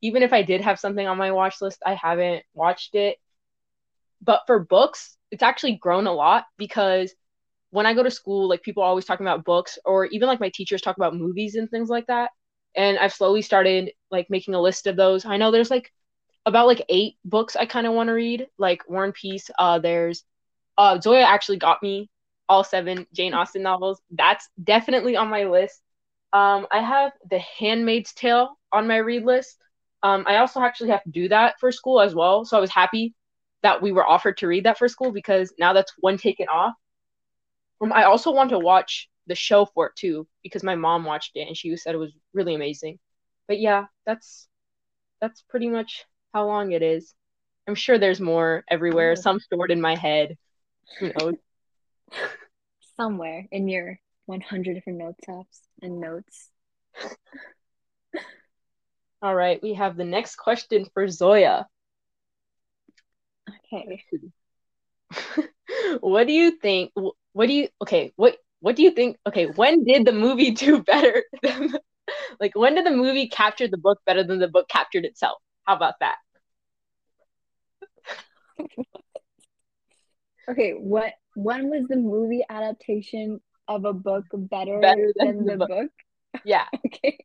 even 0.02 0.22
if 0.22 0.32
I 0.32 0.42
did 0.42 0.60
have 0.62 0.80
something 0.80 1.06
on 1.06 1.16
my 1.18 1.30
watch 1.32 1.60
list, 1.60 1.80
I 1.86 1.94
haven't 1.94 2.44
watched 2.54 2.94
it. 2.94 3.18
But 4.20 4.42
for 4.46 4.60
books, 4.60 5.16
it's 5.30 5.42
actually 5.42 5.76
grown 5.76 6.06
a 6.06 6.12
lot 6.12 6.44
because 6.56 7.14
when 7.70 7.86
I 7.86 7.94
go 7.94 8.02
to 8.02 8.10
school, 8.10 8.48
like 8.48 8.62
people 8.62 8.82
are 8.82 8.88
always 8.88 9.04
talking 9.04 9.26
about 9.26 9.44
books, 9.44 9.78
or 9.84 10.06
even 10.06 10.28
like 10.28 10.40
my 10.40 10.50
teachers 10.50 10.82
talk 10.82 10.96
about 10.96 11.16
movies 11.16 11.54
and 11.56 11.70
things 11.70 11.88
like 11.88 12.06
that. 12.06 12.30
And 12.76 12.98
I've 12.98 13.12
slowly 13.14 13.42
started 13.42 13.92
like 14.10 14.28
making 14.30 14.54
a 14.54 14.60
list 14.60 14.86
of 14.86 14.96
those. 14.96 15.24
I 15.24 15.36
know 15.36 15.50
there's 15.50 15.70
like 15.70 15.92
about 16.46 16.66
like 16.66 16.84
eight 16.88 17.16
books 17.24 17.56
I 17.56 17.66
kind 17.66 17.86
of 17.86 17.94
want 17.94 18.08
to 18.08 18.12
read, 18.12 18.46
like 18.58 18.88
War 18.88 19.04
and 19.04 19.14
Peace. 19.14 19.50
Uh, 19.58 19.78
there's 19.78 20.24
uh 20.78 21.00
Zoya 21.00 21.22
actually 21.22 21.58
got 21.58 21.82
me 21.82 22.10
all 22.48 22.64
seven 22.64 23.06
Jane 23.14 23.34
Austen 23.34 23.62
novels. 23.62 24.00
That's 24.10 24.48
definitely 24.62 25.16
on 25.16 25.28
my 25.28 25.44
list. 25.44 25.80
Um, 26.32 26.66
I 26.70 26.80
have 26.80 27.12
The 27.30 27.38
Handmaid's 27.38 28.12
Tale 28.14 28.58
on 28.72 28.86
my 28.88 28.96
read 28.98 29.24
list. 29.24 29.58
Um, 30.02 30.24
I 30.26 30.36
also 30.38 30.60
actually 30.60 30.90
have 30.90 31.02
to 31.04 31.10
do 31.10 31.28
that 31.28 31.54
for 31.60 31.70
school 31.70 32.00
as 32.00 32.14
well. 32.14 32.44
So 32.44 32.56
I 32.56 32.60
was 32.60 32.70
happy 32.70 33.14
that 33.62 33.80
we 33.82 33.92
were 33.92 34.06
offered 34.06 34.38
to 34.38 34.48
read 34.48 34.64
that 34.64 34.78
for 34.78 34.88
school 34.88 35.12
because 35.12 35.54
now 35.58 35.72
that's 35.72 35.92
one 36.00 36.18
taken 36.18 36.48
off. 36.48 36.74
Um, 37.80 37.92
I 37.92 38.04
also 38.04 38.32
want 38.32 38.50
to 38.50 38.58
watch 38.58 39.08
the 39.26 39.34
show 39.34 39.66
for 39.66 39.86
it 39.86 39.92
too 39.96 40.26
because 40.42 40.62
my 40.62 40.74
mom 40.74 41.04
watched 41.04 41.32
it 41.36 41.46
and 41.46 41.56
she 41.56 41.76
said 41.76 41.94
it 41.94 41.98
was 41.98 42.12
really 42.32 42.54
amazing. 42.54 42.98
But 43.48 43.60
yeah, 43.60 43.86
that's 44.06 44.48
that's 45.20 45.42
pretty 45.42 45.68
much 45.68 46.04
how 46.32 46.46
long 46.46 46.72
it 46.72 46.82
is. 46.82 47.14
I'm 47.68 47.74
sure 47.74 47.98
there's 47.98 48.20
more 48.20 48.64
everywhere, 48.68 49.14
some 49.16 49.38
stored 49.38 49.70
in 49.70 49.80
my 49.80 49.94
head. 49.94 50.36
Who 50.98 51.12
knows? 51.18 51.34
Somewhere 52.96 53.46
in 53.50 53.68
your 53.68 53.98
100 54.26 54.74
different 54.74 54.98
notes 54.98 55.20
apps 55.28 55.60
and 55.80 56.00
notes. 56.00 56.48
All 59.22 59.34
right, 59.34 59.62
we 59.62 59.74
have 59.74 59.96
the 59.96 60.04
next 60.04 60.36
question 60.36 60.86
for 60.92 61.06
Zoya. 61.08 61.66
Okay. 63.72 64.02
what 66.00 66.26
do 66.26 66.32
you 66.32 66.52
think? 66.58 66.92
What 67.32 67.46
do 67.46 67.52
you 67.52 67.68
okay? 67.82 68.12
What 68.16 68.36
what 68.60 68.76
do 68.76 68.82
you 68.82 68.90
think? 68.90 69.16
Okay, 69.26 69.46
when 69.46 69.84
did 69.84 70.04
the 70.04 70.12
movie 70.12 70.50
do 70.64 70.82
better 70.82 71.22
than 71.42 71.72
like 72.40 72.56
when 72.56 72.74
did 72.74 72.86
the 72.86 72.90
movie 72.90 73.28
capture 73.28 73.68
the 73.68 73.78
book 73.78 74.00
better 74.06 74.24
than 74.24 74.38
the 74.38 74.48
book 74.48 74.68
captured 74.68 75.04
itself? 75.04 75.38
How 75.64 75.76
about 75.76 75.94
that? 76.00 76.16
Okay, 80.48 80.72
what 80.72 81.14
when 81.34 81.70
was 81.70 81.86
the 81.88 81.96
movie 81.96 82.44
adaptation 82.48 83.40
of 83.68 83.84
a 83.84 83.92
book 83.92 84.24
better, 84.32 84.80
Better 84.80 85.12
than 85.16 85.38
than 85.38 85.46
the 85.46 85.56
book. 85.56 85.68
book? 85.68 85.90
Yeah, 86.44 86.66
Okay. 86.86 87.18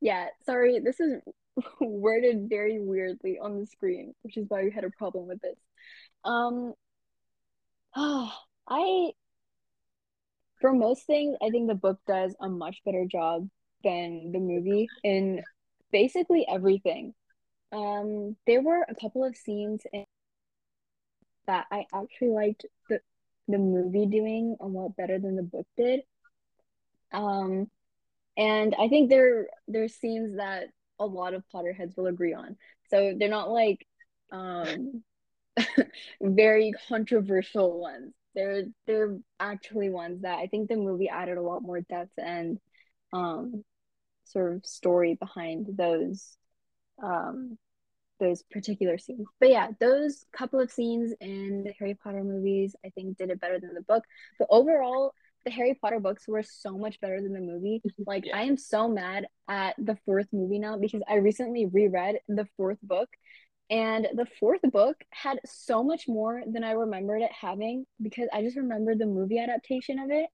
Yeah, 0.00 0.28
sorry, 0.44 0.78
this 0.80 1.00
is 1.00 1.20
worded 1.80 2.48
very 2.48 2.80
weirdly 2.80 3.38
on 3.40 3.58
the 3.60 3.66
screen, 3.66 4.14
which 4.22 4.36
is 4.36 4.46
why 4.48 4.62
we 4.62 4.70
had 4.70 4.84
a 4.84 4.90
problem 4.90 5.26
with 5.26 5.40
this. 5.40 5.58
Um, 6.24 6.74
I, 8.68 9.10
for 10.60 10.72
most 10.72 11.06
things, 11.06 11.36
I 11.42 11.50
think 11.50 11.68
the 11.68 11.74
book 11.74 11.98
does 12.06 12.34
a 12.40 12.48
much 12.48 12.82
better 12.84 13.06
job 13.10 13.48
than 13.84 14.32
the 14.32 14.38
movie 14.38 14.88
in 15.04 15.42
basically 15.92 16.46
everything. 16.48 17.14
Um, 17.72 18.36
there 18.46 18.62
were 18.62 18.86
a 18.88 18.94
couple 18.94 19.24
of 19.24 19.36
scenes 19.36 19.82
in 19.92 20.05
that 21.46 21.66
I 21.70 21.86
actually 21.94 22.30
liked 22.30 22.66
the 22.88 23.00
the 23.48 23.58
movie 23.58 24.06
doing 24.06 24.56
a 24.60 24.66
lot 24.66 24.96
better 24.96 25.18
than 25.18 25.36
the 25.36 25.42
book 25.42 25.66
did. 25.76 26.00
Um, 27.12 27.70
and 28.36 28.74
I 28.78 28.88
think 28.88 29.08
there 29.08 29.48
there's 29.68 29.94
scenes 29.94 30.36
that 30.36 30.68
a 30.98 31.06
lot 31.06 31.34
of 31.34 31.44
Potterheads 31.54 31.96
will 31.96 32.06
agree 32.06 32.34
on. 32.34 32.56
So 32.90 33.14
they're 33.18 33.28
not 33.28 33.50
like 33.50 33.86
um 34.32 35.02
very 36.20 36.72
controversial 36.88 37.80
ones. 37.80 38.12
They're 38.34 38.64
they're 38.86 39.16
actually 39.40 39.90
ones 39.90 40.22
that 40.22 40.38
I 40.38 40.46
think 40.48 40.68
the 40.68 40.76
movie 40.76 41.08
added 41.08 41.38
a 41.38 41.42
lot 41.42 41.62
more 41.62 41.80
depth 41.80 42.12
and 42.18 42.58
um 43.12 43.64
sort 44.24 44.54
of 44.56 44.66
story 44.66 45.14
behind 45.14 45.68
those 45.76 46.36
um 47.02 47.56
those 48.20 48.42
particular 48.50 48.98
scenes. 48.98 49.26
But 49.40 49.50
yeah, 49.50 49.68
those 49.80 50.24
couple 50.32 50.60
of 50.60 50.70
scenes 50.70 51.12
in 51.20 51.64
the 51.64 51.72
Harry 51.78 51.94
Potter 51.94 52.24
movies 52.24 52.74
I 52.84 52.90
think 52.90 53.16
did 53.18 53.30
it 53.30 53.40
better 53.40 53.58
than 53.60 53.74
the 53.74 53.82
book. 53.82 54.04
But 54.38 54.48
overall, 54.50 55.12
the 55.44 55.50
Harry 55.50 55.78
Potter 55.80 56.00
books 56.00 56.26
were 56.26 56.42
so 56.42 56.76
much 56.76 57.00
better 57.00 57.20
than 57.22 57.32
the 57.32 57.40
movie. 57.40 57.82
Like 58.06 58.26
Yeah. 58.26 58.36
I 58.38 58.42
am 58.42 58.56
so 58.56 58.88
mad 58.88 59.26
at 59.48 59.74
the 59.78 59.96
fourth 60.04 60.26
movie 60.32 60.58
now 60.58 60.76
because 60.78 61.02
I 61.08 61.16
recently 61.16 61.66
reread 61.66 62.20
the 62.28 62.46
fourth 62.56 62.78
book 62.82 63.08
and 63.70 64.06
the 64.14 64.26
fourth 64.38 64.62
book 64.62 64.96
had 65.10 65.40
so 65.44 65.82
much 65.82 66.06
more 66.08 66.42
than 66.46 66.62
I 66.62 66.72
remembered 66.72 67.22
it 67.22 67.32
having 67.32 67.84
because 68.00 68.28
I 68.32 68.42
just 68.42 68.56
remembered 68.56 68.98
the 68.98 69.06
movie 69.06 69.38
adaptation 69.38 69.98
of 69.98 70.10
it. 70.10 70.26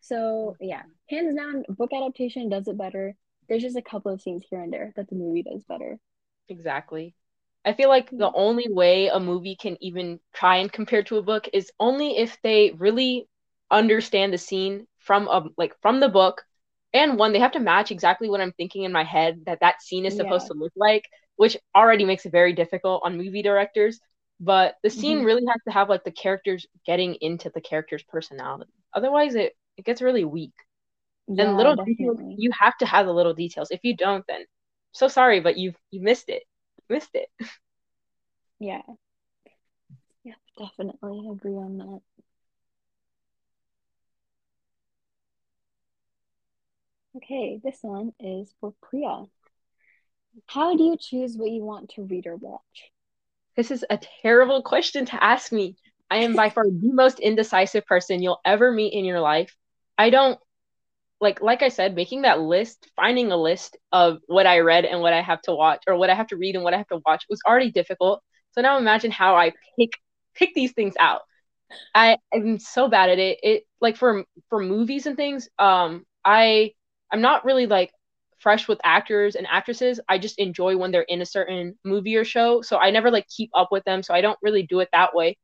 So 0.00 0.56
yeah, 0.60 0.82
hands 1.10 1.34
down, 1.36 1.64
book 1.68 1.90
adaptation 1.94 2.48
does 2.48 2.68
it 2.68 2.78
better. 2.78 3.16
There's 3.48 3.62
just 3.62 3.76
a 3.76 3.82
couple 3.82 4.12
of 4.12 4.22
scenes 4.22 4.44
here 4.48 4.62
and 4.62 4.72
there 4.72 4.92
that 4.96 5.08
the 5.08 5.16
movie 5.16 5.42
does 5.42 5.62
better. 5.64 5.98
Exactly. 6.48 7.14
I 7.64 7.72
feel 7.72 7.88
like 7.88 8.10
the 8.16 8.30
only 8.34 8.66
way 8.68 9.08
a 9.08 9.18
movie 9.20 9.56
can 9.56 9.76
even 9.82 10.20
try 10.34 10.56
and 10.58 10.70
compare 10.72 11.02
to 11.04 11.16
a 11.18 11.22
book 11.22 11.48
is 11.52 11.70
only 11.80 12.18
if 12.18 12.38
they 12.42 12.72
really 12.72 13.26
understand 13.70 14.32
the 14.32 14.38
scene 14.38 14.86
from 14.98 15.28
a 15.28 15.48
like 15.58 15.74
from 15.82 16.00
the 16.00 16.08
book 16.08 16.42
and 16.92 17.18
one 17.18 17.32
they 17.32 17.38
have 17.40 17.52
to 17.52 17.60
match 17.60 17.90
exactly 17.90 18.28
what 18.28 18.40
I'm 18.40 18.52
thinking 18.52 18.84
in 18.84 18.92
my 18.92 19.04
head 19.04 19.40
that 19.46 19.60
that 19.60 19.82
scene 19.82 20.04
is 20.06 20.16
supposed 20.16 20.46
Yeah. 20.46 20.48
to 20.48 20.54
look 20.54 20.72
like, 20.76 21.04
which 21.36 21.56
already 21.74 22.04
makes 22.04 22.26
it 22.26 22.32
very 22.32 22.52
difficult 22.52 23.02
on 23.04 23.16
movie 23.18 23.42
directors. 23.42 24.00
But 24.40 24.76
the 24.82 24.90
scene 24.90 25.22
Mhm. 25.22 25.24
really 25.24 25.42
has 25.50 25.60
to 25.66 25.72
have 25.72 25.88
like 25.88 26.04
the 26.04 26.12
characters 26.12 26.66
getting 26.86 27.14
into 27.16 27.50
the 27.54 27.60
character's 27.60 28.02
personality. 28.04 28.72
Otherwise, 28.94 29.34
it 29.34 29.54
it 29.76 29.84
gets 29.86 30.02
really 30.02 30.24
weak. 30.24 30.52
And 31.38 31.56
Yeah, 31.56 31.56
little 31.56 31.76
details, 31.76 32.18
you 32.36 32.50
have 32.58 32.76
to 32.78 32.86
have 32.86 33.06
the 33.06 33.12
little 33.14 33.34
details. 33.34 33.70
If 33.70 33.80
you 33.84 33.96
don't, 33.96 34.24
then 34.28 34.44
so 34.94 35.08
sorry, 35.08 35.40
but 35.40 35.58
you've 35.58 35.76
you 35.90 36.00
missed 36.00 36.28
it. 36.30 36.44
Missed 36.88 37.14
it. 37.14 37.28
Yeah. 38.58 38.82
Yeah, 40.24 40.34
definitely 40.58 41.28
agree 41.30 41.54
on 41.56 41.78
that. 41.78 42.00
Okay, 47.16 47.60
this 47.62 47.78
one 47.82 48.12
is 48.18 48.52
for 48.60 48.72
Priya. 48.82 49.26
How 50.46 50.76
do 50.76 50.82
you 50.84 50.96
choose 50.96 51.36
what 51.36 51.50
you 51.50 51.62
want 51.64 51.90
to 51.90 52.02
read 52.02 52.26
or 52.26 52.36
watch? 52.36 52.92
This 53.56 53.70
is 53.70 53.84
a 53.88 53.98
terrible 54.22 54.62
question 54.62 55.06
to 55.06 55.22
ask 55.22 55.52
me. 55.52 55.76
I 56.10 56.18
am 56.18 56.34
by 56.34 56.50
far 56.50 56.64
the 56.64 56.92
most 56.92 57.20
indecisive 57.20 57.86
person 57.86 58.22
you'll 58.22 58.40
ever 58.44 58.70
meet 58.72 58.92
in 58.92 59.04
your 59.04 59.20
life. 59.20 59.56
I 59.96 60.10
don't 60.10 60.38
like 61.20 61.40
like 61.40 61.62
I 61.62 61.68
said, 61.68 61.94
making 61.94 62.22
that 62.22 62.40
list, 62.40 62.88
finding 62.96 63.32
a 63.32 63.36
list 63.36 63.76
of 63.92 64.18
what 64.26 64.46
I 64.46 64.60
read 64.60 64.84
and 64.84 65.00
what 65.00 65.12
I 65.12 65.22
have 65.22 65.40
to 65.42 65.54
watch 65.54 65.82
or 65.86 65.96
what 65.96 66.10
I 66.10 66.14
have 66.14 66.28
to 66.28 66.36
read 66.36 66.54
and 66.54 66.64
what 66.64 66.74
I 66.74 66.78
have 66.78 66.88
to 66.88 67.00
watch 67.06 67.24
was 67.30 67.40
already 67.46 67.70
difficult. 67.70 68.22
So 68.52 68.60
now 68.60 68.78
imagine 68.78 69.10
how 69.10 69.36
I 69.36 69.52
pick 69.78 69.92
pick 70.34 70.54
these 70.54 70.72
things 70.72 70.94
out. 70.98 71.22
I 71.94 72.18
am 72.32 72.58
so 72.58 72.88
bad 72.88 73.10
at 73.10 73.18
it. 73.18 73.38
It 73.42 73.64
like 73.80 73.96
for 73.96 74.24
for 74.48 74.60
movies 74.62 75.06
and 75.06 75.16
things, 75.16 75.48
um 75.58 76.04
I 76.24 76.72
I'm 77.12 77.20
not 77.20 77.44
really 77.44 77.66
like 77.66 77.92
fresh 78.38 78.68
with 78.68 78.80
actors 78.84 79.36
and 79.36 79.46
actresses. 79.50 80.00
I 80.08 80.18
just 80.18 80.38
enjoy 80.38 80.76
when 80.76 80.90
they're 80.90 81.02
in 81.02 81.22
a 81.22 81.26
certain 81.26 81.78
movie 81.84 82.16
or 82.16 82.24
show. 82.24 82.62
So 82.62 82.78
I 82.78 82.90
never 82.90 83.10
like 83.10 83.26
keep 83.28 83.50
up 83.54 83.68
with 83.72 83.84
them. 83.84 84.02
So 84.02 84.14
I 84.14 84.20
don't 84.20 84.38
really 84.42 84.64
do 84.64 84.80
it 84.80 84.88
that 84.92 85.14
way. 85.14 85.36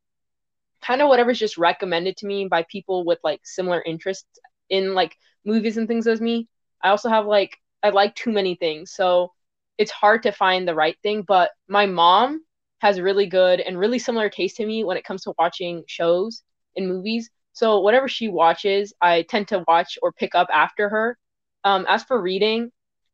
Kind 0.82 1.02
of 1.02 1.08
whatever's 1.08 1.38
just 1.38 1.58
recommended 1.58 2.16
to 2.18 2.26
me 2.26 2.48
by 2.48 2.64
people 2.70 3.04
with 3.04 3.18
like 3.24 3.40
similar 3.44 3.82
interests 3.82 4.26
in 4.70 4.94
like 4.94 5.16
movies 5.44 5.76
and 5.76 5.88
things 5.88 6.06
as 6.06 6.20
me. 6.20 6.48
I 6.82 6.90
also 6.90 7.08
have 7.08 7.26
like 7.26 7.56
I 7.82 7.90
like 7.90 8.14
too 8.14 8.32
many 8.32 8.54
things. 8.54 8.92
So 8.92 9.32
it's 9.78 9.90
hard 9.90 10.22
to 10.24 10.32
find 10.32 10.66
the 10.66 10.74
right 10.74 10.96
thing, 11.02 11.22
but 11.26 11.50
my 11.68 11.86
mom 11.86 12.42
has 12.80 13.00
really 13.00 13.26
good 13.26 13.60
and 13.60 13.78
really 13.78 13.98
similar 13.98 14.28
taste 14.28 14.56
to 14.56 14.66
me 14.66 14.84
when 14.84 14.96
it 14.96 15.04
comes 15.04 15.22
to 15.22 15.34
watching 15.38 15.82
shows 15.86 16.42
and 16.76 16.88
movies. 16.88 17.30
So 17.52 17.80
whatever 17.80 18.08
she 18.08 18.28
watches, 18.28 18.92
I 19.00 19.22
tend 19.22 19.48
to 19.48 19.64
watch 19.68 19.98
or 20.02 20.12
pick 20.12 20.34
up 20.34 20.48
after 20.52 20.88
her. 20.88 21.18
Um, 21.64 21.84
as 21.88 22.04
for 22.04 22.20
reading, 22.20 22.70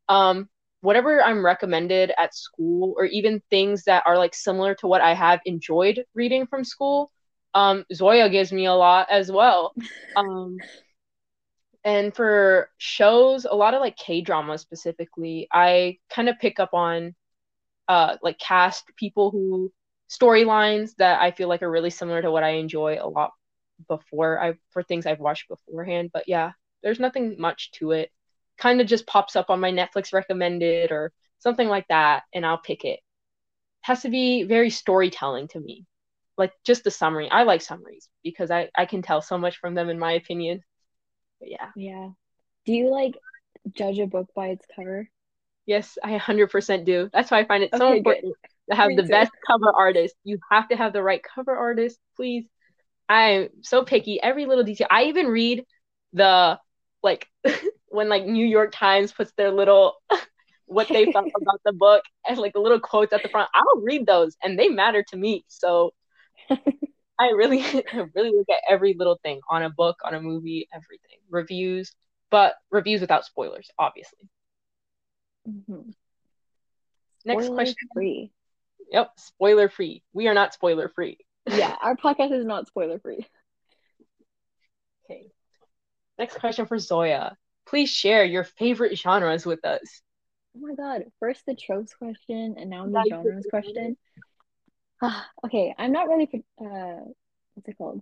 um, 0.09 0.49
whatever 0.81 1.21
I'm 1.21 1.43
recommended 1.43 2.13
at 2.17 2.35
school, 2.35 2.93
or 2.97 3.05
even 3.05 3.41
things 3.49 3.83
that 3.85 4.03
are 4.05 4.17
like 4.17 4.33
similar 4.35 4.75
to 4.75 4.87
what 4.87 5.01
I 5.01 5.13
have 5.13 5.41
enjoyed 5.45 6.03
reading 6.13 6.47
from 6.47 6.63
school, 6.63 7.11
um, 7.53 7.85
Zoya 7.93 8.29
gives 8.29 8.51
me 8.51 8.65
a 8.65 8.73
lot 8.73 9.07
as 9.09 9.31
well. 9.31 9.73
Um, 10.15 10.57
and 11.83 12.15
for 12.15 12.69
shows, 12.77 13.45
a 13.45 13.55
lot 13.55 13.73
of 13.73 13.81
like 13.81 13.97
K 13.97 14.21
drama 14.21 14.57
specifically, 14.57 15.47
I 15.53 15.99
kind 16.09 16.29
of 16.29 16.39
pick 16.39 16.59
up 16.59 16.73
on 16.73 17.15
uh, 17.87 18.17
like 18.23 18.39
cast 18.39 18.85
people 18.97 19.31
who 19.31 19.71
storylines 20.09 20.95
that 20.97 21.21
I 21.21 21.31
feel 21.31 21.49
like 21.49 21.61
are 21.61 21.71
really 21.71 21.89
similar 21.89 22.21
to 22.21 22.31
what 22.31 22.43
I 22.43 22.51
enjoy 22.51 22.97
a 23.01 23.07
lot 23.09 23.31
before 23.87 24.41
I 24.41 24.55
for 24.71 24.83
things 24.83 25.05
I've 25.05 25.19
watched 25.19 25.47
beforehand. 25.49 26.11
But 26.13 26.25
yeah, 26.27 26.51
there's 26.83 26.99
nothing 26.99 27.35
much 27.39 27.71
to 27.73 27.91
it 27.91 28.11
kind 28.57 28.81
of 28.81 28.87
just 28.87 29.05
pops 29.07 29.35
up 29.35 29.49
on 29.51 29.59
my 29.59 29.71
Netflix 29.71 30.13
recommended 30.13 30.91
or 30.91 31.11
something 31.39 31.67
like 31.67 31.87
that, 31.89 32.23
and 32.33 32.45
I'll 32.45 32.57
pick 32.57 32.83
it. 32.85 32.87
it. 32.87 32.99
Has 33.81 34.01
to 34.03 34.09
be 34.09 34.43
very 34.43 34.69
storytelling 34.69 35.47
to 35.49 35.59
me, 35.59 35.85
like 36.37 36.53
just 36.65 36.83
the 36.83 36.91
summary. 36.91 37.29
I 37.31 37.43
like 37.43 37.61
summaries 37.61 38.09
because 38.23 38.51
I 38.51 38.69
I 38.77 38.85
can 38.85 39.01
tell 39.01 39.21
so 39.21 39.37
much 39.37 39.57
from 39.57 39.75
them, 39.75 39.89
in 39.89 39.99
my 39.99 40.13
opinion. 40.13 40.63
But 41.39 41.49
yeah. 41.49 41.69
Yeah. 41.75 42.09
Do 42.65 42.73
you 42.73 42.89
like 42.89 43.15
judge 43.73 43.99
a 43.99 44.07
book 44.07 44.29
by 44.35 44.47
its 44.47 44.65
cover? 44.75 45.09
Yes, 45.65 45.97
I 46.03 46.17
100% 46.17 46.85
do. 46.85 47.09
That's 47.11 47.29
why 47.29 47.39
I 47.39 47.45
find 47.45 47.63
it 47.63 47.71
so 47.75 47.89
okay, 47.89 47.97
important 47.97 48.25
good. 48.25 48.49
to 48.71 48.75
have 48.75 48.87
me 48.87 48.95
the 48.95 49.03
too. 49.03 49.09
best 49.09 49.31
cover 49.45 49.71
artist. 49.75 50.15
You 50.23 50.39
have 50.49 50.69
to 50.69 50.77
have 50.77 50.93
the 50.93 51.03
right 51.03 51.21
cover 51.35 51.55
artist, 51.55 51.99
please. 52.15 52.45
I'm 53.09 53.49
so 53.61 53.83
picky. 53.83 54.21
Every 54.21 54.45
little 54.45 54.63
detail. 54.63 54.87
I 54.89 55.05
even 55.05 55.27
read 55.27 55.65
the 56.13 56.59
like 57.03 57.27
when 57.89 58.09
like 58.09 58.25
New 58.25 58.45
York 58.45 58.71
Times 58.73 59.11
puts 59.11 59.31
their 59.37 59.51
little 59.51 59.95
what 60.65 60.87
they 60.87 61.11
felt 61.11 61.27
about 61.41 61.61
the 61.65 61.73
book 61.73 62.03
and 62.27 62.37
like 62.37 62.53
the 62.53 62.59
little 62.59 62.79
quotes 62.79 63.13
at 63.13 63.23
the 63.23 63.29
front. 63.29 63.49
I'll 63.53 63.81
read 63.81 64.05
those 64.05 64.35
and 64.43 64.57
they 64.57 64.69
matter 64.69 65.03
to 65.09 65.17
me. 65.17 65.43
So 65.47 65.93
I 67.19 67.29
really 67.29 67.59
really 68.15 68.31
look 68.31 68.49
at 68.49 68.61
every 68.69 68.93
little 68.93 69.19
thing 69.23 69.39
on 69.49 69.63
a 69.63 69.69
book, 69.69 69.97
on 70.03 70.13
a 70.13 70.21
movie, 70.21 70.67
everything. 70.73 71.17
Reviews, 71.29 71.93
but 72.29 72.55
reviews 72.71 73.01
without 73.01 73.25
spoilers, 73.25 73.69
obviously. 73.77 74.29
Mm-hmm. 75.47 75.89
Next 77.25 77.45
spoiler 77.45 77.55
question. 77.55 77.87
Free. 77.93 78.31
Yep, 78.91 79.11
spoiler 79.17 79.69
free. 79.69 80.03
We 80.13 80.27
are 80.27 80.33
not 80.33 80.53
spoiler 80.53 80.89
free. 80.89 81.17
yeah, 81.49 81.75
our 81.81 81.95
podcast 81.95 82.31
is 82.31 82.45
not 82.45 82.67
spoiler 82.67 82.99
free. 82.99 83.25
Okay. 85.05 85.27
Next 86.17 86.39
question 86.39 86.65
for 86.65 86.79
Zoya. 86.79 87.35
Please 87.67 87.89
share 87.89 88.23
your 88.23 88.43
favorite 88.43 88.97
genres 88.97 89.45
with 89.45 89.63
us. 89.65 90.01
Oh 90.55 90.67
my 90.67 90.75
god. 90.75 91.03
First 91.19 91.45
the 91.45 91.55
tropes 91.55 91.93
question 91.93 92.55
and 92.57 92.69
now 92.69 92.87
the 92.87 93.05
genres 93.09 93.45
question. 93.49 93.97
Okay, 95.45 95.73
I'm 95.77 95.91
not 95.91 96.07
really 96.07 96.29
uh 96.59 97.01
what's 97.53 97.67
it 97.67 97.77
called? 97.77 98.01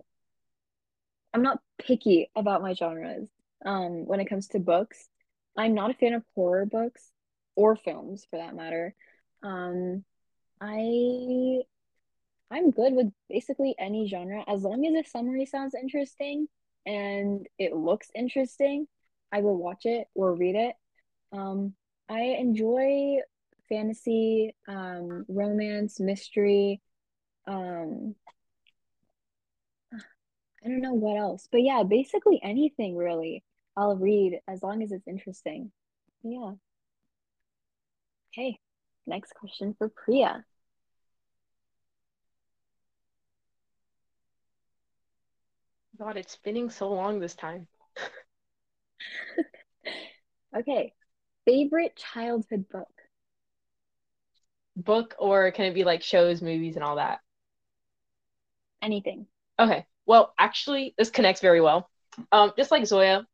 I'm 1.34 1.42
not 1.42 1.60
picky 1.78 2.30
about 2.34 2.62
my 2.62 2.74
genres. 2.74 3.28
Um 3.64 4.06
when 4.06 4.20
it 4.20 4.26
comes 4.28 4.48
to 4.48 4.58
books. 4.58 5.08
I'm 5.56 5.74
not 5.74 5.90
a 5.90 5.94
fan 5.94 6.14
of 6.14 6.22
horror 6.34 6.66
books 6.66 7.10
or 7.54 7.76
films 7.76 8.26
for 8.30 8.38
that 8.38 8.54
matter. 8.54 8.94
Um 9.42 10.04
I 10.60 11.62
I'm 12.50 12.70
good 12.70 12.94
with 12.94 13.12
basically 13.28 13.74
any 13.78 14.08
genre 14.08 14.44
as 14.46 14.62
long 14.62 14.86
as 14.86 14.94
the 14.94 15.10
summary 15.10 15.46
sounds 15.46 15.74
interesting 15.74 16.48
and 16.86 17.46
it 17.58 17.74
looks 17.74 18.10
interesting, 18.14 18.86
I 19.32 19.40
will 19.40 19.56
watch 19.56 19.84
it 19.86 20.06
or 20.14 20.34
read 20.34 20.54
it. 20.54 20.76
Um, 21.32 21.74
I 22.08 22.20
enjoy 22.38 23.18
fantasy, 23.68 24.54
um, 24.68 25.24
romance, 25.28 25.98
mystery. 25.98 26.80
Um, 27.46 28.14
I 30.64 30.68
don't 30.68 30.80
know 30.80 30.94
what 30.94 31.16
else, 31.16 31.48
but 31.50 31.62
yeah, 31.62 31.82
basically 31.82 32.40
anything 32.42 32.96
really. 32.96 33.44
I'll 33.76 33.96
read 33.96 34.40
as 34.48 34.62
long 34.62 34.82
as 34.82 34.92
it's 34.92 35.06
interesting. 35.06 35.70
Yeah. 36.22 36.52
Okay, 38.32 38.58
next 39.06 39.34
question 39.34 39.74
for 39.78 39.88
Priya. 39.88 40.44
God, 45.98 46.16
it's 46.16 46.32
spinning 46.32 46.68
so 46.68 46.92
long 46.92 47.20
this 47.20 47.34
time. 47.34 47.68
okay. 50.56 50.92
Favorite 51.46 51.96
childhood 51.96 52.68
book? 52.68 52.88
Book 54.76 55.14
or 55.18 55.50
can 55.52 55.66
it 55.66 55.74
be 55.74 55.84
like 55.84 56.02
shows, 56.02 56.42
movies, 56.42 56.76
and 56.76 56.84
all 56.84 56.96
that? 56.96 57.20
Anything. 58.82 59.26
Okay. 59.58 59.86
Well, 60.06 60.32
actually, 60.38 60.94
this 60.98 61.10
connects 61.10 61.40
very 61.40 61.60
well. 61.60 61.90
Um, 62.32 62.52
just 62.56 62.70
like 62.70 62.86
Zoya, 62.86 63.26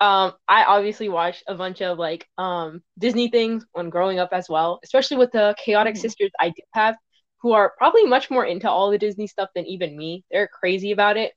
um, 0.00 0.32
I 0.46 0.64
obviously 0.64 1.08
watched 1.08 1.42
a 1.48 1.54
bunch 1.54 1.82
of 1.82 1.98
like 1.98 2.26
um 2.38 2.82
Disney 2.98 3.28
things 3.28 3.64
when 3.72 3.90
growing 3.90 4.18
up 4.18 4.30
as 4.32 4.48
well, 4.48 4.80
especially 4.84 5.16
with 5.16 5.32
the 5.32 5.54
chaotic 5.58 5.94
mm-hmm. 5.94 6.02
sisters 6.02 6.30
I 6.38 6.50
do 6.50 6.62
have, 6.72 6.96
who 7.40 7.52
are 7.52 7.72
probably 7.78 8.04
much 8.04 8.30
more 8.30 8.44
into 8.44 8.70
all 8.70 8.90
the 8.90 8.98
Disney 8.98 9.26
stuff 9.26 9.48
than 9.54 9.66
even 9.66 9.96
me. 9.96 10.24
They're 10.30 10.48
crazy 10.48 10.92
about 10.92 11.16
it. 11.16 11.32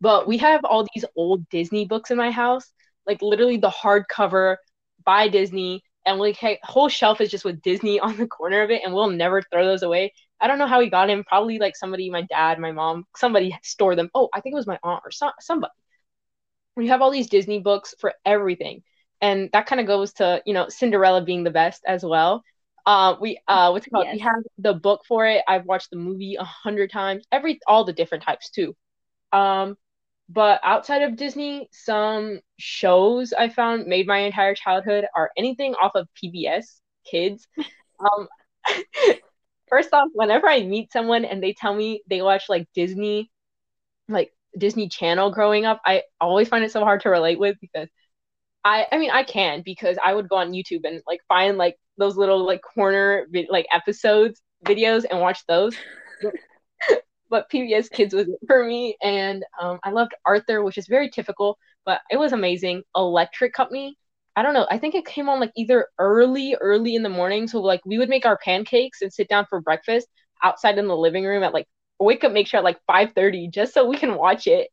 But 0.00 0.26
we 0.28 0.38
have 0.38 0.64
all 0.64 0.86
these 0.94 1.04
old 1.16 1.48
Disney 1.48 1.86
books 1.86 2.10
in 2.10 2.16
my 2.16 2.30
house, 2.30 2.70
like 3.06 3.20
literally 3.20 3.56
the 3.58 3.70
hardcover 3.70 4.56
by 5.04 5.28
Disney, 5.28 5.82
and 6.06 6.18
like 6.18 6.36
hey, 6.36 6.60
whole 6.62 6.88
shelf 6.88 7.20
is 7.20 7.30
just 7.30 7.44
with 7.44 7.62
Disney 7.62 7.98
on 8.00 8.16
the 8.16 8.28
corner 8.28 8.62
of 8.62 8.70
it, 8.70 8.82
and 8.84 8.94
we'll 8.94 9.10
never 9.10 9.42
throw 9.42 9.66
those 9.66 9.82
away. 9.82 10.12
I 10.40 10.46
don't 10.46 10.58
know 10.58 10.66
how 10.66 10.80
he 10.80 10.90
got 10.90 11.10
him. 11.10 11.24
Probably 11.24 11.58
like 11.58 11.76
somebody, 11.76 12.10
my 12.10 12.22
dad, 12.22 12.58
my 12.58 12.72
mom, 12.72 13.04
somebody 13.16 13.56
stored 13.62 13.98
them. 13.98 14.10
Oh, 14.14 14.28
I 14.34 14.40
think 14.40 14.54
it 14.54 14.56
was 14.56 14.66
my 14.66 14.78
aunt 14.82 15.02
or 15.04 15.10
so- 15.10 15.32
somebody. 15.40 15.72
We 16.76 16.88
have 16.88 17.02
all 17.02 17.10
these 17.10 17.28
Disney 17.28 17.58
books 17.60 17.94
for 18.00 18.14
everything, 18.24 18.82
and 19.20 19.50
that 19.52 19.66
kind 19.66 19.80
of 19.80 19.86
goes 19.86 20.12
to 20.14 20.42
you 20.46 20.54
know 20.54 20.68
Cinderella 20.68 21.22
being 21.22 21.44
the 21.44 21.50
best 21.50 21.82
as 21.86 22.04
well. 22.04 22.42
Uh, 22.86 23.16
we 23.20 23.38
uh, 23.48 23.70
what's 23.70 23.86
it 23.86 23.90
called? 23.90 24.06
Yes. 24.06 24.14
We 24.14 24.18
have 24.20 24.42
the 24.58 24.74
book 24.74 25.02
for 25.06 25.26
it. 25.26 25.42
I've 25.46 25.66
watched 25.66 25.90
the 25.90 25.96
movie 25.96 26.36
a 26.36 26.44
hundred 26.44 26.90
times. 26.90 27.24
Every 27.30 27.60
all 27.66 27.84
the 27.84 27.92
different 27.92 28.24
types 28.24 28.50
too. 28.50 28.74
Um, 29.32 29.76
but 30.28 30.60
outside 30.62 31.02
of 31.02 31.16
Disney, 31.16 31.68
some 31.72 32.40
shows 32.58 33.32
I 33.32 33.48
found 33.48 33.86
made 33.86 34.06
my 34.06 34.18
entire 34.18 34.54
childhood 34.54 35.04
are 35.14 35.30
anything 35.36 35.74
off 35.74 35.92
of 35.94 36.08
PBS 36.14 36.80
Kids. 37.04 37.48
Um, 37.98 38.28
first 39.70 39.90
off, 39.94 40.08
whenever 40.12 40.48
I 40.48 40.62
meet 40.62 40.92
someone 40.92 41.24
and 41.24 41.42
they 41.42 41.54
tell 41.54 41.74
me 41.74 42.02
they 42.08 42.22
watch 42.22 42.44
like 42.48 42.68
Disney, 42.74 43.30
like 44.08 44.32
Disney 44.58 44.88
Channel 44.88 45.30
growing 45.32 45.66
up, 45.66 45.80
I 45.86 46.04
always 46.20 46.48
find 46.48 46.64
it 46.64 46.72
so 46.72 46.84
hard 46.84 47.02
to 47.02 47.10
relate 47.10 47.38
with 47.38 47.56
because 47.60 47.88
I, 48.64 48.86
I 48.92 48.98
mean, 48.98 49.10
I 49.10 49.24
can 49.24 49.62
because 49.64 49.98
I 50.04 50.14
would 50.14 50.28
go 50.28 50.36
on 50.36 50.52
YouTube 50.52 50.82
and 50.84 51.02
like 51.06 51.20
find 51.28 51.58
like 51.58 51.76
those 51.98 52.16
little 52.16 52.44
like 52.46 52.62
corner 52.62 53.26
like 53.50 53.66
episodes 53.72 54.42
videos 54.66 55.04
and 55.10 55.20
watch 55.20 55.40
those 55.48 55.74
but 57.30 57.48
PBS 57.50 57.90
Kids 57.90 58.14
was 58.14 58.28
for 58.46 58.64
me. 58.64 58.96
And 59.02 59.44
um, 59.60 59.78
I 59.84 59.90
loved 59.90 60.14
Arthur, 60.26 60.62
which 60.62 60.78
is 60.78 60.88
very 60.88 61.08
typical, 61.10 61.58
but 61.86 62.00
it 62.10 62.18
was 62.18 62.32
amazing. 62.32 62.82
Electric 62.96 63.52
Company. 63.52 63.96
I 64.36 64.42
don't 64.42 64.54
know. 64.54 64.66
I 64.70 64.78
think 64.78 64.94
it 64.94 65.04
came 65.06 65.28
on 65.28 65.40
like 65.40 65.52
either 65.56 65.88
early, 65.98 66.56
early 66.60 66.94
in 66.94 67.02
the 67.02 67.08
morning. 67.08 67.48
So 67.48 67.60
like 67.60 67.80
we 67.84 67.98
would 67.98 68.08
make 68.08 68.26
our 68.26 68.38
pancakes 68.38 69.02
and 69.02 69.12
sit 69.12 69.28
down 69.28 69.46
for 69.50 69.60
breakfast 69.60 70.08
outside 70.42 70.78
in 70.78 70.88
the 70.88 70.96
living 70.96 71.24
room 71.24 71.42
at 71.42 71.52
like 71.52 71.66
wake 71.98 72.24
up, 72.24 72.32
make 72.32 72.46
sure 72.46 72.58
at 72.58 72.64
like 72.64 72.78
five 72.86 73.12
thirty, 73.14 73.48
just 73.48 73.74
so 73.74 73.86
we 73.86 73.96
can 73.96 74.14
watch 74.14 74.46
it. 74.46 74.68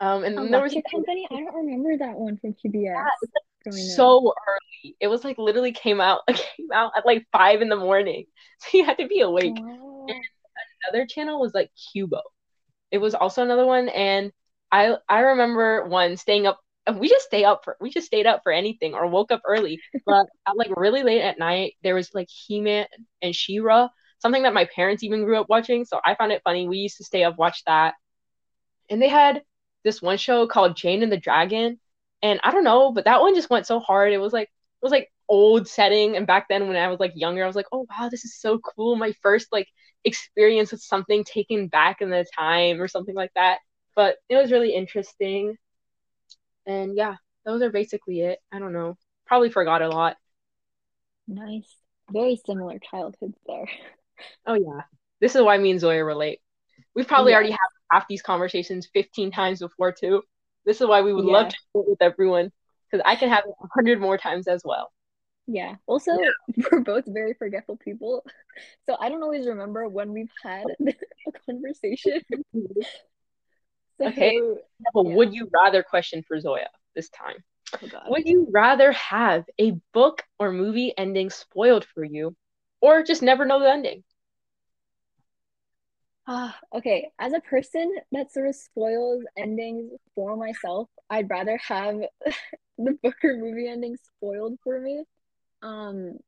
Um, 0.00 0.24
and 0.24 0.38
then 0.38 0.50
there 0.50 0.62
was 0.62 0.76
Company. 0.90 1.26
I 1.30 1.34
don't 1.34 1.54
remember 1.54 1.96
that 1.98 2.16
one 2.16 2.36
from 2.36 2.54
PBS. 2.54 2.84
Yeah, 2.84 3.04
it's 3.20 3.32
growing 3.64 3.84
up. 3.84 3.96
so 3.96 4.32
early. 4.48 4.96
It 5.00 5.08
was 5.08 5.24
like 5.24 5.38
literally 5.38 5.72
came 5.72 6.00
out 6.00 6.20
came 6.28 6.68
out 6.72 6.92
at 6.96 7.04
like 7.04 7.26
five 7.32 7.62
in 7.62 7.68
the 7.68 7.76
morning, 7.76 8.26
so 8.60 8.78
you 8.78 8.84
had 8.84 8.98
to 8.98 9.08
be 9.08 9.20
awake. 9.20 9.56
Wow. 9.56 10.06
Another 10.88 11.06
channel 11.06 11.40
was 11.40 11.52
like 11.52 11.70
Qubo. 11.76 12.20
It 12.90 12.98
was 12.98 13.14
also 13.14 13.42
another 13.42 13.66
one, 13.66 13.88
and 13.88 14.32
I 14.70 14.96
I 15.08 15.20
remember 15.20 15.86
one 15.88 16.16
staying 16.16 16.46
up. 16.46 16.60
And 16.88 16.98
We 17.00 17.08
just 17.08 17.26
stay 17.26 17.44
up 17.44 17.62
for 17.64 17.76
we 17.80 17.90
just 17.90 18.06
stayed 18.06 18.26
up 18.26 18.42
for 18.42 18.52
anything 18.52 18.94
or 18.94 19.06
woke 19.06 19.32
up 19.32 19.42
early, 19.46 19.80
but 20.06 20.26
at 20.48 20.56
like 20.56 20.70
really 20.76 21.02
late 21.02 21.22
at 21.22 21.38
night 21.38 21.74
there 21.82 21.94
was 21.94 22.14
like 22.14 22.28
He 22.30 22.60
Man 22.60 22.86
and 23.22 23.34
She-Ra, 23.34 23.88
something 24.20 24.42
that 24.44 24.54
my 24.54 24.66
parents 24.74 25.02
even 25.04 25.24
grew 25.24 25.40
up 25.40 25.48
watching. 25.48 25.84
So 25.84 26.00
I 26.04 26.14
found 26.16 26.32
it 26.32 26.42
funny. 26.44 26.68
We 26.68 26.78
used 26.78 26.98
to 26.98 27.04
stay 27.04 27.24
up 27.24 27.38
watch 27.38 27.62
that, 27.66 27.94
and 28.90 29.00
they 29.02 29.08
had 29.08 29.42
this 29.84 30.02
one 30.02 30.16
show 30.18 30.46
called 30.46 30.76
Jane 30.76 31.02
and 31.02 31.12
the 31.12 31.16
Dragon, 31.18 31.78
and 32.22 32.40
I 32.42 32.50
don't 32.50 32.64
know, 32.64 32.92
but 32.92 33.04
that 33.04 33.20
one 33.20 33.34
just 33.34 33.50
went 33.50 33.66
so 33.66 33.80
hard. 33.80 34.12
It 34.12 34.18
was 34.18 34.32
like 34.32 34.48
it 34.48 34.84
was 34.84 34.92
like 34.92 35.10
old 35.28 35.68
setting, 35.68 36.16
and 36.16 36.26
back 36.26 36.46
then 36.48 36.68
when 36.68 36.76
I 36.76 36.88
was 36.88 37.00
like 37.00 37.12
younger, 37.14 37.44
I 37.44 37.46
was 37.46 37.56
like, 37.56 37.66
oh 37.72 37.86
wow, 37.90 38.08
this 38.10 38.24
is 38.24 38.40
so 38.40 38.58
cool. 38.58 38.96
My 38.96 39.12
first 39.22 39.48
like 39.52 39.68
experience 40.04 40.72
with 40.72 40.82
something 40.82 41.24
taken 41.24 41.68
back 41.68 42.00
in 42.00 42.10
the 42.10 42.24
time 42.36 42.80
or 42.80 42.88
something 42.88 43.14
like 43.14 43.32
that. 43.34 43.58
But 43.96 44.16
it 44.28 44.36
was 44.36 44.52
really 44.52 44.74
interesting, 44.74 45.56
and 46.68 46.96
yeah, 46.96 47.16
those 47.46 47.62
are 47.62 47.70
basically 47.72 48.22
it. 48.22 48.40
I 48.52 48.60
don't 48.60 48.74
know, 48.74 48.98
probably 49.26 49.50
forgot 49.50 49.82
a 49.82 49.88
lot. 49.90 50.18
Nice. 51.28 51.76
Very 52.10 52.36
similar 52.36 52.78
childhoods 52.78 53.38
there. 53.46 53.68
Oh 54.46 54.54
yeah, 54.54 54.82
this 55.20 55.36
is 55.36 55.42
why 55.42 55.56
me 55.58 55.70
and 55.70 55.80
Zoya 55.80 56.04
relate. 56.04 56.40
We've 56.94 57.06
probably 57.06 57.32
Yeah. 57.32 57.36
already 57.36 57.52
had 57.52 57.58
half 57.90 58.08
these 58.08 58.22
conversations 58.22 58.88
15 58.92 59.30
times 59.30 59.60
before 59.60 59.92
too. 59.92 60.22
This 60.64 60.80
is 60.80 60.88
why 60.88 61.02
we 61.02 61.12
would 61.12 61.24
love 61.24 61.48
to 61.48 61.56
share 61.56 61.82
it 61.82 61.88
with 61.90 62.02
everyone 62.02 62.52
because 62.90 63.04
I 63.06 63.16
can 63.16 63.28
have 63.28 63.44
it 63.46 63.54
100 63.58 64.00
more 64.00 64.18
times 64.18 64.48
as 64.48 64.62
well. 64.64 64.92
Yeah. 65.46 65.76
Also, 65.86 66.12
we're 66.72 66.80
both 66.80 67.04
very 67.06 67.34
forgetful 67.34 67.76
people. 67.76 68.24
So 68.86 68.96
I 68.98 69.08
don't 69.08 69.22
always 69.22 69.46
remember 69.46 69.88
when 69.88 70.12
we've 70.12 70.32
had 70.42 70.64
a 70.84 71.32
conversation. 71.46 72.20
So, 73.98 74.06
Okay. 74.08 74.30
I 74.30 74.84
have 74.86 74.94
a 74.96 75.02
Yeah. 75.02 75.16
would 75.16 75.34
you 75.34 75.48
rather 75.52 75.82
question 75.82 76.22
for 76.22 76.38
Zoya 76.40 76.68
this 76.94 77.08
time. 77.10 77.42
oh 77.82 77.86
God. 77.86 78.12
Would 78.12 78.26
you 78.26 78.48
rather 78.52 78.92
have 78.92 79.44
a 79.58 79.72
book 79.92 80.22
or 80.38 80.52
movie 80.52 80.94
ending 80.96 81.30
spoiled 81.30 81.84
for 81.84 82.04
you 82.04 82.36
or 82.80 83.02
just 83.02 83.22
never 83.22 83.44
know 83.44 83.60
the 83.60 83.70
ending? 83.70 84.04
Ah, 86.26 86.58
okay. 86.74 87.10
As 87.18 87.32
a 87.32 87.40
person 87.40 87.94
that 88.12 88.32
sort 88.32 88.48
of 88.48 88.54
spoils 88.54 89.24
endings 89.36 89.92
for 90.14 90.36
myself, 90.36 90.88
I'd 91.10 91.30
rather 91.30 91.56
have 91.58 91.96
the 92.78 92.98
book 93.02 93.16
or 93.24 93.36
movie 93.36 93.68
ending 93.68 93.96
spoiled 93.96 94.58
for 94.62 94.78
me. 94.80 95.04
Um, 95.62 96.18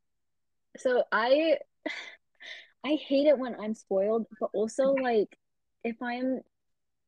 so 0.79 1.05
I 1.13 1.59
I 2.85 2.97
hate 2.97 3.27
it 3.29 3.39
when 3.39 3.57
I'm 3.61 3.75
spoiled, 3.75 4.27
but 4.41 4.51
also 4.55 4.93
like 4.93 5.37
if 5.85 6.01
I'm 6.03 6.41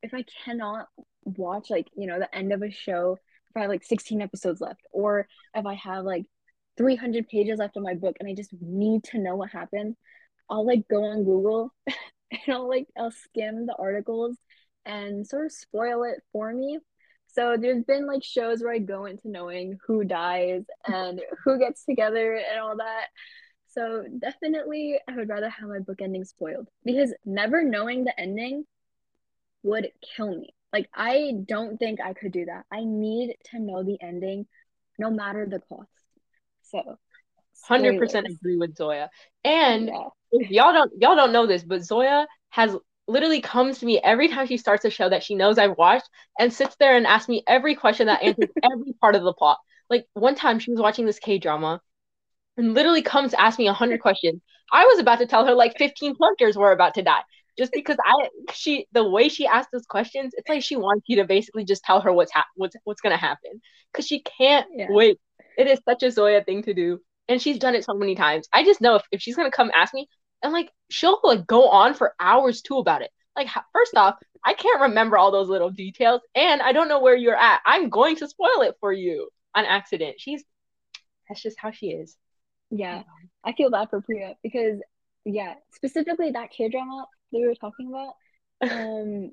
if 0.02 0.14
I 0.14 0.24
cannot 0.44 0.88
watch 1.24 1.70
like, 1.70 1.88
you 1.96 2.06
know, 2.06 2.18
the 2.18 2.34
end 2.34 2.52
of 2.52 2.62
a 2.62 2.70
show, 2.70 3.18
if 3.50 3.56
I 3.56 3.60
have 3.60 3.70
like 3.70 3.84
16 3.84 4.20
episodes 4.20 4.60
left, 4.60 4.80
or 4.92 5.26
if 5.54 5.66
I 5.66 5.74
have 5.74 6.04
like 6.04 6.24
300 6.76 7.28
pages 7.28 7.58
left 7.58 7.76
of 7.76 7.82
my 7.82 7.94
book 7.94 8.16
and 8.18 8.28
I 8.28 8.34
just 8.34 8.52
need 8.60 9.04
to 9.04 9.18
know 9.18 9.36
what 9.36 9.50
happened, 9.50 9.96
I'll 10.50 10.66
like 10.66 10.88
go 10.88 11.04
on 11.04 11.24
Google 11.24 11.72
and 11.86 12.40
I'll 12.48 12.68
like 12.68 12.88
I'll 12.98 13.10
skim 13.10 13.66
the 13.66 13.76
articles 13.78 14.36
and 14.84 15.26
sort 15.26 15.46
of 15.46 15.52
spoil 15.52 16.04
it 16.04 16.20
for 16.32 16.52
me. 16.52 16.78
So 17.28 17.56
there's 17.58 17.84
been 17.84 18.06
like 18.06 18.22
shows 18.22 18.62
where 18.62 18.74
I 18.74 18.78
go 18.78 19.06
into 19.06 19.28
knowing 19.28 19.78
who 19.86 20.04
dies 20.04 20.64
and 20.86 21.20
who 21.44 21.58
gets 21.58 21.84
together 21.84 22.34
and 22.34 22.60
all 22.60 22.76
that. 22.76 23.06
So 23.68 24.04
definitely 24.18 24.98
I 25.08 25.16
would 25.16 25.30
rather 25.30 25.48
have 25.48 25.68
my 25.68 25.78
book 25.78 26.02
ending 26.02 26.24
spoiled 26.24 26.68
because 26.84 27.14
never 27.24 27.62
knowing 27.62 28.04
the 28.04 28.18
ending 28.20 28.64
would 29.62 29.88
kill 30.16 30.36
me. 30.36 30.54
Like 30.72 30.88
I 30.94 31.32
don't 31.46 31.78
think 31.78 32.00
I 32.00 32.14
could 32.14 32.32
do 32.32 32.46
that. 32.46 32.64
I 32.72 32.84
need 32.84 33.36
to 33.50 33.58
know 33.58 33.82
the 33.82 33.98
ending 34.00 34.46
no 34.98 35.10
matter 35.10 35.46
the 35.46 35.60
cost. 35.60 35.88
So 36.62 36.98
100% 37.68 38.26
agree 38.28 38.56
with 38.56 38.76
Zoya. 38.76 39.10
And 39.44 39.88
Yeah. 39.88 40.08
if 40.32 40.50
y'all 40.50 40.72
don't 40.72 40.92
y'all 41.00 41.16
don't 41.16 41.32
know 41.32 41.46
this, 41.46 41.62
but 41.64 41.82
Zoya 41.84 42.26
has 42.50 42.76
literally 43.08 43.40
comes 43.40 43.78
to 43.78 43.86
me 43.86 44.00
every 44.02 44.28
time 44.28 44.46
she 44.46 44.56
starts 44.56 44.84
a 44.84 44.90
show 44.90 45.08
that 45.08 45.22
she 45.22 45.34
knows 45.34 45.58
I've 45.58 45.76
watched 45.76 46.08
and 46.38 46.52
sits 46.52 46.76
there 46.78 46.96
and 46.96 47.06
asks 47.06 47.28
me 47.28 47.42
every 47.46 47.74
question 47.74 48.06
that 48.06 48.22
answers 48.22 48.48
every 48.62 48.92
part 49.00 49.16
of 49.16 49.22
the 49.22 49.32
plot. 49.34 49.58
Like 49.90 50.06
one 50.14 50.34
time 50.34 50.58
she 50.58 50.70
was 50.70 50.80
watching 50.80 51.06
this 51.06 51.18
K 51.18 51.38
drama 51.38 51.80
and 52.56 52.74
literally 52.74 53.02
comes 53.02 53.32
to 53.32 53.40
ask 53.40 53.58
me 53.58 53.68
a 53.68 53.72
hundred 53.72 54.00
questions. 54.00 54.40
I 54.72 54.84
was 54.86 54.98
about 54.98 55.18
to 55.20 55.26
tell 55.26 55.46
her 55.46 55.54
like 55.54 55.76
15 55.78 56.16
plunkers 56.16 56.56
were 56.56 56.72
about 56.72 56.94
to 56.94 57.02
die. 57.02 57.22
Just 57.58 57.72
because 57.72 57.96
I 58.04 58.28
she 58.52 58.86
the 58.92 59.08
way 59.08 59.28
she 59.28 59.46
asked 59.46 59.68
those 59.72 59.86
questions, 59.86 60.32
it's 60.36 60.48
like 60.48 60.62
she 60.62 60.76
wants 60.76 61.04
you 61.08 61.16
to 61.16 61.24
basically 61.24 61.64
just 61.64 61.84
tell 61.84 62.00
her 62.00 62.12
what's 62.12 62.32
hap- 62.32 62.46
what's 62.56 62.76
what's 62.84 63.00
gonna 63.00 63.16
happen. 63.16 63.60
Cause 63.92 64.06
she 64.06 64.20
can't 64.20 64.66
Yeah. 64.74 64.86
wait. 64.90 65.18
It 65.58 65.66
is 65.66 65.80
such 65.86 66.02
a 66.02 66.10
Zoya 66.10 66.42
thing 66.42 66.62
to 66.62 66.74
do. 66.74 67.00
And 67.28 67.40
she's 67.40 67.58
done 67.58 67.74
it 67.74 67.84
so 67.84 67.94
many 67.94 68.14
times. 68.14 68.48
I 68.52 68.64
just 68.64 68.80
know 68.80 68.96
if, 68.96 69.02
if 69.12 69.20
she's 69.20 69.36
gonna 69.36 69.50
come 69.50 69.70
ask 69.74 69.92
me, 69.94 70.08
and 70.42 70.52
like 70.52 70.70
she'll 70.90 71.20
like 71.22 71.46
go 71.46 71.68
on 71.68 71.94
for 71.94 72.14
hours 72.18 72.62
too 72.62 72.78
about 72.78 73.02
it. 73.02 73.10
Like 73.36 73.48
first 73.72 73.96
off, 73.96 74.16
I 74.44 74.54
can't 74.54 74.80
remember 74.82 75.16
all 75.16 75.30
those 75.30 75.48
little 75.48 75.70
details, 75.70 76.20
and 76.34 76.60
I 76.62 76.72
don't 76.72 76.88
know 76.88 77.00
where 77.00 77.14
you're 77.16 77.36
at. 77.36 77.60
I'm 77.64 77.90
going 77.90 78.16
to 78.16 78.28
spoil 78.28 78.62
it 78.62 78.76
for 78.80 78.92
you 78.92 79.28
on 79.54 79.64
accident. 79.64 80.16
She's 80.18 80.42
that's 81.28 81.42
just 81.42 81.58
how 81.58 81.70
she 81.70 81.88
is. 81.88 82.16
Yeah, 82.70 83.02
I 83.44 83.52
feel 83.52 83.70
bad 83.70 83.90
for 83.90 84.00
Priya 84.00 84.34
because, 84.42 84.80
yeah, 85.24 85.54
specifically 85.74 86.30
that 86.32 86.50
K 86.50 86.68
drama 86.68 87.06
that 87.32 87.38
we 87.38 87.46
were 87.46 87.54
talking 87.54 87.88
about. 87.88 88.14
Um, 88.70 89.32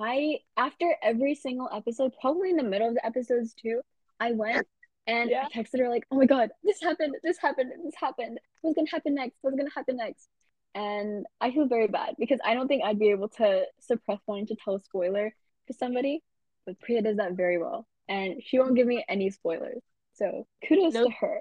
I 0.00 0.38
after 0.56 0.94
every 1.02 1.34
single 1.34 1.68
episode, 1.72 2.12
probably 2.20 2.50
in 2.50 2.56
the 2.56 2.62
middle 2.62 2.88
of 2.88 2.94
the 2.94 3.04
episodes 3.04 3.54
too, 3.54 3.80
I 4.20 4.32
went 4.32 4.66
and 5.06 5.30
Yeah. 5.30 5.46
I 5.52 5.58
texted 5.58 5.80
her 5.80 5.88
like, 5.88 6.06
"Oh 6.10 6.16
my 6.16 6.26
God, 6.26 6.50
this 6.62 6.80
happened, 6.80 7.16
this 7.24 7.38
happened, 7.38 7.72
this 7.84 7.94
happened. 7.96 8.38
What's 8.60 8.76
gonna 8.76 8.90
happen 8.90 9.14
next? 9.14 9.38
What's 9.42 9.56
gonna 9.56 9.70
happen 9.74 9.96
next?" 9.96 10.28
And 10.74 11.26
I 11.40 11.50
feel 11.50 11.66
very 11.66 11.88
bad 11.88 12.14
because 12.18 12.40
I 12.44 12.54
don't 12.54 12.68
think 12.68 12.84
I'd 12.84 12.98
be 12.98 13.10
able 13.10 13.28
to 13.30 13.66
suppress 13.80 14.20
wanting 14.26 14.46
to 14.48 14.56
tell 14.56 14.74
a 14.76 14.80
spoiler 14.80 15.34
to 15.66 15.72
somebody, 15.72 16.22
but 16.66 16.78
Priya 16.80 17.02
does 17.02 17.16
that 17.16 17.32
very 17.32 17.58
well, 17.58 17.86
and 18.08 18.42
she 18.44 18.58
won't 18.58 18.76
give 18.76 18.86
me 18.86 19.04
any 19.08 19.30
spoilers. 19.30 19.82
So 20.12 20.46
kudos 20.68 20.94
Nope. 20.94 21.06
to 21.10 21.16
her. 21.16 21.40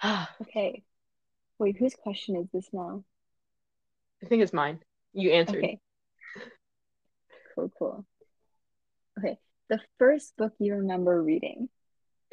Okay. 0.42 0.84
Wait, 1.58 1.76
whose 1.76 1.94
question 1.96 2.36
is 2.36 2.46
this 2.52 2.68
now? 2.72 3.04
Think 4.26 4.42
it's 4.42 4.52
mine. 4.52 4.80
You 5.12 5.30
answered. 5.32 5.64
Okay. 5.64 5.78
Cool, 7.54 7.72
cool. 7.78 8.04
Okay. 9.18 9.38
The 9.68 9.80
first 9.98 10.36
book 10.36 10.52
you 10.58 10.74
remember 10.76 11.22
reading. 11.22 11.68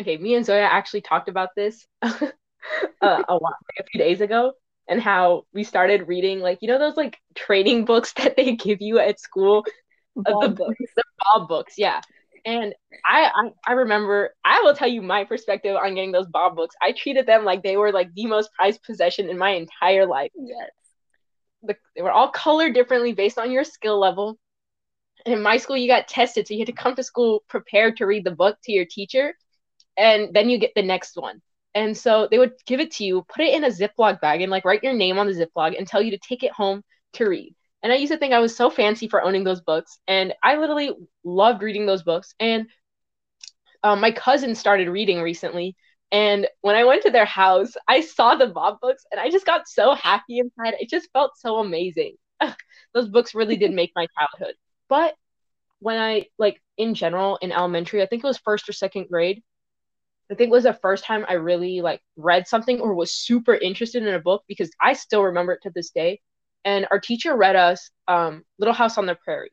okay, 0.02 0.18
me 0.18 0.36
and 0.36 0.46
Zoya 0.46 0.64
actually 0.64 1.02
talked 1.02 1.30
about 1.30 1.50
this 1.56 1.86
uh, 2.02 2.12
a 3.02 3.34
lot, 3.34 3.42
like 3.42 3.80
a 3.80 3.84
few 3.92 4.00
days 4.00 4.22
ago, 4.22 4.54
and 4.88 5.02
how 5.02 5.44
we 5.54 5.64
started 5.64 6.08
reading 6.08 6.40
like 6.40 6.60
you 6.62 6.68
know 6.68 6.80
those 6.80 6.98
like 6.98 7.18
training 7.36 7.86
books 7.92 8.14
that 8.14 8.36
they 8.36 8.56
give 8.56 8.82
you 8.82 9.00
at 9.00 9.20
school, 9.20 9.66
uh, 10.26 10.48
the 10.48 10.50
books. 10.50 10.80
the 10.96 11.04
Bob 11.24 11.48
books, 11.48 11.76
yeah. 11.78 12.02
And 12.46 12.76
I, 13.06 13.32
I 13.34 13.50
I 13.68 13.74
remember 13.74 14.36
I 14.44 14.62
will 14.62 14.76
tell 14.76 14.88
you 14.88 15.02
my 15.02 15.24
perspective 15.24 15.76
on 15.76 15.96
getting 15.96 16.12
those 16.12 16.28
Bob 16.28 16.56
books. 16.56 16.76
I 16.82 16.92
treated 16.92 17.26
them 17.26 17.44
like 17.44 17.64
they 17.64 17.78
were 17.78 17.92
like 17.92 18.14
the 18.14 18.28
most 18.28 18.52
prized 18.54 18.84
possession 18.84 19.30
in 19.30 19.38
my 19.38 19.52
entire 19.52 20.06
life. 20.06 20.32
Yes. 20.36 20.70
The, 21.66 21.76
they 21.96 22.02
were 22.02 22.12
all 22.12 22.30
colored 22.30 22.74
differently 22.74 23.14
based 23.14 23.38
on 23.38 23.52
your 23.52 23.64
skill 23.64 24.00
level. 24.00 24.38
And 25.26 25.34
in 25.36 25.42
my 25.42 25.58
school, 25.58 25.78
you 25.78 25.88
got 25.88 26.08
tested, 26.08 26.48
so 26.48 26.54
you 26.54 26.60
had 26.60 26.68
to 26.68 26.74
come 26.74 26.96
to 26.96 27.04
school 27.04 27.44
prepared 27.48 27.98
to 27.98 28.06
read 28.06 28.24
the 28.24 28.32
book 28.32 28.58
to 28.64 28.72
your 28.72 28.86
teacher, 28.86 29.34
and 29.98 30.34
then 30.34 30.50
you 30.50 30.60
get 30.60 30.74
the 30.76 30.84
next 30.84 31.16
one. 31.16 31.42
And 31.74 31.98
so 31.98 32.28
they 32.30 32.38
would 32.38 32.54
give 32.66 32.80
it 32.80 32.92
to 32.92 33.04
you, 33.04 33.26
put 33.28 33.44
it 33.44 33.54
in 33.54 33.64
a 33.64 33.70
Ziploc 33.70 34.22
bag, 34.22 34.42
and 34.42 34.52
like 34.52 34.66
write 34.66 34.84
your 34.84 34.94
name 34.94 35.18
on 35.18 35.28
the 35.28 35.34
Ziploc 35.34 35.78
and 35.78 35.88
tell 35.88 36.02
you 36.02 36.12
to 36.12 36.18
take 36.18 36.44
it 36.44 36.52
home 36.52 36.84
to 37.14 37.26
read. 37.26 37.56
And 37.82 37.92
I 37.92 37.98
used 37.98 38.12
to 38.12 38.18
think 38.18 38.34
I 38.34 38.40
was 38.40 38.56
so 38.56 38.70
fancy 38.70 39.08
for 39.08 39.24
owning 39.24 39.44
those 39.44 39.62
books, 39.62 40.00
and 40.08 40.34
I 40.44 40.58
literally 40.58 40.92
loved 41.24 41.62
reading 41.64 41.86
those 41.86 42.04
books. 42.04 42.34
And 42.40 42.68
um, 43.84 44.02
my 44.02 44.12
cousin 44.12 44.56
started 44.56 44.90
reading 44.90 45.22
recently, 45.22 45.76
and 46.16 46.48
when 46.62 46.78
I 46.78 46.86
went 46.86 47.04
to 47.04 47.12
their 47.12 47.26
house, 47.26 47.74
I 47.90 48.00
saw 48.00 48.36
the 48.36 48.48
Bob 48.48 48.80
books, 48.80 49.04
and 49.12 49.20
I 49.20 49.30
just 49.30 49.46
got 49.46 49.68
so 49.68 49.94
happy 49.96 50.40
inside. 50.40 50.76
It 50.80 50.90
just 50.90 51.12
felt 51.12 51.32
so 51.36 51.58
amazing. 51.58 52.16
those 52.94 53.10
books 53.10 53.36
really 53.36 53.58
did 53.58 53.74
make 53.74 53.92
my 53.98 54.08
childhood. 54.18 54.56
But 54.88 55.16
when 55.80 56.00
I 56.00 56.28
like 56.38 56.62
in 56.78 56.94
general 56.94 57.36
in 57.42 57.52
elementary, 57.52 58.02
I 58.02 58.06
think 58.06 58.24
it 58.24 58.28
was 58.28 58.38
first 58.38 58.70
or 58.70 58.72
second 58.72 59.10
grade. 59.10 59.44
I 60.32 60.36
think 60.36 60.48
it 60.48 60.54
was 60.54 60.64
the 60.64 60.80
first 60.82 61.04
time 61.04 61.26
I 61.28 61.34
really 61.34 61.82
like 61.82 62.00
read 62.16 62.48
something 62.48 62.80
or 62.80 62.94
was 62.94 63.12
super 63.12 63.54
interested 63.54 64.02
in 64.02 64.14
a 64.14 64.20
book 64.20 64.46
because 64.48 64.72
I 64.82 64.94
still 64.94 65.22
remember 65.22 65.52
it 65.52 65.64
to 65.64 65.72
this 65.76 65.90
day. 65.90 66.22
And 66.64 66.88
our 66.92 67.00
teacher 67.00 67.36
read 67.36 67.58
us 67.58 67.90
um, 68.08 68.46
Little 68.58 68.74
House 68.74 68.98
on 68.98 69.06
the 69.06 69.16
Prairie. 69.16 69.52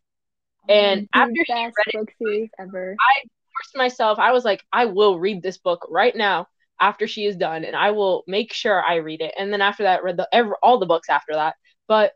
And 0.68 1.08
after 1.12 1.44
she 1.44 1.52
read 1.52 2.06
it, 2.20 2.50
ever. 2.60 2.94
I 3.00 3.22
forced 3.62 3.76
myself. 3.76 4.18
I 4.18 4.32
was 4.32 4.44
like, 4.44 4.64
I 4.72 4.86
will 4.86 5.18
read 5.18 5.42
this 5.42 5.58
book 5.58 5.86
right 5.90 6.14
now 6.14 6.46
after 6.80 7.06
she 7.06 7.26
is 7.26 7.36
done, 7.36 7.64
and 7.64 7.76
I 7.76 7.90
will 7.92 8.24
make 8.26 8.52
sure 8.52 8.82
I 8.82 8.96
read 8.96 9.20
it. 9.20 9.34
And 9.38 9.52
then 9.52 9.62
after 9.62 9.84
that, 9.84 10.02
read 10.02 10.16
the 10.16 10.28
all 10.62 10.78
the 10.78 10.86
books 10.86 11.08
after 11.08 11.34
that. 11.34 11.54
But 11.88 12.12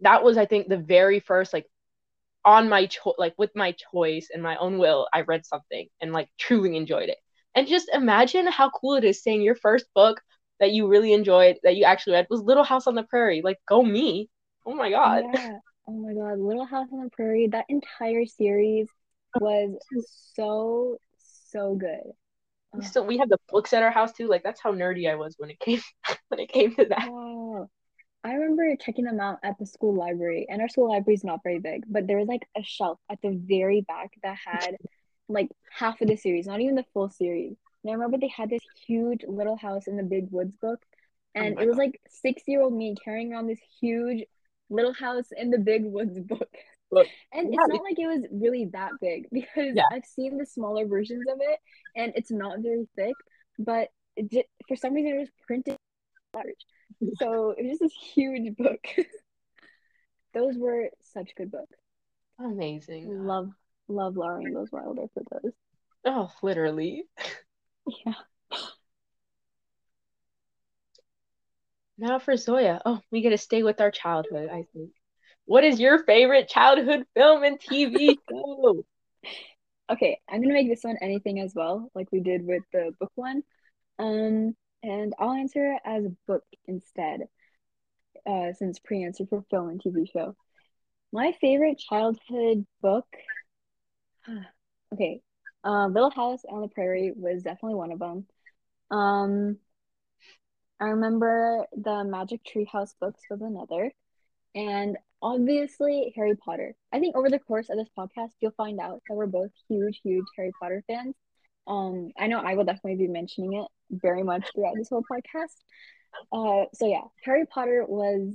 that 0.00 0.22
was, 0.22 0.38
I 0.38 0.46
think, 0.46 0.68
the 0.68 0.78
very 0.78 1.20
first 1.20 1.52
like 1.52 1.66
on 2.44 2.68
my 2.68 2.86
cho- 2.86 3.14
like 3.18 3.34
with 3.38 3.50
my 3.56 3.74
choice 3.92 4.28
and 4.32 4.42
my 4.42 4.56
own 4.56 4.78
will, 4.78 5.08
I 5.12 5.22
read 5.22 5.46
something 5.46 5.88
and 6.00 6.12
like 6.12 6.28
truly 6.38 6.76
enjoyed 6.76 7.08
it. 7.08 7.18
And 7.54 7.66
just 7.66 7.88
imagine 7.92 8.46
how 8.46 8.70
cool 8.70 8.94
it 8.96 9.04
is 9.04 9.22
saying 9.22 9.42
your 9.42 9.56
first 9.56 9.86
book 9.94 10.20
that 10.60 10.72
you 10.72 10.88
really 10.88 11.12
enjoyed 11.12 11.58
that 11.64 11.76
you 11.76 11.84
actually 11.84 12.14
read 12.14 12.26
was 12.30 12.42
Little 12.42 12.64
House 12.64 12.86
on 12.86 12.94
the 12.94 13.02
Prairie. 13.04 13.42
Like, 13.44 13.58
go 13.68 13.82
me! 13.82 14.30
Oh 14.66 14.74
my 14.74 14.90
god! 14.90 15.24
Yeah. 15.32 15.58
Oh 15.88 15.92
my 15.92 16.14
god, 16.14 16.38
Little 16.38 16.66
House 16.66 16.88
on 16.92 17.04
the 17.04 17.10
Prairie. 17.10 17.48
That 17.48 17.66
entire 17.68 18.26
series 18.26 18.88
was 19.40 19.78
so 20.34 20.98
so 21.50 21.74
good. 21.74 22.12
We 22.74 22.84
still 22.84 23.06
we 23.06 23.18
have 23.18 23.28
the 23.28 23.38
books 23.48 23.72
at 23.72 23.82
our 23.82 23.90
house 23.90 24.12
too. 24.12 24.28
Like 24.28 24.42
that's 24.42 24.60
how 24.60 24.72
nerdy 24.72 25.10
I 25.10 25.14
was 25.14 25.34
when 25.38 25.50
it 25.50 25.58
came 25.58 25.80
when 26.28 26.40
it 26.40 26.50
came 26.50 26.74
to 26.76 26.84
that. 26.86 27.10
Wow. 27.10 27.68
I 28.24 28.34
remember 28.34 28.74
checking 28.80 29.04
them 29.04 29.20
out 29.20 29.38
at 29.42 29.58
the 29.58 29.66
school 29.66 29.94
library, 29.94 30.46
and 30.50 30.60
our 30.60 30.68
school 30.68 30.88
library 30.90 31.14
is 31.14 31.24
not 31.24 31.40
very 31.42 31.60
big, 31.60 31.84
but 31.88 32.06
there 32.06 32.18
was 32.18 32.28
like 32.28 32.46
a 32.56 32.62
shelf 32.62 32.98
at 33.10 33.18
the 33.22 33.30
very 33.30 33.82
back 33.82 34.10
that 34.22 34.36
had 34.44 34.76
like 35.28 35.48
half 35.70 36.00
of 36.00 36.08
the 36.08 36.16
series, 36.16 36.46
not 36.46 36.60
even 36.60 36.74
the 36.74 36.84
full 36.92 37.08
series. 37.08 37.56
And 37.82 37.90
I 37.90 37.94
remember 37.94 38.18
they 38.18 38.28
had 38.28 38.50
this 38.50 38.62
huge 38.86 39.24
Little 39.26 39.56
House 39.56 39.86
in 39.86 39.96
the 39.96 40.02
Big 40.02 40.30
Woods 40.30 40.56
book, 40.60 40.80
oh 41.36 41.40
and 41.40 41.54
my 41.54 41.62
it 41.62 41.68
was 41.68 41.76
like 41.76 42.00
six 42.08 42.42
year 42.46 42.60
old 42.60 42.74
me 42.74 42.96
carrying 43.02 43.32
around 43.32 43.46
this 43.46 43.60
huge 43.80 44.24
Little 44.68 44.94
House 44.94 45.28
in 45.36 45.50
the 45.50 45.58
Big 45.58 45.84
Woods 45.84 46.18
book. 46.28 46.50
Look, 46.90 47.06
And 47.32 47.52
yeah, 47.52 47.58
it's 47.60 47.68
not 47.68 47.82
like 47.82 47.98
it 47.98 48.06
was 48.06 48.24
really 48.32 48.66
that 48.72 48.92
big 49.00 49.26
because 49.32 49.74
Yeah. 49.74 49.82
I've 49.92 50.04
seen 50.04 50.38
the 50.38 50.46
smaller 50.46 50.86
versions 50.86 51.24
of 51.30 51.38
it, 51.40 51.58
and 51.96 52.12
it's 52.16 52.30
not 52.30 52.60
very 52.60 52.88
thick, 52.96 53.14
but 53.58 53.88
it 54.16 54.30
just, 54.30 54.46
for 54.66 54.76
some 54.76 54.94
reason 54.94 55.12
it 55.14 55.18
was 55.18 55.28
printed 55.46 55.76
large. 56.34 56.46
So 57.18 57.50
it 57.56 57.62
was 57.62 57.78
just 57.78 57.80
this 57.80 57.92
huge 58.14 58.56
book. 58.56 58.86
Those 60.34 60.56
were 60.56 60.90
such 61.12 61.34
good 61.36 61.50
books. 61.50 61.76
amazing. 62.38 63.24
Love, 63.26 63.50
love 63.88 64.16
Laura 64.16 64.40
Ingalls 64.40 64.70
Wilder 64.72 65.06
for 65.14 65.22
those. 65.42 65.52
Oh, 66.04 66.30
literally. 66.42 67.04
Yeah. 68.04 68.12
Now 71.96 72.18
for 72.18 72.36
Zoya. 72.36 72.80
Oh, 72.84 73.00
we 73.10 73.22
get 73.22 73.30
to 73.30 73.38
stay 73.38 73.62
with 73.62 73.80
our 73.80 73.90
childhood, 73.90 74.50
I 74.50 74.64
think. 74.74 74.90
What 75.48 75.64
is 75.64 75.80
your 75.80 76.04
favorite 76.04 76.46
childhood 76.46 77.06
film 77.14 77.42
and 77.42 77.58
TV 77.58 78.18
show? 78.30 78.84
Okay, 79.90 80.20
I'm 80.28 80.42
gonna 80.42 80.52
make 80.52 80.68
this 80.68 80.84
one 80.84 80.98
anything 81.00 81.40
as 81.40 81.54
well, 81.54 81.90
like 81.94 82.12
we 82.12 82.20
did 82.20 82.46
with 82.46 82.62
the 82.70 82.92
book 83.00 83.10
one. 83.14 83.42
Um, 83.98 84.54
and 84.82 85.14
I'll 85.18 85.32
answer 85.32 85.72
it 85.72 85.80
as 85.86 86.04
a 86.04 86.14
book 86.26 86.44
instead, 86.66 87.20
uh, 88.26 88.52
since 88.52 88.78
pre-answer 88.78 89.24
for 89.24 89.42
film 89.50 89.70
and 89.70 89.82
TV 89.82 90.06
show. 90.12 90.36
My 91.12 91.32
favorite 91.40 91.78
childhood 91.78 92.66
book, 92.82 93.06
okay, 94.92 95.22
uh, 95.64 95.86
Little 95.86 96.10
House 96.10 96.42
on 96.46 96.60
the 96.60 96.68
Prairie 96.68 97.14
was 97.16 97.42
definitely 97.42 97.76
one 97.76 97.92
of 97.92 98.00
them. 98.00 98.26
Um, 98.90 99.56
I 100.78 100.88
remember 100.88 101.64
the 101.74 102.04
Magic 102.04 102.44
Tree 102.44 102.68
House 102.70 102.94
books 103.00 103.22
was 103.30 103.40
another, 103.40 103.90
and 104.54 104.96
obviously 105.22 106.12
Harry 106.16 106.36
Potter. 106.36 106.74
I 106.92 107.00
think 107.00 107.16
over 107.16 107.28
the 107.28 107.38
course 107.38 107.68
of 107.70 107.76
this 107.76 107.88
podcast, 107.96 108.30
you'll 108.40 108.52
find 108.52 108.80
out 108.80 109.02
that 109.08 109.14
we're 109.14 109.26
both 109.26 109.50
huge, 109.68 110.00
huge 110.02 110.26
Harry 110.36 110.52
Potter 110.60 110.82
fans. 110.86 111.14
Um, 111.66 112.10
I 112.18 112.26
know 112.28 112.40
I 112.40 112.54
will 112.54 112.64
definitely 112.64 113.06
be 113.06 113.12
mentioning 113.12 113.54
it 113.54 113.66
very 113.90 114.22
much 114.22 114.46
throughout 114.54 114.74
this 114.76 114.88
whole 114.88 115.04
podcast. 115.10 115.54
Uh, 116.32 116.66
so 116.74 116.86
yeah, 116.86 117.02
Harry 117.24 117.46
Potter 117.46 117.84
was 117.86 118.32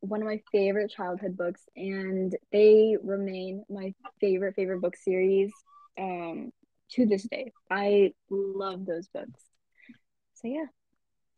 one 0.00 0.20
of 0.20 0.28
my 0.28 0.40
favorite 0.52 0.90
childhood 0.90 1.36
books, 1.36 1.62
and 1.74 2.36
they 2.52 2.96
remain 3.02 3.64
my 3.68 3.92
favorite 4.20 4.54
favorite 4.54 4.80
book 4.80 4.96
series 4.96 5.52
um 5.98 6.50
to 6.90 7.06
this 7.06 7.24
day. 7.24 7.52
I 7.70 8.12
love 8.30 8.86
those 8.86 9.08
books. 9.08 9.42
So 10.34 10.48
yeah, 10.48 10.66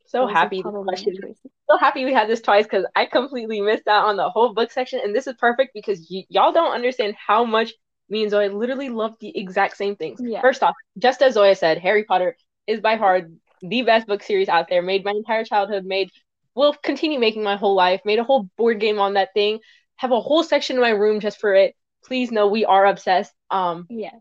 So 0.09 0.27
happy 0.27 0.63
the 0.63 0.63
probably 0.63 0.85
my 0.85 0.93
question. 0.93 1.15
choices. 1.21 1.53
So 1.71 1.77
happy 1.79 2.05
we 2.05 2.15
had 2.15 2.29
this 2.29 2.41
twice 2.41 2.65
because 2.65 2.87
I 2.97 3.07
completely 3.07 3.61
missed 3.61 3.87
out 3.89 4.07
on 4.07 4.17
the 4.17 4.31
whole 4.31 4.55
book 4.55 4.71
section, 4.73 5.01
and 5.05 5.15
this 5.15 5.27
is 5.27 5.35
perfect 5.39 5.73
because 5.75 6.07
y- 6.11 6.25
y'all 6.29 6.53
don't 6.53 6.73
understand 6.73 7.15
how 7.15 7.45
much 7.45 7.73
me 8.09 8.23
and 8.23 8.31
Zoya 8.31 8.51
literally 8.53 8.89
love 8.89 9.15
the 9.21 9.37
exact 9.39 9.77
same 9.77 9.97
things. 9.97 10.21
Yeah. 10.23 10.41
First 10.41 10.63
off, 10.63 10.75
just 10.99 11.23
as 11.23 11.35
Zoya 11.35 11.55
said, 11.55 11.79
Harry 11.79 12.05
Potter 12.05 12.37
is 12.67 12.81
by 12.81 12.97
far 12.99 13.23
the 13.61 13.83
best 13.83 14.07
book 14.07 14.23
series 14.23 14.49
out 14.49 14.69
there. 14.69 14.83
Made 14.83 15.05
my 15.05 15.13
entire 15.13 15.45
childhood. 15.45 15.85
Made 15.85 16.11
will 16.55 16.75
continue 16.83 17.19
making 17.19 17.43
my 17.43 17.57
whole 17.57 17.75
life. 17.75 18.01
Made 18.05 18.19
a 18.19 18.25
whole 18.25 18.49
board 18.57 18.81
game 18.81 18.99
on 18.99 19.15
that 19.15 19.35
thing. 19.35 19.61
Have 19.97 20.13
a 20.13 20.21
whole 20.21 20.43
section 20.43 20.77
in 20.77 20.83
my 20.83 20.91
room 20.91 21.21
just 21.21 21.39
for 21.39 21.55
it. 21.55 21.75
Please 22.05 22.31
know 22.33 22.47
we 22.49 22.65
are 22.65 22.87
obsessed. 22.87 23.35
Um, 23.51 23.87
Yeah. 23.91 24.13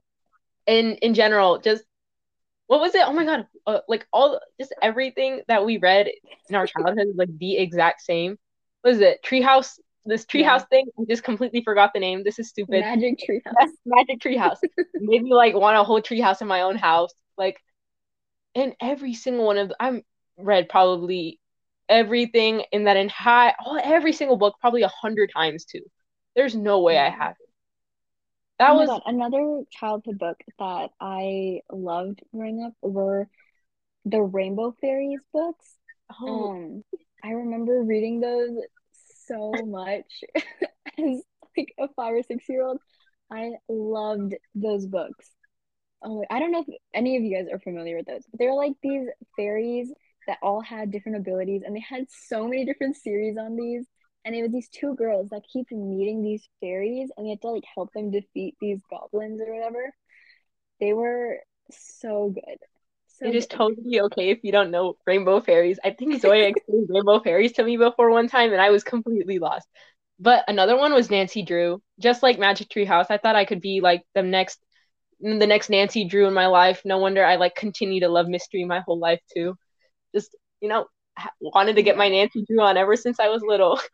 in 0.65 0.95
in 0.95 1.13
general 1.13 1.59
just 1.59 1.83
what 2.68 2.80
was 2.80 2.95
it? 2.95 3.01
Oh 3.05 3.13
my 3.13 3.26
god. 3.26 3.47
Uh, 3.65 3.80
like 3.88 4.07
all 4.13 4.39
just 4.59 4.74
everything 4.82 5.41
that 5.47 5.65
we 5.65 5.78
read 5.78 6.09
in 6.49 6.55
our 6.55 6.68
childhood 6.68 7.07
is 7.07 7.15
like 7.15 7.38
the 7.38 7.57
exact 7.57 8.01
same. 8.01 8.38
What 8.82 8.93
is 8.93 9.01
it? 9.01 9.20
Treehouse? 9.24 9.80
This 10.05 10.26
treehouse 10.26 10.68
thing? 10.70 10.86
I 10.97 11.03
just 11.09 11.24
completely 11.24 11.61
forgot 11.61 11.91
the 11.93 11.99
name. 11.99 12.24
This 12.24 12.39
is 12.39 12.47
stupid. 12.47 12.80
Magic 12.80 13.20
Tree 13.20 13.41
House. 13.45 13.72
Magic 13.86 14.22
treehouse. 14.22 14.57
Made 14.93 15.24
me 15.24 15.34
like 15.34 15.53
want 15.53 15.76
a 15.78 15.84
whole 15.84 16.01
treehouse 16.01 16.41
in 16.41 16.47
my 16.47 16.61
own 16.61 16.78
house. 16.78 17.13
Like 17.38 17.57
and 18.57 18.74
every 18.82 19.13
single 19.13 19.45
one 19.45 19.57
of 19.57 19.72
i'm 19.80 20.01
read 20.38 20.68
probably 20.68 21.39
everything 21.89 22.63
in 22.72 22.84
that 22.84 22.97
entire 22.97 23.53
all 23.63 23.80
every 23.82 24.11
single 24.11 24.36
book 24.36 24.55
probably 24.59 24.82
a 24.82 24.89
hundred 24.89 25.32
times 25.34 25.63
too. 25.63 25.82
There's 26.36 26.55
no 26.55 26.82
way 26.82 26.97
i 26.97 27.09
haven't 27.09 27.38
that 28.60 28.76
Oh 28.76 28.76
was 28.76 28.89
God, 28.89 29.01
another 29.05 29.64
childhood 29.72 30.18
book 30.20 30.38
that 30.60 30.91
I 30.99 31.62
loved 31.72 32.22
growing 32.34 32.64
up 32.64 32.74
were 32.82 33.28
the 34.05 34.22
Rainbow 34.22 34.76
Fairies 34.82 35.22
books. 35.34 35.76
oh, 36.22 36.51
Um, 36.51 36.84
I 37.24 37.32
remember 37.32 37.82
reading 37.84 38.20
those 38.22 38.58
so 39.26 39.66
much 39.66 40.24
as 40.97 41.24
like 41.58 41.74
a 41.80 41.88
five 41.95 42.14
or 42.14 42.24
six 42.24 42.47
year 42.49 42.64
old. 42.64 42.80
I 43.32 43.53
loved 43.70 44.36
those 44.55 44.86
books. 44.86 45.30
Oh, 46.03 46.24
I 46.30 46.39
don't 46.39 46.51
know 46.51 46.64
if 46.68 46.76
any 46.93 47.18
of 47.18 47.24
you 47.24 47.36
guys 47.36 47.47
are 47.51 47.60
familiar 47.60 47.97
with 47.97 48.05
those, 48.08 48.24
but 48.32 48.39
they're 48.39 48.53
like 48.53 48.74
these 48.84 49.08
fairies 49.36 49.91
that 50.28 50.38
all 50.43 50.62
had 50.62 50.91
different 50.91 51.18
abilities, 51.18 51.64
and 51.66 51.76
they 51.76 51.82
had 51.88 52.05
so 52.10 52.47
many 52.47 52.66
different 52.66 52.95
series 52.97 53.38
on 53.38 53.55
these. 53.55 53.86
And 54.28 54.36
it 54.36 54.41
was 54.43 54.51
these 54.51 54.67
two 54.67 54.93
girls 54.95 55.30
that 55.30 55.43
keep 55.51 55.71
meeting 55.71 56.21
these 56.21 56.49
fairies, 56.59 57.09
and 57.15 57.25
they 57.25 57.30
had 57.32 57.41
to 57.43 57.47
like 57.51 57.63
help 57.73 57.93
them 57.93 58.11
defeat 58.11 58.55
these 58.59 58.82
goblins 58.89 59.39
or 59.39 59.53
whatever. 59.55 59.93
They 60.82 60.91
were 60.91 61.38
so 61.71 62.32
good. 62.36 62.57
So 63.07 63.30
It 63.30 63.36
is 63.36 63.47
good. 63.47 63.55
totally 63.57 64.01
okay 64.01 64.30
if 64.32 64.43
you 64.43 64.51
don't 64.51 64.69
know 64.69 64.97
rainbow 65.07 65.39
fairies. 65.39 65.80
I 65.82 65.91
think 65.91 66.19
Zoya 66.19 66.49
explained 66.49 66.89
rainbow 66.89 67.21
fairies 67.21 67.53
to 67.53 67.63
me 67.63 67.78
before 67.78 68.11
one 68.11 68.28
time, 68.28 68.51
and 68.51 68.61
I 68.61 68.69
was 68.69 68.84
completely 68.84 69.39
lost. 69.39 69.65
But 70.19 70.43
another 70.49 70.75
one 70.75 70.93
was 70.93 71.09
Nancy 71.09 71.41
Drew. 71.41 71.82
Just 71.97 72.21
like 72.21 72.38
Magic 72.38 72.69
Tree 72.69 72.86
House, 72.86 73.07
I 73.09 73.17
thought 73.17 73.38
I 73.38 73.45
could 73.45 73.61
be 73.61 73.80
like 73.82 74.03
the 74.13 74.23
next, 74.23 74.59
the 75.21 75.47
next 75.47 75.69
Nancy 75.69 76.05
Drew 76.05 76.28
in 76.28 76.34
my 76.34 76.47
life. 76.47 76.82
No 76.84 76.97
wonder 76.97 77.23
I 77.23 77.38
like 77.38 77.55
continue 77.55 78.01
to 78.01 78.09
love 78.09 78.28
mystery 78.28 78.65
my 78.65 78.82
whole 78.82 78.99
life 78.99 79.21
too. 79.34 79.55
Just 80.13 80.36
you 80.59 80.67
know, 80.69 80.88
wanted 81.39 81.78
to 81.78 81.84
get 81.84 81.97
my 81.97 82.09
Nancy 82.09 82.43
Drew 82.45 82.61
on 82.61 82.78
ever 82.78 82.97
since 82.97 83.21
I 83.21 83.30
was 83.30 83.41
little. 83.41 83.80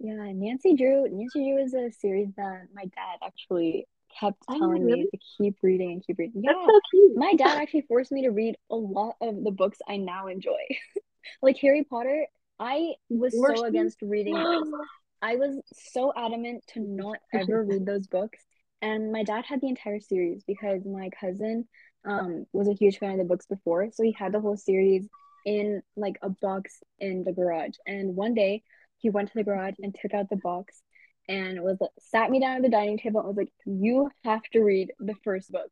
Yeah, 0.00 0.30
Nancy 0.32 0.74
Drew. 0.76 1.08
Nancy 1.10 1.44
Drew 1.52 1.62
is 1.62 1.74
a 1.74 1.90
series 1.90 2.28
that 2.36 2.68
my 2.74 2.84
dad 2.84 3.18
actually 3.24 3.86
kept 4.20 4.42
Oh, 4.48 4.58
telling 4.58 4.84
really? 4.84 5.02
me 5.02 5.08
to 5.10 5.18
keep 5.36 5.56
reading 5.62 5.92
and 5.92 6.06
keep 6.06 6.18
reading. 6.18 6.42
That's 6.46 6.56
Yeah, 6.56 6.66
so 6.66 6.80
cute. 6.90 7.12
my 7.16 7.34
dad 7.34 7.58
actually 7.58 7.82
forced 7.82 8.12
me 8.12 8.22
to 8.22 8.30
read 8.30 8.56
a 8.70 8.76
lot 8.76 9.16
of 9.20 9.42
the 9.42 9.50
books 9.50 9.78
I 9.88 9.96
now 9.96 10.26
enjoy. 10.28 10.52
Like 11.42 11.58
Harry 11.58 11.84
Potter, 11.84 12.26
I 12.58 12.94
was 13.10 13.34
so 13.34 13.64
against 13.64 14.00
reading 14.00 14.34
those. 14.42 14.64
I 15.22 15.36
was 15.36 15.60
so 15.74 16.12
adamant 16.16 16.64
to 16.68 16.80
not 16.80 17.18
ever 17.34 17.64
read 17.64 17.84
those 17.84 18.06
books. 18.06 18.38
And 18.80 19.12
my 19.12 19.24
dad 19.24 19.44
had 19.44 19.60
the 19.60 19.68
entire 19.68 20.00
series 20.00 20.42
because 20.46 20.84
my 20.86 21.10
cousin 21.20 21.68
um 22.04 22.46
was 22.54 22.68
a 22.68 22.72
huge 22.72 22.98
fan 22.98 23.12
of 23.12 23.18
the 23.18 23.24
books 23.24 23.46
before. 23.46 23.90
So 23.92 24.02
he 24.04 24.12
had 24.12 24.32
the 24.32 24.40
whole 24.40 24.56
series 24.56 25.06
in 25.44 25.82
like 25.96 26.18
a 26.22 26.30
box 26.30 26.82
in 26.98 27.24
the 27.24 27.32
garage. 27.32 27.74
And 27.86 28.16
one 28.16 28.34
day 28.34 28.62
he 28.98 29.10
went 29.10 29.28
to 29.28 29.34
the 29.34 29.44
garage 29.44 29.74
and 29.80 29.94
took 29.94 30.14
out 30.14 30.28
the 30.28 30.36
box 30.36 30.82
and 31.28 31.62
was 31.62 31.78
sat 32.00 32.30
me 32.30 32.40
down 32.40 32.56
at 32.56 32.62
the 32.62 32.68
dining 32.68 32.98
table 32.98 33.20
and 33.20 33.28
was 33.28 33.36
like, 33.36 33.52
You 33.66 34.10
have 34.24 34.42
to 34.52 34.60
read 34.60 34.92
the 34.98 35.14
first 35.24 35.52
book. 35.52 35.70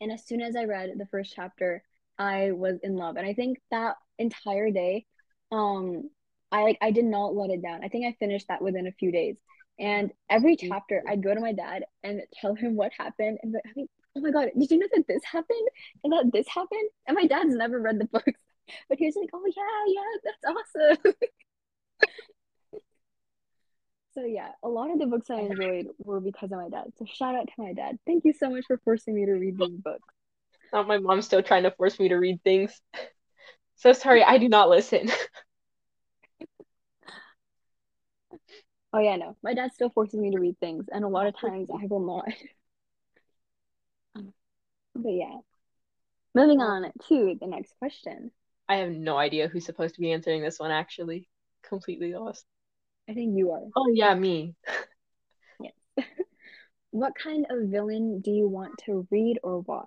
And 0.00 0.12
as 0.12 0.26
soon 0.26 0.40
as 0.40 0.56
I 0.56 0.64
read 0.64 0.92
the 0.96 1.06
first 1.06 1.32
chapter, 1.34 1.82
I 2.18 2.52
was 2.52 2.78
in 2.82 2.96
love. 2.96 3.16
And 3.16 3.26
I 3.26 3.34
think 3.34 3.58
that 3.70 3.96
entire 4.18 4.70
day, 4.70 5.06
um, 5.52 6.10
I 6.50 6.62
like 6.62 6.78
I 6.80 6.90
did 6.90 7.04
not 7.04 7.34
let 7.34 7.50
it 7.50 7.62
down. 7.62 7.84
I 7.84 7.88
think 7.88 8.06
I 8.06 8.16
finished 8.18 8.48
that 8.48 8.62
within 8.62 8.86
a 8.86 8.92
few 8.92 9.12
days. 9.12 9.36
And 9.78 10.10
every 10.28 10.56
chapter, 10.56 11.04
I'd 11.08 11.22
go 11.22 11.34
to 11.34 11.40
my 11.40 11.52
dad 11.52 11.84
and 12.02 12.22
tell 12.40 12.54
him 12.54 12.74
what 12.74 12.90
happened, 12.98 13.38
and 13.42 13.54
I 13.64 13.72
think, 13.72 13.90
oh 14.16 14.20
my 14.20 14.30
god, 14.32 14.48
did 14.58 14.70
you 14.70 14.78
know 14.78 14.88
that 14.92 15.06
this 15.06 15.22
happened 15.24 15.68
and 16.02 16.12
that 16.12 16.32
this 16.32 16.48
happened? 16.48 16.90
And 17.06 17.14
my 17.14 17.26
dad's 17.26 17.54
never 17.54 17.80
read 17.80 18.00
the 18.00 18.04
books, 18.12 18.40
but 18.88 18.98
he 18.98 19.06
was 19.06 19.16
like, 19.16 19.30
oh 19.32 19.44
yeah, 19.46 19.94
yeah, 19.94 20.32
that's 20.42 20.98
awesome. 21.06 21.14
so 24.14 24.24
yeah, 24.24 24.52
a 24.62 24.68
lot 24.68 24.90
of 24.90 24.98
the 24.98 25.06
books 25.06 25.30
I 25.30 25.40
enjoyed 25.40 25.86
were 25.98 26.20
because 26.20 26.52
of 26.52 26.58
my 26.58 26.68
dad. 26.68 26.92
So 26.98 27.04
shout 27.06 27.34
out 27.34 27.46
to 27.46 27.52
my 27.62 27.72
dad. 27.72 27.98
Thank 28.06 28.24
you 28.24 28.32
so 28.32 28.50
much 28.50 28.64
for 28.66 28.78
forcing 28.84 29.14
me 29.14 29.26
to 29.26 29.32
read 29.32 29.58
these 29.58 29.76
books. 29.84 30.08
Now 30.72 30.82
my 30.82 30.98
mom's 30.98 31.26
still 31.26 31.42
trying 31.42 31.62
to 31.64 31.70
force 31.70 31.98
me 31.98 32.08
to 32.08 32.16
read 32.16 32.42
things. 32.42 32.80
So 33.76 33.92
sorry, 33.92 34.24
I 34.24 34.38
do 34.38 34.48
not 34.48 34.68
listen. 34.68 35.10
oh 38.92 38.98
yeah, 38.98 39.16
no. 39.16 39.36
My 39.42 39.54
dad 39.54 39.72
still 39.72 39.90
forces 39.90 40.18
me 40.18 40.32
to 40.32 40.38
read 40.38 40.58
things, 40.58 40.86
and 40.92 41.04
a 41.04 41.08
lot 41.08 41.26
of 41.26 41.38
times 41.38 41.70
I 41.70 41.86
will 41.86 42.04
not. 42.04 42.28
but 44.94 45.10
yeah. 45.10 45.38
Moving 46.34 46.60
on 46.60 46.92
to 47.08 47.36
the 47.40 47.46
next 47.46 47.74
question. 47.78 48.30
I 48.68 48.76
have 48.76 48.90
no 48.90 49.16
idea 49.16 49.48
who's 49.48 49.64
supposed 49.64 49.94
to 49.94 50.00
be 50.00 50.12
answering 50.12 50.42
this 50.42 50.58
one 50.58 50.70
actually. 50.70 51.28
Completely 51.68 52.14
lost. 52.14 52.44
I 53.08 53.14
think 53.14 53.36
you 53.36 53.52
are. 53.52 53.62
Oh 53.76 53.90
yeah, 53.92 54.14
me. 54.14 54.54
yes. 55.60 55.72
what 56.90 57.12
kind 57.22 57.46
of 57.50 57.68
villain 57.68 58.20
do 58.20 58.30
you 58.30 58.48
want 58.48 58.72
to 58.86 59.06
read 59.10 59.38
or 59.42 59.60
watch? 59.60 59.86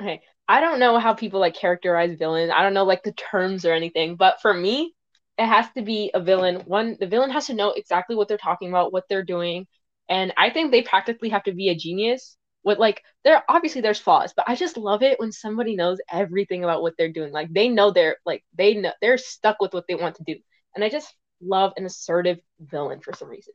Okay. 0.00 0.20
I 0.48 0.60
don't 0.60 0.80
know 0.80 0.98
how 0.98 1.14
people 1.14 1.38
like 1.38 1.54
characterize 1.54 2.18
villains. 2.18 2.50
I 2.54 2.62
don't 2.62 2.74
know 2.74 2.84
like 2.84 3.04
the 3.04 3.12
terms 3.12 3.64
or 3.64 3.72
anything, 3.72 4.16
but 4.16 4.40
for 4.40 4.52
me, 4.52 4.94
it 5.38 5.46
has 5.46 5.66
to 5.76 5.82
be 5.82 6.10
a 6.12 6.20
villain. 6.20 6.62
One, 6.66 6.96
the 6.98 7.06
villain 7.06 7.30
has 7.30 7.46
to 7.46 7.54
know 7.54 7.70
exactly 7.70 8.16
what 8.16 8.26
they're 8.26 8.36
talking 8.36 8.68
about, 8.68 8.92
what 8.92 9.04
they're 9.08 9.24
doing, 9.24 9.66
and 10.08 10.32
I 10.36 10.50
think 10.50 10.72
they 10.72 10.82
practically 10.82 11.28
have 11.28 11.44
to 11.44 11.52
be 11.52 11.68
a 11.68 11.76
genius. 11.76 12.36
With 12.62 12.78
like, 12.78 13.02
there 13.24 13.42
obviously 13.48 13.80
there's 13.80 13.98
flaws, 13.98 14.32
but 14.36 14.48
I 14.48 14.54
just 14.54 14.76
love 14.76 15.02
it 15.02 15.18
when 15.18 15.32
somebody 15.32 15.76
knows 15.76 15.98
everything 16.10 16.62
about 16.62 16.82
what 16.82 16.94
they're 16.98 17.12
doing. 17.12 17.32
Like 17.32 17.52
they 17.52 17.68
know 17.68 17.90
they're 17.90 18.16
like 18.26 18.44
they 18.56 18.74
know 18.74 18.92
they're 19.00 19.18
stuck 19.18 19.60
with 19.60 19.72
what 19.72 19.84
they 19.88 19.94
want 19.94 20.16
to 20.16 20.24
do, 20.24 20.36
and 20.74 20.84
I 20.84 20.88
just 20.88 21.14
love 21.40 21.72
an 21.76 21.86
assertive 21.86 22.38
villain 22.60 23.00
for 23.00 23.14
some 23.14 23.28
reason. 23.28 23.54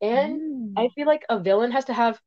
And 0.00 0.40
mm. 0.40 0.72
I 0.76 0.88
feel 0.94 1.06
like 1.06 1.22
a 1.28 1.38
villain 1.38 1.70
has 1.72 1.84
to 1.86 1.92
have 1.92 2.18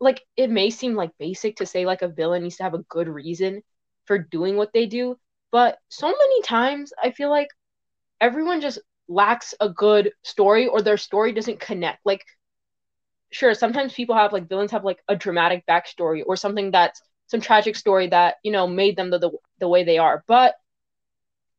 like 0.00 0.22
it 0.36 0.50
may 0.50 0.70
seem 0.70 0.94
like 0.94 1.10
basic 1.18 1.56
to 1.56 1.66
say 1.66 1.84
like 1.84 2.02
a 2.02 2.08
villain 2.08 2.42
needs 2.42 2.56
to 2.56 2.62
have 2.62 2.74
a 2.74 2.84
good 2.88 3.08
reason 3.08 3.62
for 4.06 4.18
doing 4.18 4.56
what 4.56 4.72
they 4.72 4.86
do, 4.86 5.18
but 5.52 5.78
so 5.88 6.06
many 6.06 6.42
times 6.42 6.92
I 7.02 7.10
feel 7.10 7.30
like 7.30 7.48
everyone 8.20 8.60
just 8.60 8.78
lacks 9.08 9.54
a 9.60 9.68
good 9.68 10.12
story 10.22 10.66
or 10.66 10.82
their 10.82 10.96
story 10.96 11.32
doesn't 11.32 11.60
connect. 11.60 12.00
Like 12.04 12.24
sure, 13.30 13.54
sometimes 13.54 13.92
people 13.92 14.14
have 14.16 14.32
like 14.32 14.48
villains 14.48 14.72
have 14.72 14.84
like 14.84 15.00
a 15.08 15.16
dramatic 15.16 15.64
backstory 15.66 16.22
or 16.26 16.36
something 16.36 16.70
that's 16.70 17.00
some 17.26 17.40
tragic 17.40 17.76
story 17.76 18.08
that, 18.08 18.36
you 18.42 18.52
know, 18.52 18.66
made 18.66 18.96
them 18.96 19.10
the, 19.10 19.18
the, 19.18 19.30
the 19.60 19.68
way 19.68 19.84
they 19.84 19.98
are. 19.98 20.24
But 20.26 20.54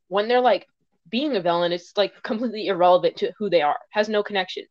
when 0.08 0.28
they're 0.28 0.42
like 0.42 0.68
being 1.10 1.36
a 1.36 1.42
villain, 1.42 1.72
it's 1.72 1.96
like 1.98 2.14
completely 2.24 2.68
irrelevant 2.68 3.18
to 3.18 3.32
who 3.38 3.50
they 3.50 3.62
are, 3.62 3.78
has 3.92 4.10
no 4.10 4.24
connection. 4.24 4.64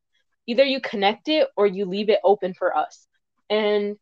Either 0.46 0.64
you 0.64 0.80
connect 0.80 1.28
it 1.28 1.49
or 1.57 1.66
you 1.66 1.84
leave 1.84 2.09
it 2.09 2.20
open 2.24 2.55
for 2.55 2.76
us 2.76 3.07
and 3.51 3.96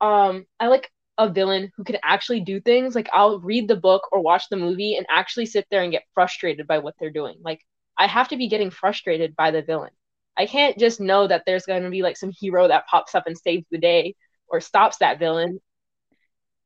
um 0.00 0.46
I 0.60 0.68
like 0.68 0.90
a 1.18 1.28
villain 1.28 1.70
who 1.76 1.84
can 1.84 1.98
actually 2.02 2.40
do 2.40 2.60
things. 2.60 2.94
Like 2.94 3.08
I'll 3.12 3.40
read 3.40 3.68
the 3.68 3.76
book 3.76 4.08
or 4.12 4.20
watch 4.20 4.44
the 4.50 4.56
movie 4.56 4.96
and 4.96 5.06
actually 5.10 5.46
sit 5.46 5.66
there 5.70 5.82
and 5.82 5.92
get 5.92 6.04
frustrated 6.14 6.66
by 6.66 6.78
what 6.78 6.94
they're 6.98 7.10
doing. 7.10 7.36
Like 7.44 7.60
I 7.98 8.06
have 8.06 8.28
to 8.28 8.36
be 8.36 8.48
getting 8.48 8.70
frustrated 8.70 9.36
by 9.36 9.50
the 9.50 9.62
villain. 9.62 9.92
I 10.36 10.46
can't 10.46 10.78
just 10.78 11.00
know 11.00 11.26
that 11.26 11.42
there's 11.46 11.66
going 11.66 11.82
to 11.82 11.90
be 11.90 12.02
like 12.02 12.16
some 12.16 12.32
hero 12.32 12.68
that 12.68 12.86
pops 12.86 13.14
up 13.14 13.26
and 13.26 13.36
saves 13.36 13.66
the 13.70 13.78
day 13.78 14.14
or 14.48 14.60
stops 14.60 14.98
that 14.98 15.18
villain. 15.18 15.60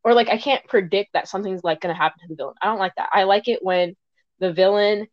Or 0.05 0.15
like 0.15 0.29
I 0.29 0.39
can't 0.39 0.65
predict 0.67 1.13
that 1.15 1.29
something's 1.29 1.65
like 1.65 1.81
going 1.81 1.95
to 1.95 2.01
happen 2.01 2.21
to 2.21 2.29
the 2.29 2.37
villain. 2.37 2.55
I 2.63 2.67
don't 2.67 2.79
like 2.79 2.95
that. 2.97 3.09
I 3.13 3.25
like 3.25 3.49
it 3.49 3.59
when 3.63 3.97
the 4.39 4.53
villain 4.53 5.09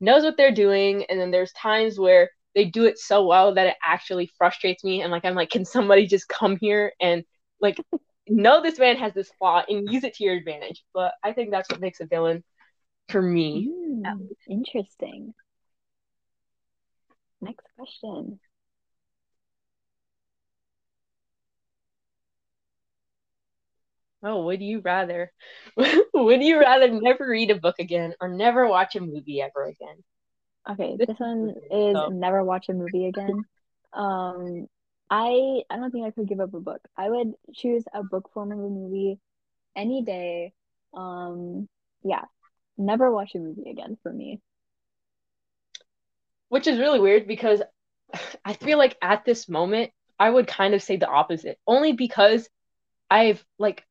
knows 0.00 0.22
what 0.22 0.36
they're 0.36 0.54
doing 0.54 1.04
and 1.04 1.20
then 1.20 1.30
there's 1.30 1.52
times 1.52 1.98
where 1.98 2.30
they 2.54 2.64
do 2.64 2.84
it 2.86 2.98
so 2.98 3.26
well 3.26 3.54
that 3.54 3.66
it 3.66 3.76
actually 3.84 4.30
frustrates 4.38 4.82
me 4.82 5.02
and 5.02 5.12
like 5.12 5.24
i'm 5.24 5.34
like 5.34 5.50
can 5.50 5.64
somebody 5.64 6.06
just 6.06 6.28
come 6.28 6.56
here 6.56 6.92
and 7.00 7.24
like 7.60 7.76
know 8.26 8.62
this 8.62 8.78
man 8.78 8.96
has 8.96 9.12
this 9.12 9.30
flaw 9.38 9.62
and 9.68 9.92
use 9.92 10.04
it 10.04 10.14
to 10.14 10.24
your 10.24 10.34
advantage 10.34 10.82
but 10.94 11.12
i 11.22 11.32
think 11.32 11.50
that's 11.50 11.68
what 11.70 11.80
makes 11.80 12.00
a 12.00 12.06
villain 12.06 12.42
for 13.08 13.20
me 13.20 13.70
mm, 14.04 14.28
interesting 14.48 15.34
next 17.40 17.66
question 17.76 18.38
Oh, 24.22 24.44
would 24.44 24.60
you 24.60 24.80
rather? 24.80 25.32
would 26.14 26.42
you 26.42 26.60
rather 26.60 26.88
never 26.88 27.26
read 27.26 27.50
a 27.50 27.54
book 27.54 27.76
again 27.78 28.14
or 28.20 28.28
never 28.28 28.68
watch 28.68 28.94
a 28.94 29.00
movie 29.00 29.40
ever 29.40 29.64
again? 29.64 30.04
Okay, 30.68 30.96
this 30.98 31.18
one 31.18 31.54
is 31.70 31.96
oh. 31.96 32.08
never 32.10 32.44
watch 32.44 32.68
a 32.68 32.74
movie 32.74 33.06
again. 33.06 33.44
Um, 33.94 34.66
I 35.08 35.62
I 35.70 35.76
don't 35.76 35.90
think 35.90 36.06
I 36.06 36.10
could 36.10 36.28
give 36.28 36.40
up 36.40 36.52
a 36.52 36.60
book. 36.60 36.82
I 36.96 37.08
would 37.08 37.32
choose 37.54 37.84
a 37.94 38.02
book 38.02 38.30
form 38.34 38.52
of 38.52 38.58
a 38.58 38.68
movie 38.68 39.18
any 39.74 40.02
day. 40.02 40.52
Um, 40.92 41.66
yeah, 42.04 42.24
never 42.76 43.10
watch 43.10 43.34
a 43.34 43.38
movie 43.38 43.70
again 43.70 43.96
for 44.02 44.12
me. 44.12 44.40
Which 46.50 46.66
is 46.66 46.78
really 46.78 47.00
weird 47.00 47.26
because 47.26 47.62
I 48.44 48.52
feel 48.52 48.76
like 48.76 48.98
at 49.00 49.24
this 49.24 49.48
moment 49.48 49.92
I 50.18 50.28
would 50.28 50.46
kind 50.46 50.74
of 50.74 50.82
say 50.82 50.96
the 50.96 51.08
opposite. 51.08 51.58
Only 51.66 51.92
because 51.92 52.48
I've 53.10 53.42
like 53.58 53.84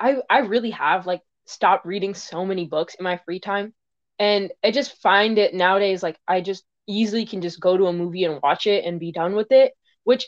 I 0.00 0.16
I 0.30 0.38
really 0.38 0.70
have 0.70 1.06
like 1.06 1.20
stopped 1.44 1.84
reading 1.84 2.14
so 2.14 2.46
many 2.46 2.66
books 2.66 2.94
in 2.94 3.04
my 3.04 3.20
free 3.26 3.40
time 3.40 3.74
and 4.18 4.50
I 4.64 4.70
just 4.70 5.00
find 5.02 5.38
it 5.38 5.54
nowadays 5.54 6.02
like 6.02 6.18
I 6.26 6.40
just 6.40 6.64
easily 6.86 7.26
can 7.26 7.42
just 7.42 7.60
go 7.60 7.76
to 7.76 7.86
a 7.86 7.92
movie 7.92 8.24
and 8.24 8.40
watch 8.42 8.66
it 8.66 8.84
and 8.84 9.00
be 9.00 9.12
done 9.12 9.34
with 9.34 9.52
it, 9.52 9.72
which 10.04 10.26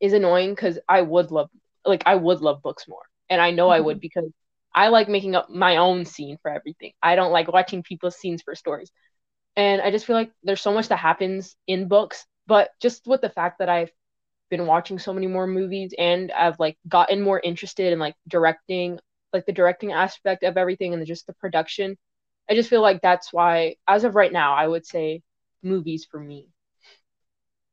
is 0.00 0.12
annoying 0.12 0.50
because 0.50 0.78
I 0.88 1.02
would 1.02 1.30
love 1.30 1.50
like 1.84 2.02
I 2.06 2.14
would 2.14 2.40
love 2.40 2.62
books 2.62 2.86
more. 2.88 3.02
And 3.28 3.40
I 3.40 3.50
know 3.50 3.66
mm-hmm. 3.66 3.74
I 3.74 3.80
would 3.80 3.96
mm-hmm. 3.96 4.00
because 4.00 4.30
I 4.74 4.88
like 4.88 5.08
making 5.08 5.34
up 5.34 5.50
my 5.50 5.76
own 5.76 6.04
scene 6.04 6.38
for 6.42 6.50
everything. 6.50 6.92
I 7.02 7.16
don't 7.16 7.32
like 7.32 7.52
watching 7.52 7.82
people's 7.82 8.16
scenes 8.16 8.42
for 8.42 8.54
stories. 8.54 8.90
And 9.56 9.82
I 9.82 9.90
just 9.90 10.06
feel 10.06 10.16
like 10.16 10.32
there's 10.42 10.60
so 10.62 10.72
much 10.72 10.88
that 10.88 10.96
happens 10.98 11.56
in 11.66 11.88
books, 11.88 12.26
but 12.46 12.70
just 12.80 13.06
with 13.06 13.20
the 13.20 13.30
fact 13.30 13.58
that 13.58 13.68
I've 13.68 13.90
been 14.50 14.66
watching 14.66 14.98
so 14.98 15.12
many 15.14 15.26
more 15.26 15.46
movies 15.46 15.94
and 15.98 16.32
I've 16.32 16.58
like 16.60 16.78
gotten 16.88 17.22
more 17.22 17.40
interested 17.40 17.92
in 17.92 17.98
like 17.98 18.16
directing, 18.28 19.00
like 19.32 19.46
the 19.46 19.52
directing 19.52 19.92
aspect 19.92 20.44
of 20.44 20.56
everything 20.58 20.94
and 20.94 21.06
just 21.06 21.26
the 21.26 21.34
production 21.34 21.96
I 22.50 22.54
just 22.56 22.70
feel 22.70 22.82
like 22.82 23.00
that's 23.02 23.32
why, 23.32 23.76
as 23.88 24.04
of 24.04 24.16
right 24.16 24.32
now, 24.32 24.54
I 24.54 24.68
would 24.68 24.86
say 24.86 25.22
movies 25.62 26.04
for 26.10 26.20
me. 26.20 26.50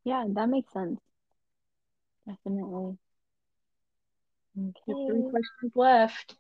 Yeah, 0.04 0.26
that 0.34 0.50
makes 0.50 0.74
sense. 0.74 1.00
Definitely. 2.26 2.98
Okay. 4.58 5.06
Three 5.06 5.24
questions 5.24 5.72
left. 5.76 6.36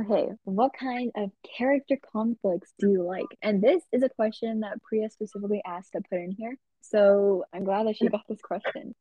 Okay, 0.00 0.28
what 0.44 0.72
kind 0.72 1.10
of 1.16 1.30
character 1.56 1.98
conflicts 2.12 2.72
do 2.78 2.90
you 2.90 3.02
like? 3.02 3.26
And 3.42 3.60
this 3.62 3.82
is 3.92 4.02
a 4.02 4.08
question 4.08 4.60
that 4.60 4.82
Priya 4.82 5.10
specifically 5.10 5.60
asked 5.66 5.92
to 5.92 6.00
put 6.08 6.18
in 6.18 6.32
here. 6.32 6.56
So 6.80 7.44
I'm 7.52 7.64
glad 7.64 7.86
that 7.86 7.96
she 7.98 8.08
got 8.08 8.22
this 8.26 8.40
question. 8.40 8.94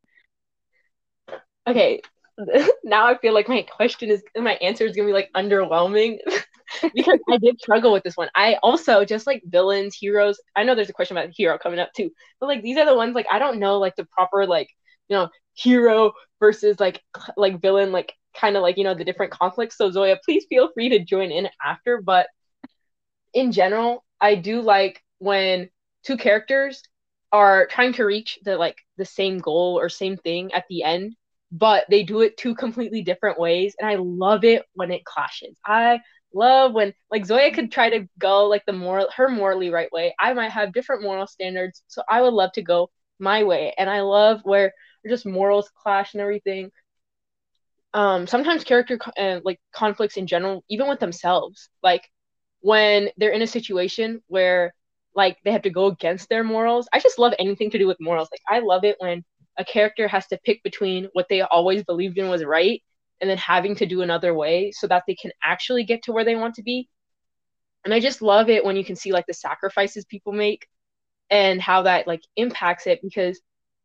Okay, 1.66 2.02
now 2.84 3.08
I 3.08 3.18
feel 3.18 3.34
like 3.34 3.48
my 3.48 3.62
question 3.64 4.10
is 4.10 4.22
my 4.36 4.54
answer 4.56 4.86
is 4.86 4.96
gonna 4.96 5.08
be 5.08 5.14
like 5.14 5.30
underwhelming 5.34 6.18
because 6.94 7.20
I 7.30 7.38
did 7.38 7.60
struggle 7.62 7.94
with 7.94 8.04
this 8.04 8.18
one. 8.18 8.30
I 8.36 8.58
also 8.62 9.06
just 9.06 9.28
like 9.28 9.44
villains, 9.46 9.96
heroes. 9.96 10.42
I 10.58 10.64
know 10.64 10.76
there's 10.76 10.90
a 10.90 10.94
question 10.94 11.16
about 11.16 11.30
hero 11.34 11.58
coming 11.58 11.80
up 11.80 11.94
too, 11.96 12.12
but 12.40 12.48
like 12.48 12.64
these 12.64 12.78
are 12.78 12.86
the 12.86 12.96
ones 12.96 13.16
like 13.16 13.28
I 13.32 13.40
don't 13.40 13.60
know 13.60 13.80
like 13.80 13.96
the 13.96 14.06
proper 14.06 14.46
like 14.46 14.68
you 15.08 15.16
know 15.16 15.30
hero 15.54 16.12
versus 16.40 16.80
like 16.80 17.02
like 17.38 17.62
villain 17.62 17.92
like 17.94 18.14
kind 18.34 18.56
of 18.56 18.62
like 18.62 18.78
you 18.78 18.84
know 18.84 18.94
the 18.94 19.06
different 19.06 19.32
conflicts. 19.32 19.78
So 19.78 19.92
Zoya, 19.92 20.18
please 20.24 20.46
feel 20.50 20.72
free 20.74 20.90
to 20.90 21.00
join 21.00 21.32
in 21.32 21.50
after. 21.64 22.02
But 22.02 22.28
in 23.34 23.52
general, 23.52 24.04
I 24.20 24.36
do 24.36 24.62
like 24.62 25.02
when 25.20 25.70
two 26.04 26.18
characters 26.18 26.82
are 27.32 27.68
trying 27.68 27.94
to 27.94 28.04
reach 28.04 28.40
the 28.44 28.58
like 28.58 28.78
the 28.98 29.06
same 29.06 29.40
goal 29.40 29.80
or 29.80 29.90
same 29.90 30.18
thing 30.18 30.52
at 30.54 30.66
the 30.70 30.84
end 30.84 31.16
but 31.52 31.86
they 31.90 32.04
do 32.04 32.22
it 32.22 32.38
two 32.38 32.56
completely 32.56 33.02
different 33.02 33.40
ways 33.40 33.76
and 33.80 33.90
i 33.90 33.96
love 33.96 34.44
it 34.44 34.64
when 34.74 34.92
it 34.92 35.06
clashes 35.06 35.58
i 35.66 36.00
love 36.34 36.74
when 36.74 36.94
like 37.10 37.26
zoya 37.26 37.52
could 37.54 37.72
try 37.72 37.90
to 37.90 38.08
go 38.20 38.48
like 38.48 38.66
the 38.66 38.74
moral 38.74 39.08
her 39.16 39.30
morally 39.30 39.70
right 39.70 39.92
way 39.92 40.14
i 40.20 40.34
might 40.34 40.52
have 40.52 40.74
different 40.74 41.04
moral 41.04 41.28
standards 41.28 41.84
so 41.88 42.02
i 42.10 42.22
would 42.22 42.34
love 42.34 42.52
to 42.52 42.62
go 42.62 42.90
my 43.20 43.44
way 43.44 43.74
and 43.78 43.90
i 43.90 44.02
love 44.02 44.42
where 44.44 44.74
just 45.08 45.26
morals 45.26 45.70
clash 45.82 46.14
and 46.14 46.22
everything 46.22 46.70
um 47.94 48.26
sometimes 48.28 48.64
character 48.64 48.98
uh, 49.18 49.40
like 49.44 49.60
conflicts 49.74 50.18
in 50.18 50.28
general 50.28 50.64
even 50.70 50.88
with 50.88 51.00
themselves 51.00 51.70
like 51.84 52.10
when 52.62 53.10
they're 53.18 53.32
in 53.32 53.42
a 53.42 53.48
situation 53.48 54.22
where 54.28 54.74
like 55.16 55.38
they 55.44 55.52
have 55.52 55.64
to 55.64 55.70
go 55.70 55.88
against 55.88 56.30
their 56.30 56.44
morals. 56.44 56.88
I 56.94 57.00
just 57.00 57.20
love 57.20 57.34
anything 57.40 57.70
to 57.72 57.78
do 57.78 57.88
with 57.88 57.98
morals. 58.00 58.30
Like 58.32 58.42
I 58.48 58.60
love 58.60 58.84
it 58.84 58.96
when 59.00 59.24
a 59.58 59.66
character 59.66 60.08
has 60.08 60.28
to 60.28 60.40
pick 60.46 60.64
between 60.64 61.10
what 61.14 61.28
they 61.30 61.42
always 61.42 61.84
believed 61.84 62.18
in 62.18 62.30
was 62.30 62.44
right 62.44 62.82
and 63.20 63.30
then 63.30 63.38
having 63.38 63.76
to 63.76 63.86
do 63.86 64.02
another 64.02 64.34
way 64.34 64.72
so 64.72 64.88
that 64.88 65.04
they 65.08 65.16
can 65.16 65.32
actually 65.44 65.84
get 65.84 66.04
to 66.04 66.12
where 66.12 66.24
they 66.24 66.36
want 66.36 66.56
to 66.56 66.64
be. 66.64 66.88
And 67.84 67.94
I 67.94 68.00
just 68.00 68.22
love 68.22 68.50
it 68.50 68.64
when 68.64 68.76
you 68.76 68.86
can 68.86 68.96
see 68.96 69.12
like 69.12 69.26
the 69.28 69.34
sacrifices 69.34 70.06
people 70.06 70.32
make 70.32 70.68
and 71.30 71.62
how 71.62 71.84
that 71.84 72.08
like 72.08 72.22
impacts 72.36 72.88
it 72.88 73.00
because 73.02 73.40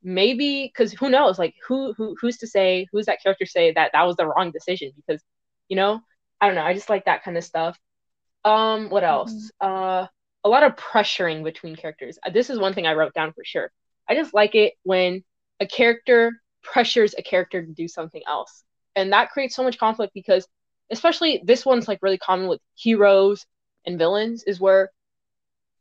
maybe 0.06 0.70
because 0.72 0.92
who 0.92 1.10
knows 1.10 1.36
like 1.36 1.54
who 1.66 1.92
who 1.94 2.16
who's 2.20 2.38
to 2.38 2.46
say 2.46 2.86
who's 2.92 3.06
that 3.06 3.20
character 3.20 3.44
say 3.44 3.72
that 3.72 3.90
that 3.92 4.04
was 4.04 4.14
the 4.14 4.24
wrong 4.24 4.52
decision 4.52 4.92
because 4.94 5.20
you 5.68 5.74
know 5.74 6.00
I 6.40 6.46
don't 6.46 6.54
know 6.54 6.62
I 6.62 6.74
just 6.74 6.88
like 6.88 7.04
that 7.06 7.24
kind 7.24 7.36
of 7.36 7.44
stuff. 7.44 7.76
Um, 8.44 8.88
what 8.88 9.02
else? 9.02 9.32
Mm-hmm. 9.32 9.66
Uh, 9.66 10.06
a 10.44 10.48
lot 10.48 10.62
of 10.62 10.76
pressuring 10.76 11.42
between 11.42 11.74
characters. 11.74 12.20
This 12.32 12.50
is 12.50 12.58
one 12.60 12.72
thing 12.72 12.86
I 12.86 12.94
wrote 12.94 13.14
down 13.14 13.32
for 13.32 13.42
sure. 13.44 13.72
I 14.08 14.14
just 14.14 14.32
like 14.32 14.54
it 14.54 14.74
when 14.84 15.24
a 15.58 15.66
character 15.66 16.40
pressures 16.62 17.16
a 17.18 17.22
character 17.22 17.66
to 17.66 17.72
do 17.72 17.88
something 17.88 18.22
else. 18.28 18.62
And 18.94 19.12
that 19.12 19.32
creates 19.32 19.56
so 19.56 19.64
much 19.64 19.76
conflict 19.76 20.14
because 20.14 20.46
especially 20.92 21.42
this 21.44 21.66
one's 21.66 21.88
like 21.88 21.98
really 22.00 22.18
common 22.18 22.46
with 22.46 22.60
heroes 22.76 23.44
and 23.84 23.98
villains 23.98 24.44
is 24.44 24.60
where 24.60 24.92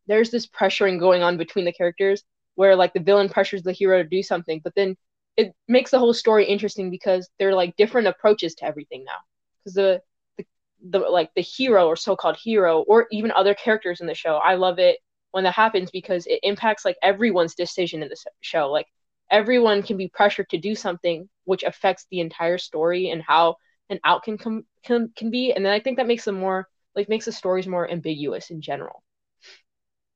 there's 0.08 0.32
this 0.32 0.48
pressuring 0.48 1.00
going 1.00 1.22
on 1.22 1.38
between 1.38 1.66
the 1.66 1.72
characters 1.72 2.24
where 2.56 2.76
like 2.76 2.94
the 2.94 3.00
villain 3.00 3.30
pressures 3.30 3.64
the 3.64 3.72
hero 3.72 4.02
to 4.02 4.10
do 4.10 4.24
something, 4.24 4.62
but 4.64 4.76
then 4.76 4.96
it 5.38 5.54
makes 5.68 5.92
the 5.92 6.00
whole 6.00 6.14
story 6.14 6.46
interesting 6.46 6.90
because 6.90 7.30
they're 7.40 7.56
like 7.56 7.76
different 7.76 8.08
approaches 8.08 8.56
to 8.56 8.66
everything 8.66 9.04
now. 9.06 9.20
Because 9.64 9.76
the, 9.76 10.02
the 10.38 10.46
the 10.92 11.00
like 11.00 11.32
the 11.36 11.42
hero 11.42 11.88
or 11.88 11.96
so-called 11.96 12.38
hero 12.38 12.82
or 12.88 13.08
even 13.12 13.32
other 13.32 13.54
characters 13.54 14.02
in 14.02 14.08
the 14.08 14.14
show, 14.16 14.38
I 14.38 14.56
love 14.56 14.80
it 14.80 14.98
when 15.32 15.44
that 15.44 15.54
happens 15.54 15.92
because 15.92 16.26
it 16.28 16.40
impacts 16.44 16.86
like 16.86 16.98
everyone's 17.02 17.56
decision 17.56 18.02
in 18.04 18.10
the 18.10 18.18
show. 18.42 18.72
Like 18.72 18.88
everyone 19.32 19.84
can 19.84 19.98
be 19.98 20.08
pressured 20.08 20.50
to 20.50 20.58
do 20.58 20.76
something 20.76 21.30
which 21.46 21.64
affects 21.64 22.06
the 22.10 22.20
entire 22.20 22.58
story 22.58 23.10
and 23.10 23.22
how 23.22 23.56
an 23.90 24.00
outcome 24.04 24.38
can, 24.38 24.64
can, 24.84 25.12
can 25.16 25.30
be 25.32 25.52
and 25.52 25.66
then 25.66 25.74
i 25.74 25.80
think 25.80 25.98
that 25.98 26.08
makes 26.08 26.26
them 26.26 26.36
more 26.36 26.68
like 26.96 27.10
makes 27.10 27.26
the 27.26 27.32
stories 27.32 27.68
more 27.68 27.90
ambiguous 27.90 28.50
in 28.50 28.62
general 28.62 29.04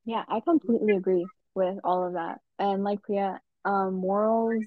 yeah 0.04 0.24
i 0.28 0.40
completely 0.40 0.94
agree 0.94 1.26
with 1.60 1.78
all 1.84 2.06
of 2.06 2.14
that. 2.14 2.38
And 2.58 2.84
like 2.84 3.02
priya 3.02 3.40
um, 3.64 3.94
morals 3.94 4.64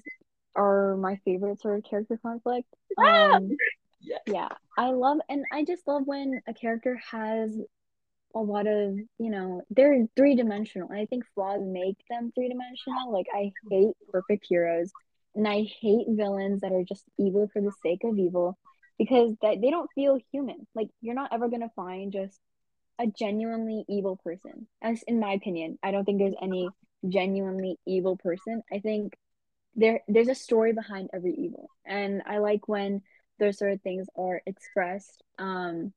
are 0.56 0.96
my 0.96 1.16
favorite 1.24 1.60
sort 1.60 1.78
of 1.78 1.84
character 1.84 2.18
conflict. 2.22 2.68
Um, 2.96 3.56
yes. 4.00 4.20
yeah 4.26 4.48
i 4.78 4.90
love 4.90 5.18
and 5.28 5.44
i 5.52 5.64
just 5.64 5.88
love 5.88 6.02
when 6.04 6.40
a 6.46 6.54
character 6.54 7.00
has 7.10 7.50
a 8.34 8.38
lot 8.38 8.66
of 8.66 8.94
you 9.18 9.30
know 9.30 9.62
they're 9.70 10.06
three 10.16 10.36
dimensional 10.36 10.88
i 10.92 11.06
think 11.06 11.24
flaws 11.34 11.60
make 11.62 11.96
them 12.10 12.30
three 12.34 12.48
dimensional 12.48 13.12
like 13.12 13.26
i 13.34 13.50
hate 13.70 13.94
perfect 14.12 14.46
heroes 14.48 14.90
and 15.34 15.48
i 15.48 15.62
hate 15.80 16.06
villains 16.10 16.60
that 16.60 16.72
are 16.72 16.84
just 16.84 17.04
evil 17.18 17.48
for 17.52 17.62
the 17.62 17.72
sake 17.82 18.02
of 18.04 18.18
evil 18.18 18.56
because 18.98 19.34
that 19.42 19.60
they 19.60 19.70
don't 19.70 19.90
feel 19.94 20.18
human. 20.32 20.66
Like 20.74 20.88
you're 21.00 21.14
not 21.14 21.32
ever 21.32 21.48
going 21.48 21.62
to 21.62 21.70
find 21.74 22.12
just 22.12 22.38
a 22.98 23.06
genuinely 23.06 23.84
evil 23.88 24.16
person. 24.22 24.66
As 24.82 25.02
in 25.06 25.18
my 25.20 25.32
opinion 25.32 25.78
i 25.82 25.90
don't 25.90 26.04
think 26.04 26.18
there's 26.18 26.34
any 26.40 26.68
genuinely 27.08 27.76
evil 27.86 28.16
person. 28.16 28.62
I 28.72 28.78
think 28.78 29.14
there 29.76 30.00
there's 30.08 30.28
a 30.28 30.34
story 30.34 30.72
behind 30.72 31.10
every 31.12 31.34
evil. 31.34 31.68
And 31.84 32.22
i 32.26 32.38
like 32.38 32.68
when 32.68 33.02
those 33.38 33.58
sort 33.58 33.72
of 33.72 33.82
things 33.82 34.06
are 34.16 34.40
expressed. 34.46 35.22
Um 35.38 35.92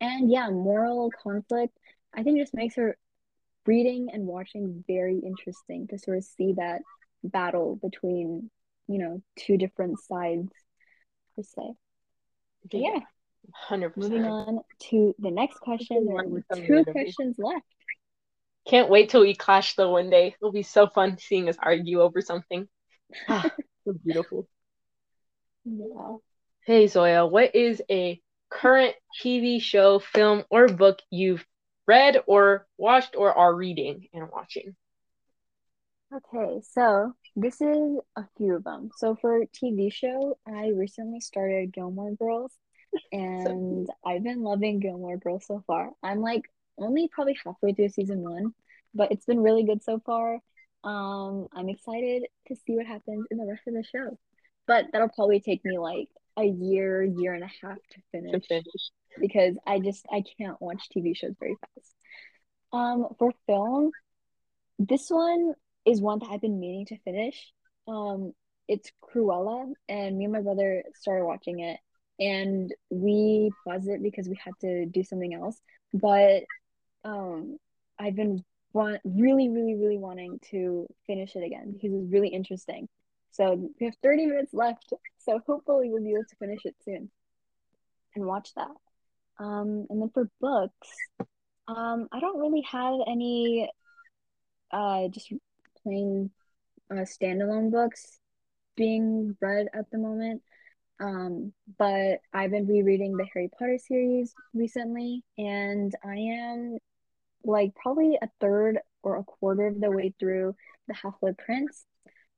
and 0.00 0.30
yeah, 0.30 0.50
moral 0.50 1.10
conflict, 1.22 1.76
I 2.14 2.22
think 2.22 2.38
just 2.38 2.54
makes 2.54 2.76
her 2.76 2.96
reading 3.66 4.08
and 4.12 4.26
watching 4.26 4.84
very 4.86 5.18
interesting 5.18 5.88
to 5.88 5.98
sort 5.98 6.18
of 6.18 6.24
see 6.24 6.54
that 6.54 6.82
battle 7.24 7.76
between, 7.76 8.50
you 8.88 8.98
know, 8.98 9.22
two 9.36 9.56
different 9.56 9.98
sides 10.00 10.52
per 11.34 11.42
se. 11.42 11.72
But 12.70 12.80
yeah. 12.80 13.00
100%. 13.70 13.96
Moving 13.96 14.24
on 14.24 14.60
to 14.90 15.14
the 15.18 15.30
next 15.30 15.58
question. 15.58 16.06
There 16.06 16.16
are 16.16 16.56
two 16.56 16.84
questions 16.84 17.36
left. 17.38 17.64
Can't 18.66 18.90
wait 18.90 19.10
till 19.10 19.20
we 19.20 19.34
clash 19.34 19.74
though 19.76 19.92
one 19.92 20.10
day. 20.10 20.34
It'll 20.40 20.52
be 20.52 20.62
so 20.62 20.88
fun 20.88 21.18
seeing 21.18 21.48
us 21.48 21.56
argue 21.60 22.00
over 22.00 22.20
something. 22.20 22.68
Ah, 23.28 23.48
so 23.84 23.92
beautiful. 24.04 24.48
Yeah. 25.64 26.16
Hey 26.64 26.88
Zoya, 26.88 27.24
what 27.24 27.54
is 27.54 27.80
a 27.88 28.20
current 28.50 28.96
TV 29.22 29.62
show, 29.62 30.00
film, 30.00 30.42
or 30.50 30.66
book 30.66 30.98
you've 31.08 31.46
read 31.86 32.20
or 32.26 32.66
watched 32.76 33.14
or 33.16 33.32
are 33.32 33.54
reading 33.54 34.08
and 34.12 34.28
watching? 34.32 34.74
Okay, 36.12 36.60
so 36.62 37.12
this 37.34 37.60
is 37.60 37.98
a 38.16 38.24
few 38.36 38.56
of 38.56 38.64
them. 38.64 38.90
So 38.96 39.16
for 39.16 39.44
TV 39.46 39.92
show, 39.92 40.38
I 40.46 40.68
recently 40.68 41.20
started 41.20 41.72
Gilmore 41.72 42.12
Girls, 42.12 42.52
and 43.12 43.88
I've 44.04 44.22
been 44.22 44.42
loving 44.42 44.80
Gilmore 44.80 45.16
Girls 45.18 45.46
so 45.46 45.62
far. 45.66 45.90
I'm 46.02 46.20
like 46.20 46.42
only 46.78 47.08
probably 47.08 47.36
halfway 47.44 47.72
through 47.72 47.88
season 47.90 48.22
one, 48.22 48.54
but 48.94 49.12
it's 49.12 49.24
been 49.26 49.40
really 49.40 49.64
good 49.64 49.82
so 49.82 50.00
far. 50.04 50.38
Um, 50.84 51.48
I'm 51.54 51.68
excited 51.68 52.24
to 52.48 52.54
see 52.56 52.76
what 52.76 52.86
happens 52.86 53.26
in 53.30 53.38
the 53.38 53.46
rest 53.46 53.62
of 53.66 53.74
the 53.74 53.84
show, 53.84 54.18
but 54.66 54.86
that'll 54.92 55.08
probably 55.08 55.40
take 55.40 55.64
me 55.64 55.78
like 55.78 56.08
a 56.36 56.44
year, 56.44 57.02
year 57.02 57.34
and 57.34 57.44
a 57.44 57.50
half 57.62 57.78
to 57.92 58.00
finish, 58.12 58.32
to 58.32 58.40
finish. 58.48 58.90
because 59.18 59.56
I 59.66 59.78
just 59.80 60.06
I 60.12 60.22
can't 60.38 60.60
watch 60.60 60.88
TV 60.94 61.16
shows 61.16 61.34
very 61.40 61.56
fast. 61.60 61.94
Um, 62.72 63.06
for 63.18 63.32
film, 63.46 63.90
this 64.78 65.08
one 65.08 65.54
is 65.84 66.00
one 66.00 66.18
that 66.20 66.28
I've 66.30 66.40
been 66.40 66.60
meaning 66.60 66.86
to 66.86 66.98
finish. 66.98 67.52
Um, 67.88 68.32
it's 68.68 68.90
Cruella, 69.02 69.72
and 69.88 70.18
me 70.18 70.24
and 70.24 70.32
my 70.32 70.40
brother 70.42 70.82
started 70.94 71.24
watching 71.24 71.60
it, 71.60 71.78
and 72.18 72.72
we 72.90 73.50
paused 73.64 73.88
it 73.88 74.02
because 74.02 74.28
we 74.28 74.38
had 74.42 74.54
to 74.60 74.86
do 74.86 75.02
something 75.02 75.34
else. 75.34 75.60
But 75.92 76.44
um, 77.04 77.58
I've 77.98 78.16
been 78.16 78.44
want 78.72 79.00
really, 79.04 79.48
really, 79.48 79.74
really 79.74 79.98
wanting 79.98 80.38
to 80.50 80.86
finish 81.06 81.34
it 81.34 81.42
again 81.42 81.72
because 81.72 81.92
it's 81.92 82.12
really 82.12 82.28
interesting. 82.28 82.88
So 83.32 83.70
we 83.80 83.86
have 83.86 83.94
30 84.02 84.26
minutes 84.26 84.54
left. 84.54 84.92
So 85.18 85.40
hopefully 85.46 85.90
we'll 85.90 86.02
be 86.02 86.12
able 86.12 86.24
to 86.24 86.36
finish 86.36 86.60
it 86.64 86.76
soon 86.84 87.10
and 88.14 88.24
watch 88.24 88.50
that. 88.54 88.70
Um, 89.38 89.86
and 89.90 90.00
then 90.00 90.10
for 90.12 90.30
books, 90.40 90.88
um, 91.68 92.08
I 92.12 92.20
don't 92.20 92.38
really 92.38 92.62
have 92.70 92.94
any 93.06 93.68
uh, 94.70 95.08
just 95.08 95.32
plain 95.82 96.30
uh, 96.90 97.04
standalone 97.04 97.70
books 97.70 98.18
being 98.76 99.36
read 99.40 99.68
at 99.74 99.90
the 99.90 99.98
moment. 99.98 100.42
Um, 100.98 101.52
but 101.78 102.20
I've 102.32 102.50
been 102.50 102.66
rereading 102.66 103.16
the 103.16 103.26
Harry 103.32 103.50
Potter 103.58 103.78
series 103.78 104.32
recently, 104.54 105.22
and 105.36 105.94
I 106.04 106.16
am 106.16 106.78
like 107.44 107.74
probably 107.74 108.18
a 108.20 108.28
third 108.40 108.78
or 109.02 109.16
a 109.16 109.24
quarter 109.24 109.66
of 109.66 109.80
the 109.80 109.90
way 109.90 110.14
through 110.18 110.54
the 110.88 110.94
Half 110.94 111.20
Blood 111.20 111.36
Prince. 111.38 111.84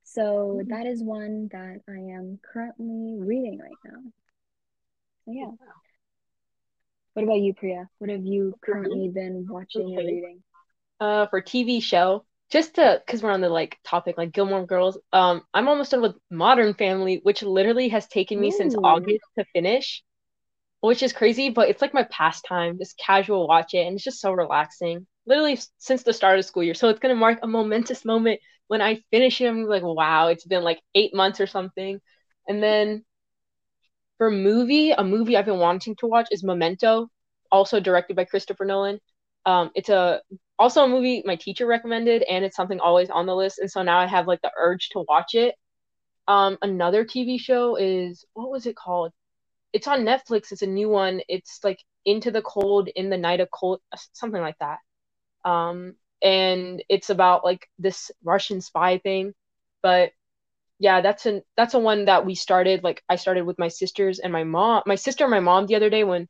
So 0.03 0.57
mm-hmm. 0.59 0.69
that 0.69 0.85
is 0.85 1.03
one 1.03 1.49
that 1.51 1.81
I 1.87 1.99
am 2.17 2.39
currently 2.53 3.17
reading 3.19 3.59
right 3.59 3.71
now. 3.85 4.01
So 5.25 5.31
yeah. 5.31 5.51
What 7.13 7.23
about 7.23 7.39
you, 7.39 7.53
Priya? 7.53 7.89
What 7.97 8.09
have 8.09 8.25
you 8.25 8.55
currently 8.61 9.09
been 9.09 9.45
watching 9.49 9.87
okay. 9.87 9.95
and 9.95 10.07
reading? 10.07 10.43
Uh, 10.99 11.27
for 11.27 11.41
TV 11.41 11.81
show, 11.81 12.25
just 12.49 12.75
to 12.75 13.01
because 13.05 13.21
we're 13.21 13.31
on 13.31 13.41
the 13.41 13.49
like 13.49 13.77
topic 13.83 14.17
like 14.17 14.31
Gilmore 14.31 14.65
Girls. 14.65 14.97
Um, 15.13 15.43
I'm 15.53 15.67
almost 15.67 15.91
done 15.91 16.01
with 16.01 16.15
Modern 16.31 16.73
Family, 16.73 17.19
which 17.23 17.43
literally 17.43 17.89
has 17.89 18.07
taken 18.07 18.39
me 18.39 18.49
Ooh. 18.49 18.57
since 18.57 18.75
August 18.75 19.25
to 19.37 19.45
finish, 19.53 20.03
which 20.81 21.03
is 21.03 21.13
crazy. 21.13 21.49
But 21.49 21.69
it's 21.69 21.81
like 21.81 21.93
my 21.93 22.03
pastime, 22.03 22.77
just 22.79 22.97
casual 22.97 23.47
watch 23.47 23.73
it, 23.73 23.85
and 23.85 23.95
it's 23.95 24.03
just 24.03 24.21
so 24.21 24.31
relaxing. 24.31 25.05
Literally 25.25 25.59
since 25.77 26.03
the 26.03 26.13
start 26.13 26.39
of 26.39 26.45
school 26.45 26.63
year, 26.63 26.73
so 26.73 26.89
it's 26.89 26.99
gonna 26.99 27.15
mark 27.15 27.39
a 27.43 27.47
momentous 27.47 28.05
moment 28.05 28.39
when 28.69 28.81
I 28.81 29.01
finish 29.09 29.41
it, 29.41 29.47
I'm 29.47 29.63
like, 29.63 29.81
wow, 29.81 30.27
it's 30.27 30.45
been 30.45 30.63
like 30.63 30.79
eight 30.93 31.13
months 31.13 31.41
or 31.41 31.47
something. 31.47 31.99
And 32.47 32.61
then 32.61 33.03
for 34.19 34.29
movie, 34.29 34.91
a 34.91 35.03
movie 35.03 35.35
I've 35.35 35.45
been 35.45 35.57
wanting 35.57 35.95
to 35.97 36.07
watch 36.07 36.27
is 36.31 36.43
Memento, 36.43 37.09
also 37.51 37.79
directed 37.79 38.15
by 38.15 38.25
Christopher 38.25 38.65
Nolan. 38.65 38.99
Um, 39.43 39.71
it's 39.73 39.89
a 39.89 40.21
also 40.59 40.83
a 40.83 40.89
movie 40.89 41.23
my 41.25 41.37
teacher 41.37 41.65
recommended, 41.65 42.23
and 42.23 42.45
it's 42.45 42.55
something 42.57 42.79
always 42.81 43.09
on 43.09 43.25
the 43.25 43.35
list. 43.35 43.59
And 43.59 43.71
so 43.71 43.81
now 43.83 43.99
I 43.99 44.07
have 44.07 44.27
like 44.27 44.41
the 44.41 44.51
urge 44.57 44.89
to 44.89 45.05
watch 45.07 45.35
it. 45.35 45.55
Um, 46.27 46.57
another 46.61 47.05
TV 47.05 47.39
show 47.39 47.75
is 47.77 48.25
what 48.33 48.51
was 48.51 48.67
it 48.67 48.75
called? 48.75 49.11
It's 49.73 49.87
on 49.87 50.01
Netflix. 50.01 50.51
It's 50.51 50.61
a 50.61 50.67
new 50.67 50.89
one. 50.89 51.21
It's 51.29 51.59
like 51.63 51.79
Into 52.05 52.31
the 52.31 52.41
Cold 52.43 52.89
in 52.95 53.09
the 53.09 53.17
Night 53.17 53.39
of 53.39 53.49
Cold, 53.51 53.81
something 54.13 54.41
like 54.41 54.57
that. 54.59 54.79
Um, 55.45 55.95
and 56.21 56.83
it's 56.89 57.09
about 57.09 57.45
like 57.45 57.67
this 57.79 58.11
Russian 58.23 58.61
spy 58.61 58.99
thing. 58.99 59.33
But 59.81 60.11
yeah, 60.79 61.01
that's 61.01 61.25
an 61.25 61.43
that's 61.57 61.73
a 61.73 61.79
one 61.79 62.05
that 62.05 62.25
we 62.25 62.35
started. 62.35 62.83
Like 62.83 63.03
I 63.09 63.15
started 63.17 63.45
with 63.45 63.59
my 63.59 63.69
sisters 63.69 64.19
and 64.19 64.33
my 64.33 64.43
mom, 64.43 64.83
my 64.85 64.95
sister 64.95 65.25
and 65.25 65.31
my 65.31 65.39
mom 65.39 65.67
the 65.67 65.75
other 65.75 65.89
day 65.89 66.03
when 66.03 66.27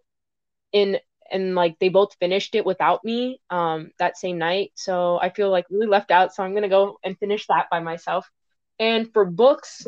in 0.73 0.99
and 1.31 1.55
like 1.55 1.77
they 1.79 1.89
both 1.89 2.15
finished 2.19 2.55
it 2.55 2.65
without 2.65 3.03
me 3.03 3.39
um 3.49 3.89
that 3.99 4.17
same 4.17 4.37
night 4.37 4.71
so 4.75 5.19
i 5.21 5.29
feel 5.29 5.49
like 5.49 5.65
really 5.69 5.87
left 5.87 6.11
out 6.11 6.33
so 6.33 6.43
i'm 6.43 6.53
gonna 6.53 6.69
go 6.69 6.97
and 7.03 7.17
finish 7.19 7.47
that 7.47 7.67
by 7.71 7.79
myself 7.79 8.29
and 8.79 9.11
for 9.13 9.25
books 9.25 9.85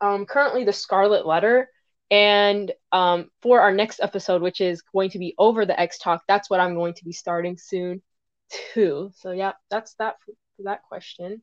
um 0.00 0.26
currently 0.26 0.64
the 0.64 0.72
scarlet 0.72 1.26
letter 1.26 1.68
and 2.10 2.72
um 2.92 3.28
for 3.42 3.60
our 3.60 3.72
next 3.72 4.00
episode 4.00 4.42
which 4.42 4.60
is 4.60 4.82
going 4.92 5.10
to 5.10 5.18
be 5.18 5.34
over 5.38 5.64
the 5.64 5.78
Ex 5.78 5.98
Talk 5.98 6.22
that's 6.28 6.50
what 6.50 6.60
i'm 6.60 6.74
going 6.74 6.94
to 6.94 7.04
be 7.04 7.12
starting 7.12 7.56
soon 7.56 8.02
too 8.74 9.10
so 9.14 9.32
yeah 9.32 9.52
that's 9.70 9.94
that 9.94 10.16
for, 10.24 10.32
for 10.56 10.62
that 10.64 10.82
question 10.82 11.42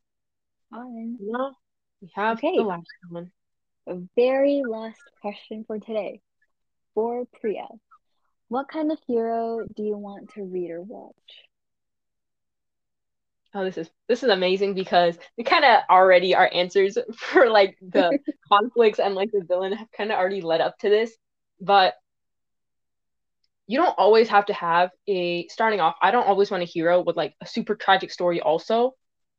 Fine. 0.72 1.20
now 1.20 1.56
we 2.02 2.10
have 2.16 2.40
Okay. 2.40 2.56
the 2.56 2.64
last 2.64 2.94
one 3.10 3.32
The 3.86 4.08
very 4.16 4.64
last 4.64 5.12
question 5.22 5.64
for 5.66 5.80
today. 5.80 6.22
For 6.94 7.26
Priya. 7.26 7.68
What 8.48 8.70
kind 8.70 8.92
of 8.92 9.00
hero 9.06 9.66
do 9.76 9.84
you 9.84 9.98
want 9.98 10.30
to 10.36 10.44
read 10.44 10.72
or 10.72 10.82
watch? 10.82 11.50
Oh, 13.56 13.64
this 13.64 13.78
is 13.78 13.90
this 14.08 14.24
is 14.24 14.30
amazing 14.30 14.74
because 14.74 15.18
we 15.38 15.44
kind 15.44 15.64
of 15.64 15.82
already 15.90 16.36
our 16.36 16.50
answers 16.54 16.98
for 17.16 17.50
like 17.50 17.78
the 17.82 18.16
conflicts 18.52 19.00
and 19.00 19.14
like 19.16 19.32
the 19.32 19.44
villain 19.48 19.74
have 19.74 19.92
kind 19.96 20.12
of 20.12 20.18
already 20.18 20.42
led 20.42 20.62
up 20.62 20.78
to 20.80 20.90
this, 20.90 21.16
but 21.62 21.94
you 23.68 23.78
don't 23.78 23.98
always 23.98 24.28
have 24.30 24.46
to 24.48 24.54
have 24.54 24.90
a 25.08 25.48
starting 25.48 25.80
off. 25.80 25.96
I 26.02 26.12
don't 26.12 26.28
always 26.28 26.52
want 26.52 26.64
a 26.64 26.66
hero 26.66 27.02
with 27.02 27.16
like 27.16 27.34
a 27.42 27.46
super 27.48 27.76
tragic 27.76 28.12
story 28.12 28.42
also. 28.42 28.94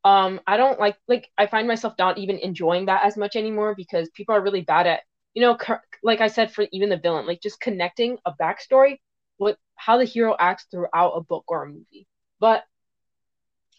Um, 0.04 0.40
I 0.46 0.56
don't 0.56 0.78
like 0.78 0.96
like 1.08 1.28
I 1.38 1.46
find 1.46 1.66
myself 1.68 1.94
not 1.98 2.18
even 2.18 2.38
enjoying 2.38 2.86
that 2.86 3.04
as 3.04 3.16
much 3.16 3.36
anymore 3.36 3.74
because 3.76 4.08
people 4.14 4.34
are 4.34 4.42
really 4.42 4.62
bad 4.62 4.86
at 4.86 5.00
you 5.34 5.42
know 5.42 5.58
like 6.02 6.20
I 6.20 6.28
said 6.28 6.52
for 6.52 6.66
even 6.72 6.88
the 6.88 6.96
villain 6.96 7.26
like 7.26 7.40
just 7.42 7.60
connecting 7.60 8.18
a 8.24 8.32
backstory 8.40 8.98
with 9.38 9.56
how 9.76 9.98
the 9.98 10.04
hero 10.04 10.36
acts 10.38 10.66
throughout 10.70 11.12
a 11.12 11.20
book 11.20 11.44
or 11.48 11.64
a 11.64 11.68
movie. 11.68 12.06
But 12.40 12.64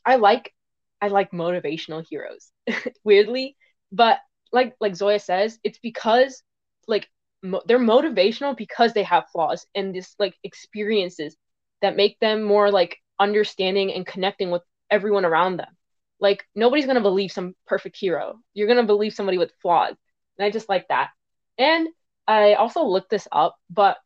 I 0.06 0.16
like 0.16 0.54
I 1.02 1.08
like 1.08 1.32
motivational 1.32 2.06
heroes, 2.08 2.52
weirdly, 3.04 3.58
but 3.92 4.20
like 4.52 4.76
like 4.80 4.96
Zoya 4.96 5.20
says, 5.20 5.60
it's 5.64 5.80
because 5.80 6.44
like 6.88 7.10
mo- 7.44 7.64
they're 7.66 7.80
motivational 7.80 8.56
because 8.56 8.94
they 8.94 9.04
have 9.04 9.30
flaws 9.32 9.66
and 9.76 9.94
this 9.94 10.16
like 10.20 10.36
experiences 10.44 11.36
that 11.82 11.96
make 11.96 12.20
them 12.20 12.44
more 12.44 12.72
like 12.72 12.98
understanding 13.20 13.94
and 13.94 14.06
connecting 14.06 14.52
with 14.52 14.62
everyone 14.90 15.26
around 15.26 15.58
them. 15.58 15.76
Like 16.20 16.46
nobody's 16.56 16.86
gonna 16.86 17.02
believe 17.02 17.32
some 17.32 17.56
perfect 17.68 17.98
hero. 17.98 18.40
You're 18.54 18.68
gonna 18.68 18.84
believe 18.84 19.14
somebody 19.14 19.38
with 19.38 19.52
flaws, 19.62 19.96
and 20.38 20.46
I 20.46 20.50
just 20.52 20.70
like 20.70 20.88
that. 20.90 21.10
And 21.58 21.90
I 22.28 22.54
also 22.56 22.84
looked 22.86 23.10
this 23.10 23.28
up, 23.32 23.56
but 23.70 23.98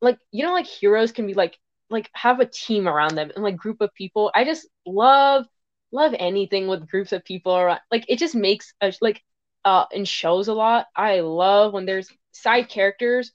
like 0.00 0.18
you 0.32 0.44
know, 0.44 0.52
like 0.52 0.66
heroes 0.66 1.12
can 1.12 1.26
be 1.26 1.34
like 1.34 1.58
like 1.90 2.10
have 2.14 2.40
a 2.40 2.46
team 2.46 2.88
around 2.88 3.14
them 3.14 3.30
and 3.34 3.44
like 3.44 3.56
group 3.56 3.80
of 3.80 3.94
people. 3.94 4.30
I 4.34 4.44
just 4.44 4.66
love 4.86 5.46
love 5.92 6.14
anything 6.18 6.68
with 6.68 6.88
groups 6.88 7.12
of 7.12 7.24
people 7.24 7.56
around. 7.56 7.80
Like 7.90 8.04
it 8.08 8.18
just 8.18 8.34
makes 8.34 8.72
a 8.80 8.92
like 9.00 9.22
uh 9.64 9.86
in 9.92 10.04
shows 10.04 10.48
a 10.48 10.54
lot. 10.54 10.86
I 10.96 11.20
love 11.20 11.72
when 11.72 11.86
there's 11.86 12.10
side 12.32 12.68
characters 12.68 13.32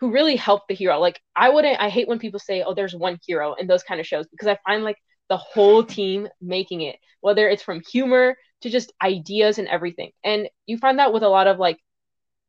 who 0.00 0.12
really 0.12 0.36
help 0.36 0.62
the 0.68 0.74
hero. 0.74 0.98
Like 1.00 1.20
I 1.36 1.50
wouldn't 1.50 1.80
I 1.80 1.88
hate 1.88 2.08
when 2.08 2.18
people 2.18 2.40
say, 2.40 2.62
"Oh, 2.62 2.74
there's 2.74 2.94
one 2.94 3.18
hero" 3.26 3.54
in 3.54 3.66
those 3.66 3.82
kind 3.84 4.00
of 4.00 4.06
shows 4.06 4.26
because 4.28 4.48
I 4.48 4.58
find 4.66 4.84
like 4.84 4.98
the 5.28 5.36
whole 5.36 5.84
team 5.84 6.28
making 6.40 6.82
it, 6.82 6.96
whether 7.20 7.48
it's 7.48 7.62
from 7.62 7.80
humor 7.90 8.36
to 8.62 8.70
just 8.70 8.92
ideas 9.02 9.58
and 9.58 9.68
everything. 9.68 10.10
And 10.24 10.48
you 10.66 10.76
find 10.78 10.98
that 10.98 11.12
with 11.12 11.22
a 11.22 11.28
lot 11.28 11.46
of 11.46 11.58
like 11.58 11.78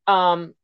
um 0.06 0.54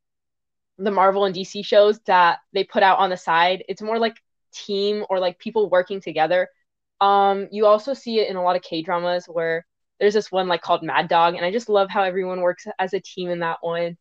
the 0.79 0.91
Marvel 0.91 1.25
and 1.25 1.35
DC 1.35 1.63
shows 1.63 2.01
that 2.07 2.39
they 2.53 2.65
put 2.65 2.83
out 2.83 2.99
on 2.99 3.11
the 3.11 3.17
side. 3.17 3.65
It's 3.69 3.83
more 3.83 3.99
like 3.99 4.17
team 4.53 5.05
or 5.11 5.19
like 5.21 5.39
people 5.39 5.69
working 5.71 6.01
together. 6.01 6.49
Um, 7.01 7.49
you 7.51 7.67
also 7.67 7.95
see 7.95 8.21
it 8.21 8.29
in 8.31 8.37
a 8.37 8.43
lot 8.43 8.57
of 8.57 8.63
K 8.63 8.83
dramas 8.83 9.27
where 9.27 9.67
there's 10.01 10.15
this 10.15 10.33
one 10.33 10.49
like 10.49 10.63
called 10.63 10.83
Mad 10.83 11.09
Dog, 11.09 11.35
and 11.35 11.45
I 11.45 11.53
just 11.53 11.69
love 11.69 11.91
how 11.91 12.03
everyone 12.03 12.41
works 12.41 12.67
as 12.79 12.95
a 12.95 13.01
team 13.01 13.31
in 13.31 13.41
that 13.41 13.59
one. 13.63 13.97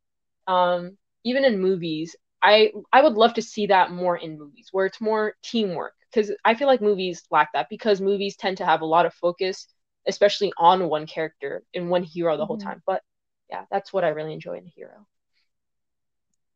Um, 0.48 0.98
even 1.24 1.44
in 1.46 1.60
movies, 1.62 2.16
I 2.42 2.72
I 2.94 3.02
would 3.02 3.14
love 3.14 3.34
to 3.36 3.42
see 3.42 3.68
that 3.68 3.92
more 3.92 4.18
in 4.18 4.38
movies 4.40 4.70
where 4.72 4.86
it's 4.86 5.02
more 5.02 5.36
teamwork 5.44 5.94
because 6.14 6.32
I 6.46 6.56
feel 6.56 6.68
like 6.68 6.82
movies 6.82 7.24
lack 7.32 7.52
that 7.54 7.68
because 7.70 8.02
movies 8.02 8.36
tend 8.38 8.58
to 8.58 8.66
have 8.66 8.82
a 8.82 8.86
lot 8.86 9.06
of 9.06 9.14
focus, 9.14 9.68
especially 10.08 10.54
on 10.58 10.88
one 10.90 11.08
character 11.08 11.64
and 11.76 11.90
one 11.90 12.04
hero 12.04 12.38
the 12.38 12.46
whole 12.46 12.58
Mhm. 12.58 12.58
time. 12.58 12.82
But 12.86 13.04
yeah, 13.50 13.66
that's 13.72 13.92
what 13.94 14.04
I 14.06 14.10
really 14.10 14.34
enjoy 14.34 14.58
in 14.58 14.66
a 14.66 14.70
hero. 14.70 15.06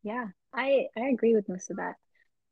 Yeah, 0.04 0.26
I 0.52 0.88
I 0.96 1.08
agree 1.08 1.34
with 1.34 1.48
most 1.48 1.70
of 1.70 1.78
that. 1.78 1.96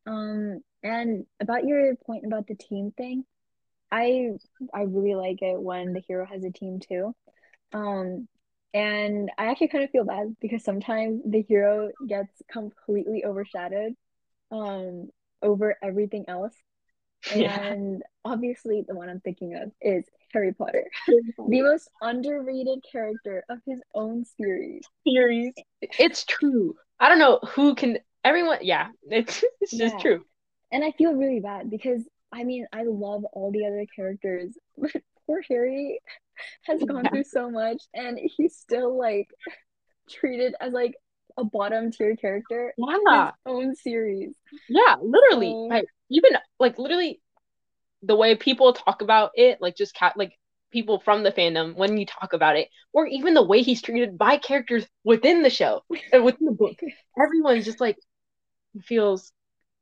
Um, 0.06 0.60
and 0.82 1.26
about 1.40 1.64
your 1.66 1.94
point 1.96 2.24
about 2.26 2.48
the 2.48 2.56
team 2.56 2.92
thing, 2.96 3.24
I 3.90 4.30
I 4.74 4.82
really 4.82 5.14
like 5.14 5.42
it 5.42 5.60
when 5.60 5.92
the 5.92 6.00
hero 6.00 6.26
has 6.26 6.44
a 6.44 6.50
team 6.50 6.80
too. 6.80 7.14
Um, 7.72 8.26
and 8.74 9.30
I 9.38 9.46
actually 9.46 9.68
kind 9.68 9.84
of 9.84 9.90
feel 9.90 10.04
bad 10.04 10.34
because 10.40 10.64
sometimes 10.64 11.22
the 11.26 11.42
hero 11.42 11.90
gets 12.08 12.32
completely 12.50 13.24
overshadowed 13.24 13.94
um 14.50 15.10
over 15.42 15.76
everything 15.82 16.24
else. 16.28 16.54
Yeah. 17.36 17.56
And 17.56 18.02
obviously 18.24 18.84
the 18.86 18.96
one 18.96 19.08
I'm 19.08 19.20
thinking 19.20 19.54
of 19.54 19.70
is 19.80 20.04
Harry 20.32 20.52
Potter, 20.52 20.86
the 21.06 21.62
most 21.62 21.88
underrated 22.00 22.84
character 22.90 23.44
of 23.48 23.58
his 23.66 23.80
own 23.94 24.24
series. 24.24 24.82
series. 25.06 25.52
It's 25.82 26.24
true. 26.24 26.74
I 27.02 27.08
don't 27.08 27.18
know 27.18 27.40
who 27.54 27.74
can. 27.74 27.98
Everyone, 28.24 28.58
yeah, 28.62 28.88
it's 29.10 29.44
it's 29.60 29.72
just 29.72 29.94
Yeah. 29.94 29.98
true. 29.98 30.24
And 30.70 30.84
I 30.84 30.92
feel 30.92 31.14
really 31.14 31.40
bad 31.40 31.70
because 31.70 32.02
I 32.32 32.44
mean 32.44 32.66
I 32.72 32.84
love 32.84 33.24
all 33.32 33.50
the 33.52 33.66
other 33.66 33.86
characters, 33.94 34.56
but 34.78 34.92
poor 35.26 35.42
Harry 35.50 36.00
has 36.64 36.82
gone 36.84 37.04
Yeah. 37.04 37.10
through 37.10 37.24
so 37.24 37.50
much 37.50 37.82
and 37.94 38.18
he's 38.18 38.56
still 38.56 38.98
like 38.98 39.28
treated 40.10 40.54
as 40.60 40.72
like 40.72 40.94
a 41.36 41.44
bottom 41.44 41.90
tier 41.90 42.16
character 42.16 42.74
in 42.78 42.84
Yeah, 43.06 43.26
his 43.26 43.32
own 43.46 43.74
series. 43.74 44.34
yeah, 44.68 44.96
literally. 45.02 45.52
So- 45.52 45.66
Like 45.70 45.86
even 46.10 46.32
like 46.60 46.78
literally, 46.78 47.20
the 48.02 48.16
way 48.16 48.34
people 48.36 48.72
talk 48.72 49.02
about 49.02 49.32
it, 49.34 49.60
like 49.60 49.76
just 49.76 49.94
cat 49.94 50.14
like 50.16 50.38
people 50.72 51.00
from 51.00 51.22
the 51.22 51.32
fandom 51.32 51.74
when 51.76 51.98
you 51.98 52.06
talk 52.06 52.32
about 52.32 52.56
it, 52.56 52.68
or 52.92 53.06
even 53.06 53.34
the 53.34 53.42
way 53.44 53.62
he's 53.62 53.82
treated 53.82 54.18
by 54.18 54.38
characters 54.38 54.86
within 55.04 55.42
the 55.42 55.50
show, 55.50 55.82
uh, 56.14 56.22
within 56.22 56.46
the 56.46 56.52
book. 56.52 56.78
Everyone's 57.20 57.64
just 57.64 57.80
like 57.80 57.98
feels, 58.82 59.32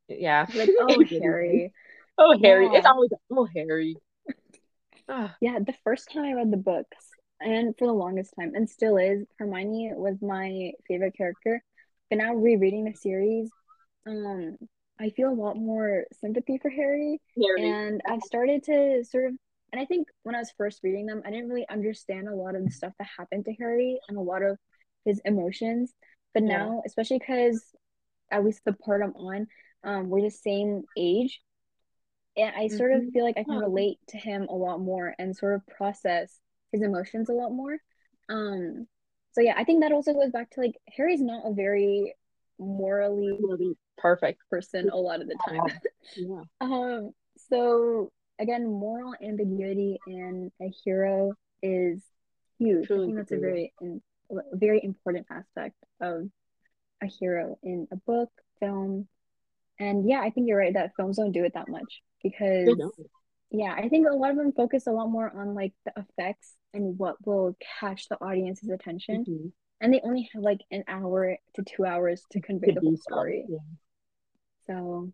yeah. 0.09 0.47
Like, 0.55 0.71
oh 0.81 1.05
Harry. 1.23 1.73
Oh 2.19 2.37
Harry, 2.43 2.67
it's 2.73 2.85
Yeah. 2.85 2.91
always 2.93 3.11
oh 3.31 3.49
Harry. 3.55 3.97
Ah, 5.09 5.35
Yeah, 5.41 5.59
the 5.59 5.75
first 5.85 6.11
time 6.13 6.25
I 6.25 6.33
read 6.35 6.51
the 6.53 6.57
books, 6.57 6.97
and 7.41 7.77
for 7.77 7.87
the 7.87 7.93
longest 7.93 8.33
time, 8.39 8.53
and 8.55 8.69
still 8.69 8.97
is, 8.97 9.27
Hermione 9.39 9.93
was 9.95 10.21
my 10.23 10.73
favorite 10.87 11.17
character. 11.17 11.63
But 12.09 12.19
now 12.19 12.35
rereading 12.35 12.85
the 12.85 12.95
series, 12.95 13.51
um, 14.07 14.57
I 15.01 15.11
feel 15.11 15.31
a 15.31 15.35
lot 15.35 15.57
more 15.57 16.05
sympathy 16.21 16.59
for 16.59 16.71
Harry, 16.71 17.21
Harry. 17.37 17.73
and 17.73 18.01
I've 18.07 18.23
started 18.23 18.65
to 18.65 19.05
sort 19.05 19.27
of, 19.27 19.33
and 19.73 19.81
I 19.81 19.85
think 19.87 20.09
when 20.23 20.35
I 20.35 20.39
was 20.39 20.53
first 20.57 20.81
reading 20.83 21.07
them, 21.07 21.23
I 21.25 21.31
didn't 21.31 21.49
really 21.49 21.69
understand 21.69 22.29
a 22.29 22.35
lot 22.35 22.55
of 22.57 22.65
the 22.65 22.71
stuff 22.71 22.93
that 22.99 23.09
happened 23.19 23.45
to 23.47 23.55
Harry 23.55 24.01
and 24.09 24.19
a 24.19 24.21
lot 24.21 24.43
of 24.43 24.59
his 25.05 25.21
emotions. 25.25 25.95
But 26.35 26.43
Yeah. 26.43 26.49
now, 26.49 26.83
especially 26.87 27.19
because 27.19 27.65
at 28.31 28.45
least 28.45 28.63
the 28.65 28.73
part 28.73 29.03
I'm 29.03 29.15
on, 29.17 29.47
um, 29.85 30.09
we're 30.11 30.23
the 30.23 30.31
same 30.31 30.85
age. 30.97 31.41
And 32.37 32.55
I 32.57 32.69
sort 32.69 32.93
of 32.93 33.05
Mhm. 33.05 33.13
feel 33.13 33.25
like 33.25 33.39
I 33.39 33.45
can 33.45 33.55
Yeah. 33.55 33.61
relate 33.61 33.99
to 34.09 34.19
him 34.19 34.47
a 34.49 34.55
lot 34.55 34.81
more 34.81 35.15
and 35.19 35.37
sort 35.37 35.55
of 35.55 35.67
process 35.67 36.39
his 36.73 36.83
emotions 36.83 37.29
a 37.29 37.33
lot 37.33 37.53
more. 37.53 37.77
Um, 38.29 38.87
so 39.33 39.41
yeah, 39.41 39.55
I 39.57 39.65
think 39.65 39.83
that 39.83 39.93
also 39.93 40.13
goes 40.15 40.31
back 40.31 40.51
to 40.51 40.61
like 40.61 40.77
Harry's 40.89 41.21
not 41.21 41.47
a 41.47 41.53
very 41.53 42.15
morally 42.59 43.41
perfect. 43.99 44.41
person 44.51 44.89
a 44.91 44.97
lot 44.97 45.21
of 45.21 45.29
the 45.29 45.37
time. 45.37 45.67
Yeah. 46.17 46.43
Um, 46.61 47.13
so 47.49 48.13
again, 48.41 48.67
moral 48.67 49.15
ambiguity 49.23 50.01
in 50.07 50.51
a 50.61 50.69
hero 50.85 51.35
is 51.63 52.03
huge. 52.59 52.91
I 52.91 52.97
think 52.97 53.17
that's 53.17 53.33
a 53.33 53.39
very 53.39 53.73
in, 53.81 54.03
a 54.31 54.57
very 54.57 54.83
important 54.83 55.27
aspect 55.31 55.77
of 56.01 56.29
a 57.03 57.07
hero 57.07 57.59
in 57.63 57.87
a 57.93 57.97
book, 57.97 58.31
film, 58.59 59.07
and 59.79 60.09
yeah, 60.09 60.21
I 60.21 60.31
think 60.31 60.49
you're 60.49 60.59
right 60.59 60.75
that 60.75 60.93
films 60.97 61.17
don't 61.19 61.33
do 61.33 61.45
it 61.45 61.55
that 61.55 61.69
much 61.69 62.03
because 62.23 62.67
yeah, 63.51 63.75
I 63.77 63.89
think 63.89 64.07
a 64.07 64.15
lot 64.15 64.31
of 64.31 64.37
them 64.37 64.53
focus 64.53 64.87
a 64.87 64.93
lot 64.93 65.09
more 65.11 65.31
on 65.35 65.55
like 65.55 65.73
the 65.85 65.93
effects 65.97 66.55
and 66.73 66.99
what 66.99 67.17
will 67.27 67.57
catch 67.81 68.09
the 68.09 68.23
audience's 68.23 68.69
attention, 68.71 69.25
Mhm. 69.25 69.53
and 69.81 69.93
they 69.93 70.01
only 70.03 70.29
have 70.33 70.43
like 70.43 70.61
an 70.71 70.85
hour 70.87 71.37
to 71.55 71.63
two 71.63 71.85
hours 71.85 72.25
to 72.31 72.41
convey 72.41 72.73
the 72.73 72.81
whole 72.81 72.97
story. 72.97 73.45
Yeah. 73.49 73.59
So 74.67 75.13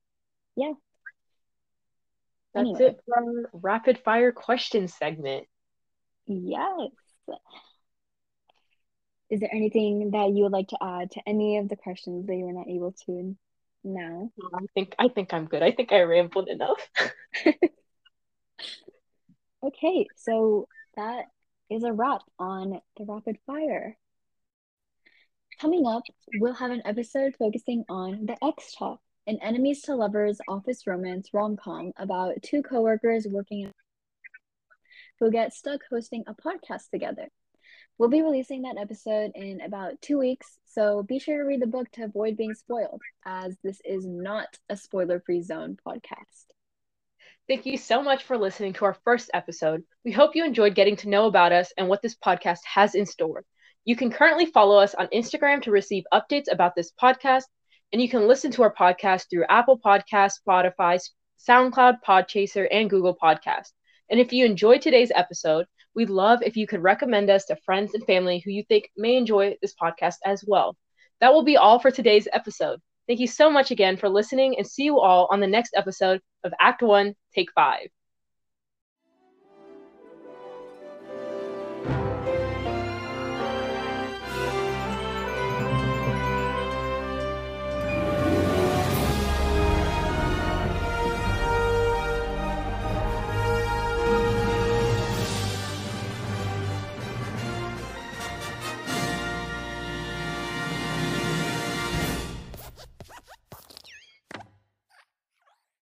yeah, 0.57 0.72
That's 2.57 2.80
Anyway. 2.80 2.84
it 2.84 3.00
for 3.04 3.18
our 3.18 3.50
rapid 3.52 3.98
fire 3.98 4.32
question 4.32 4.88
segment. 4.88 5.46
yes. 6.26 6.90
Is 9.28 9.40
there 9.40 9.52
anything 9.52 10.12
that 10.12 10.30
you 10.30 10.44
would 10.44 10.52
like 10.52 10.68
to 10.68 10.78
add 10.80 11.11
to 11.12 11.20
any 11.26 11.59
of 11.59 11.68
the 11.68 11.76
questions 11.76 12.26
that 12.26 12.34
you 12.36 12.44
were 12.44 12.52
not 12.52 12.68
able 12.68 12.92
to 13.07 13.36
now. 13.86 14.30
I 14.54 14.66
think 14.74 14.94
I 14.98 15.09
think 15.09 15.32
I'm 15.32 15.46
good. 15.46 15.62
I 15.62 15.70
think 15.70 15.92
I 15.92 16.02
rambled 16.02 16.48
enough. 16.48 16.90
okay, 19.64 20.07
so 20.16 20.68
that 20.96 21.26
is 21.70 21.84
a 21.84 21.92
wrap 21.92 22.22
on 22.38 22.80
the 22.96 23.04
rapid 23.04 23.38
fire. 23.46 23.96
Coming 25.61 25.86
up, 25.86 26.02
we'll 26.34 26.54
have 26.54 26.70
an 26.70 26.82
episode 26.84 27.34
focusing 27.38 27.84
on 27.88 28.26
the 28.26 28.36
Ex 28.44 28.74
Talk, 28.74 29.00
an 29.27 29.39
enemies 29.43 29.83
to 29.83 29.95
lovers 29.95 30.39
office 30.49 30.87
romance 30.87 31.31
rom 31.33 31.57
com 31.57 31.93
about 31.97 32.35
two 32.43 32.62
coworkers 32.62 33.27
working 33.29 33.72
who 35.18 35.31
get 35.31 35.53
stuck 35.53 35.81
hosting 35.91 36.24
a 36.27 36.35
podcast 36.35 36.91
together. 36.91 37.29
We'll 37.99 38.11
be 38.11 38.22
releasing 38.22 38.62
that 38.62 38.77
episode 38.79 39.33
in 39.35 39.62
about 39.62 40.01
two 40.03 40.18
weeks, 40.18 40.59
so 40.66 41.03
be 41.03 41.18
sure 41.18 41.39
to 41.39 41.45
read 41.45 41.62
the 41.62 41.66
book 41.66 41.91
to 41.93 42.05
avoid 42.05 42.37
being 42.37 42.55
spoiled, 42.55 43.01
as 43.24 43.57
this 43.64 43.81
is 43.85 44.05
not 44.07 44.49
a 44.68 44.77
spoiler 44.77 45.20
free 45.20 45.41
zone 45.43 45.79
podcast. 45.87 46.45
Thank 47.49 47.64
you 47.64 47.79
so 47.79 48.03
much 48.03 48.24
for 48.24 48.37
listening 48.37 48.74
to 48.74 48.85
our 48.85 48.97
first 49.05 49.31
episode. 49.33 49.83
We 50.05 50.12
hope 50.12 50.37
you 50.37 50.45
enjoyed 50.45 50.74
getting 50.74 50.97
to 50.97 51.09
know 51.09 51.27
about 51.27 51.53
us 51.53 51.72
and 51.79 51.89
what 51.89 52.03
this 52.03 52.16
podcast 52.16 52.59
has 52.64 52.95
in 52.95 53.07
store. 53.07 53.45
You 53.85 53.97
can 53.97 54.11
currently 54.11 54.47
follow 54.47 54.79
us 54.79 54.95
on 54.95 55.07
Instagram 55.07 55.62
to 55.62 55.70
receive 55.70 56.05
updates 56.12 56.53
about 56.53 56.74
this 56.74 56.93
podcast, 57.01 57.45
and 57.93 58.03
you 58.03 58.09
can 58.09 58.26
listen 58.26 58.51
to 58.53 58.62
our 58.62 58.74
podcast 58.74 59.30
through 59.30 59.45
Apple 59.49 59.78
Podcasts, 59.78 60.41
Spotify, 60.47 61.01
SoundCloud, 61.49 61.99
Podchaser, 62.07 62.66
and 62.70 62.91
Google 62.91 63.16
Podcasts. 63.16 63.72
And 64.11 64.20
if 64.20 64.32
you 64.32 64.45
enjoyed 64.45 64.82
today's 64.82 65.12
episode, 65.14 65.66
we'd 65.95 66.11
love 66.11 66.41
if 66.43 66.57
you 66.57 66.66
could 66.66 66.82
recommend 66.82 67.30
us 67.30 67.45
to 67.47 67.57
friends 67.64 67.95
and 67.95 68.05
family 68.05 68.43
who 68.45 68.51
you 68.51 68.62
think 68.64 68.91
may 68.97 69.16
enjoy 69.16 69.57
this 69.62 69.74
podcast 69.80 70.16
as 70.24 70.45
well. 70.47 70.76
That 71.20 71.32
will 71.32 71.45
be 71.45 71.57
all 71.57 71.78
for 71.78 71.91
today's 71.91 72.28
episode. 72.32 72.80
Thank 73.07 73.20
you 73.20 73.28
so 73.28 73.51
much 73.51 73.70
again 73.70 73.97
for 73.97 74.09
listening 74.09 74.57
and 74.59 74.66
see 74.66 74.84
you 74.84 74.99
all 74.99 75.28
on 75.30 75.41
the 75.41 75.47
next 75.47 75.72
episode 75.76 76.20
of 76.45 76.53
Act 76.61 76.82
One, 76.82 77.14
Take 77.34 77.53
Five. 77.53 77.89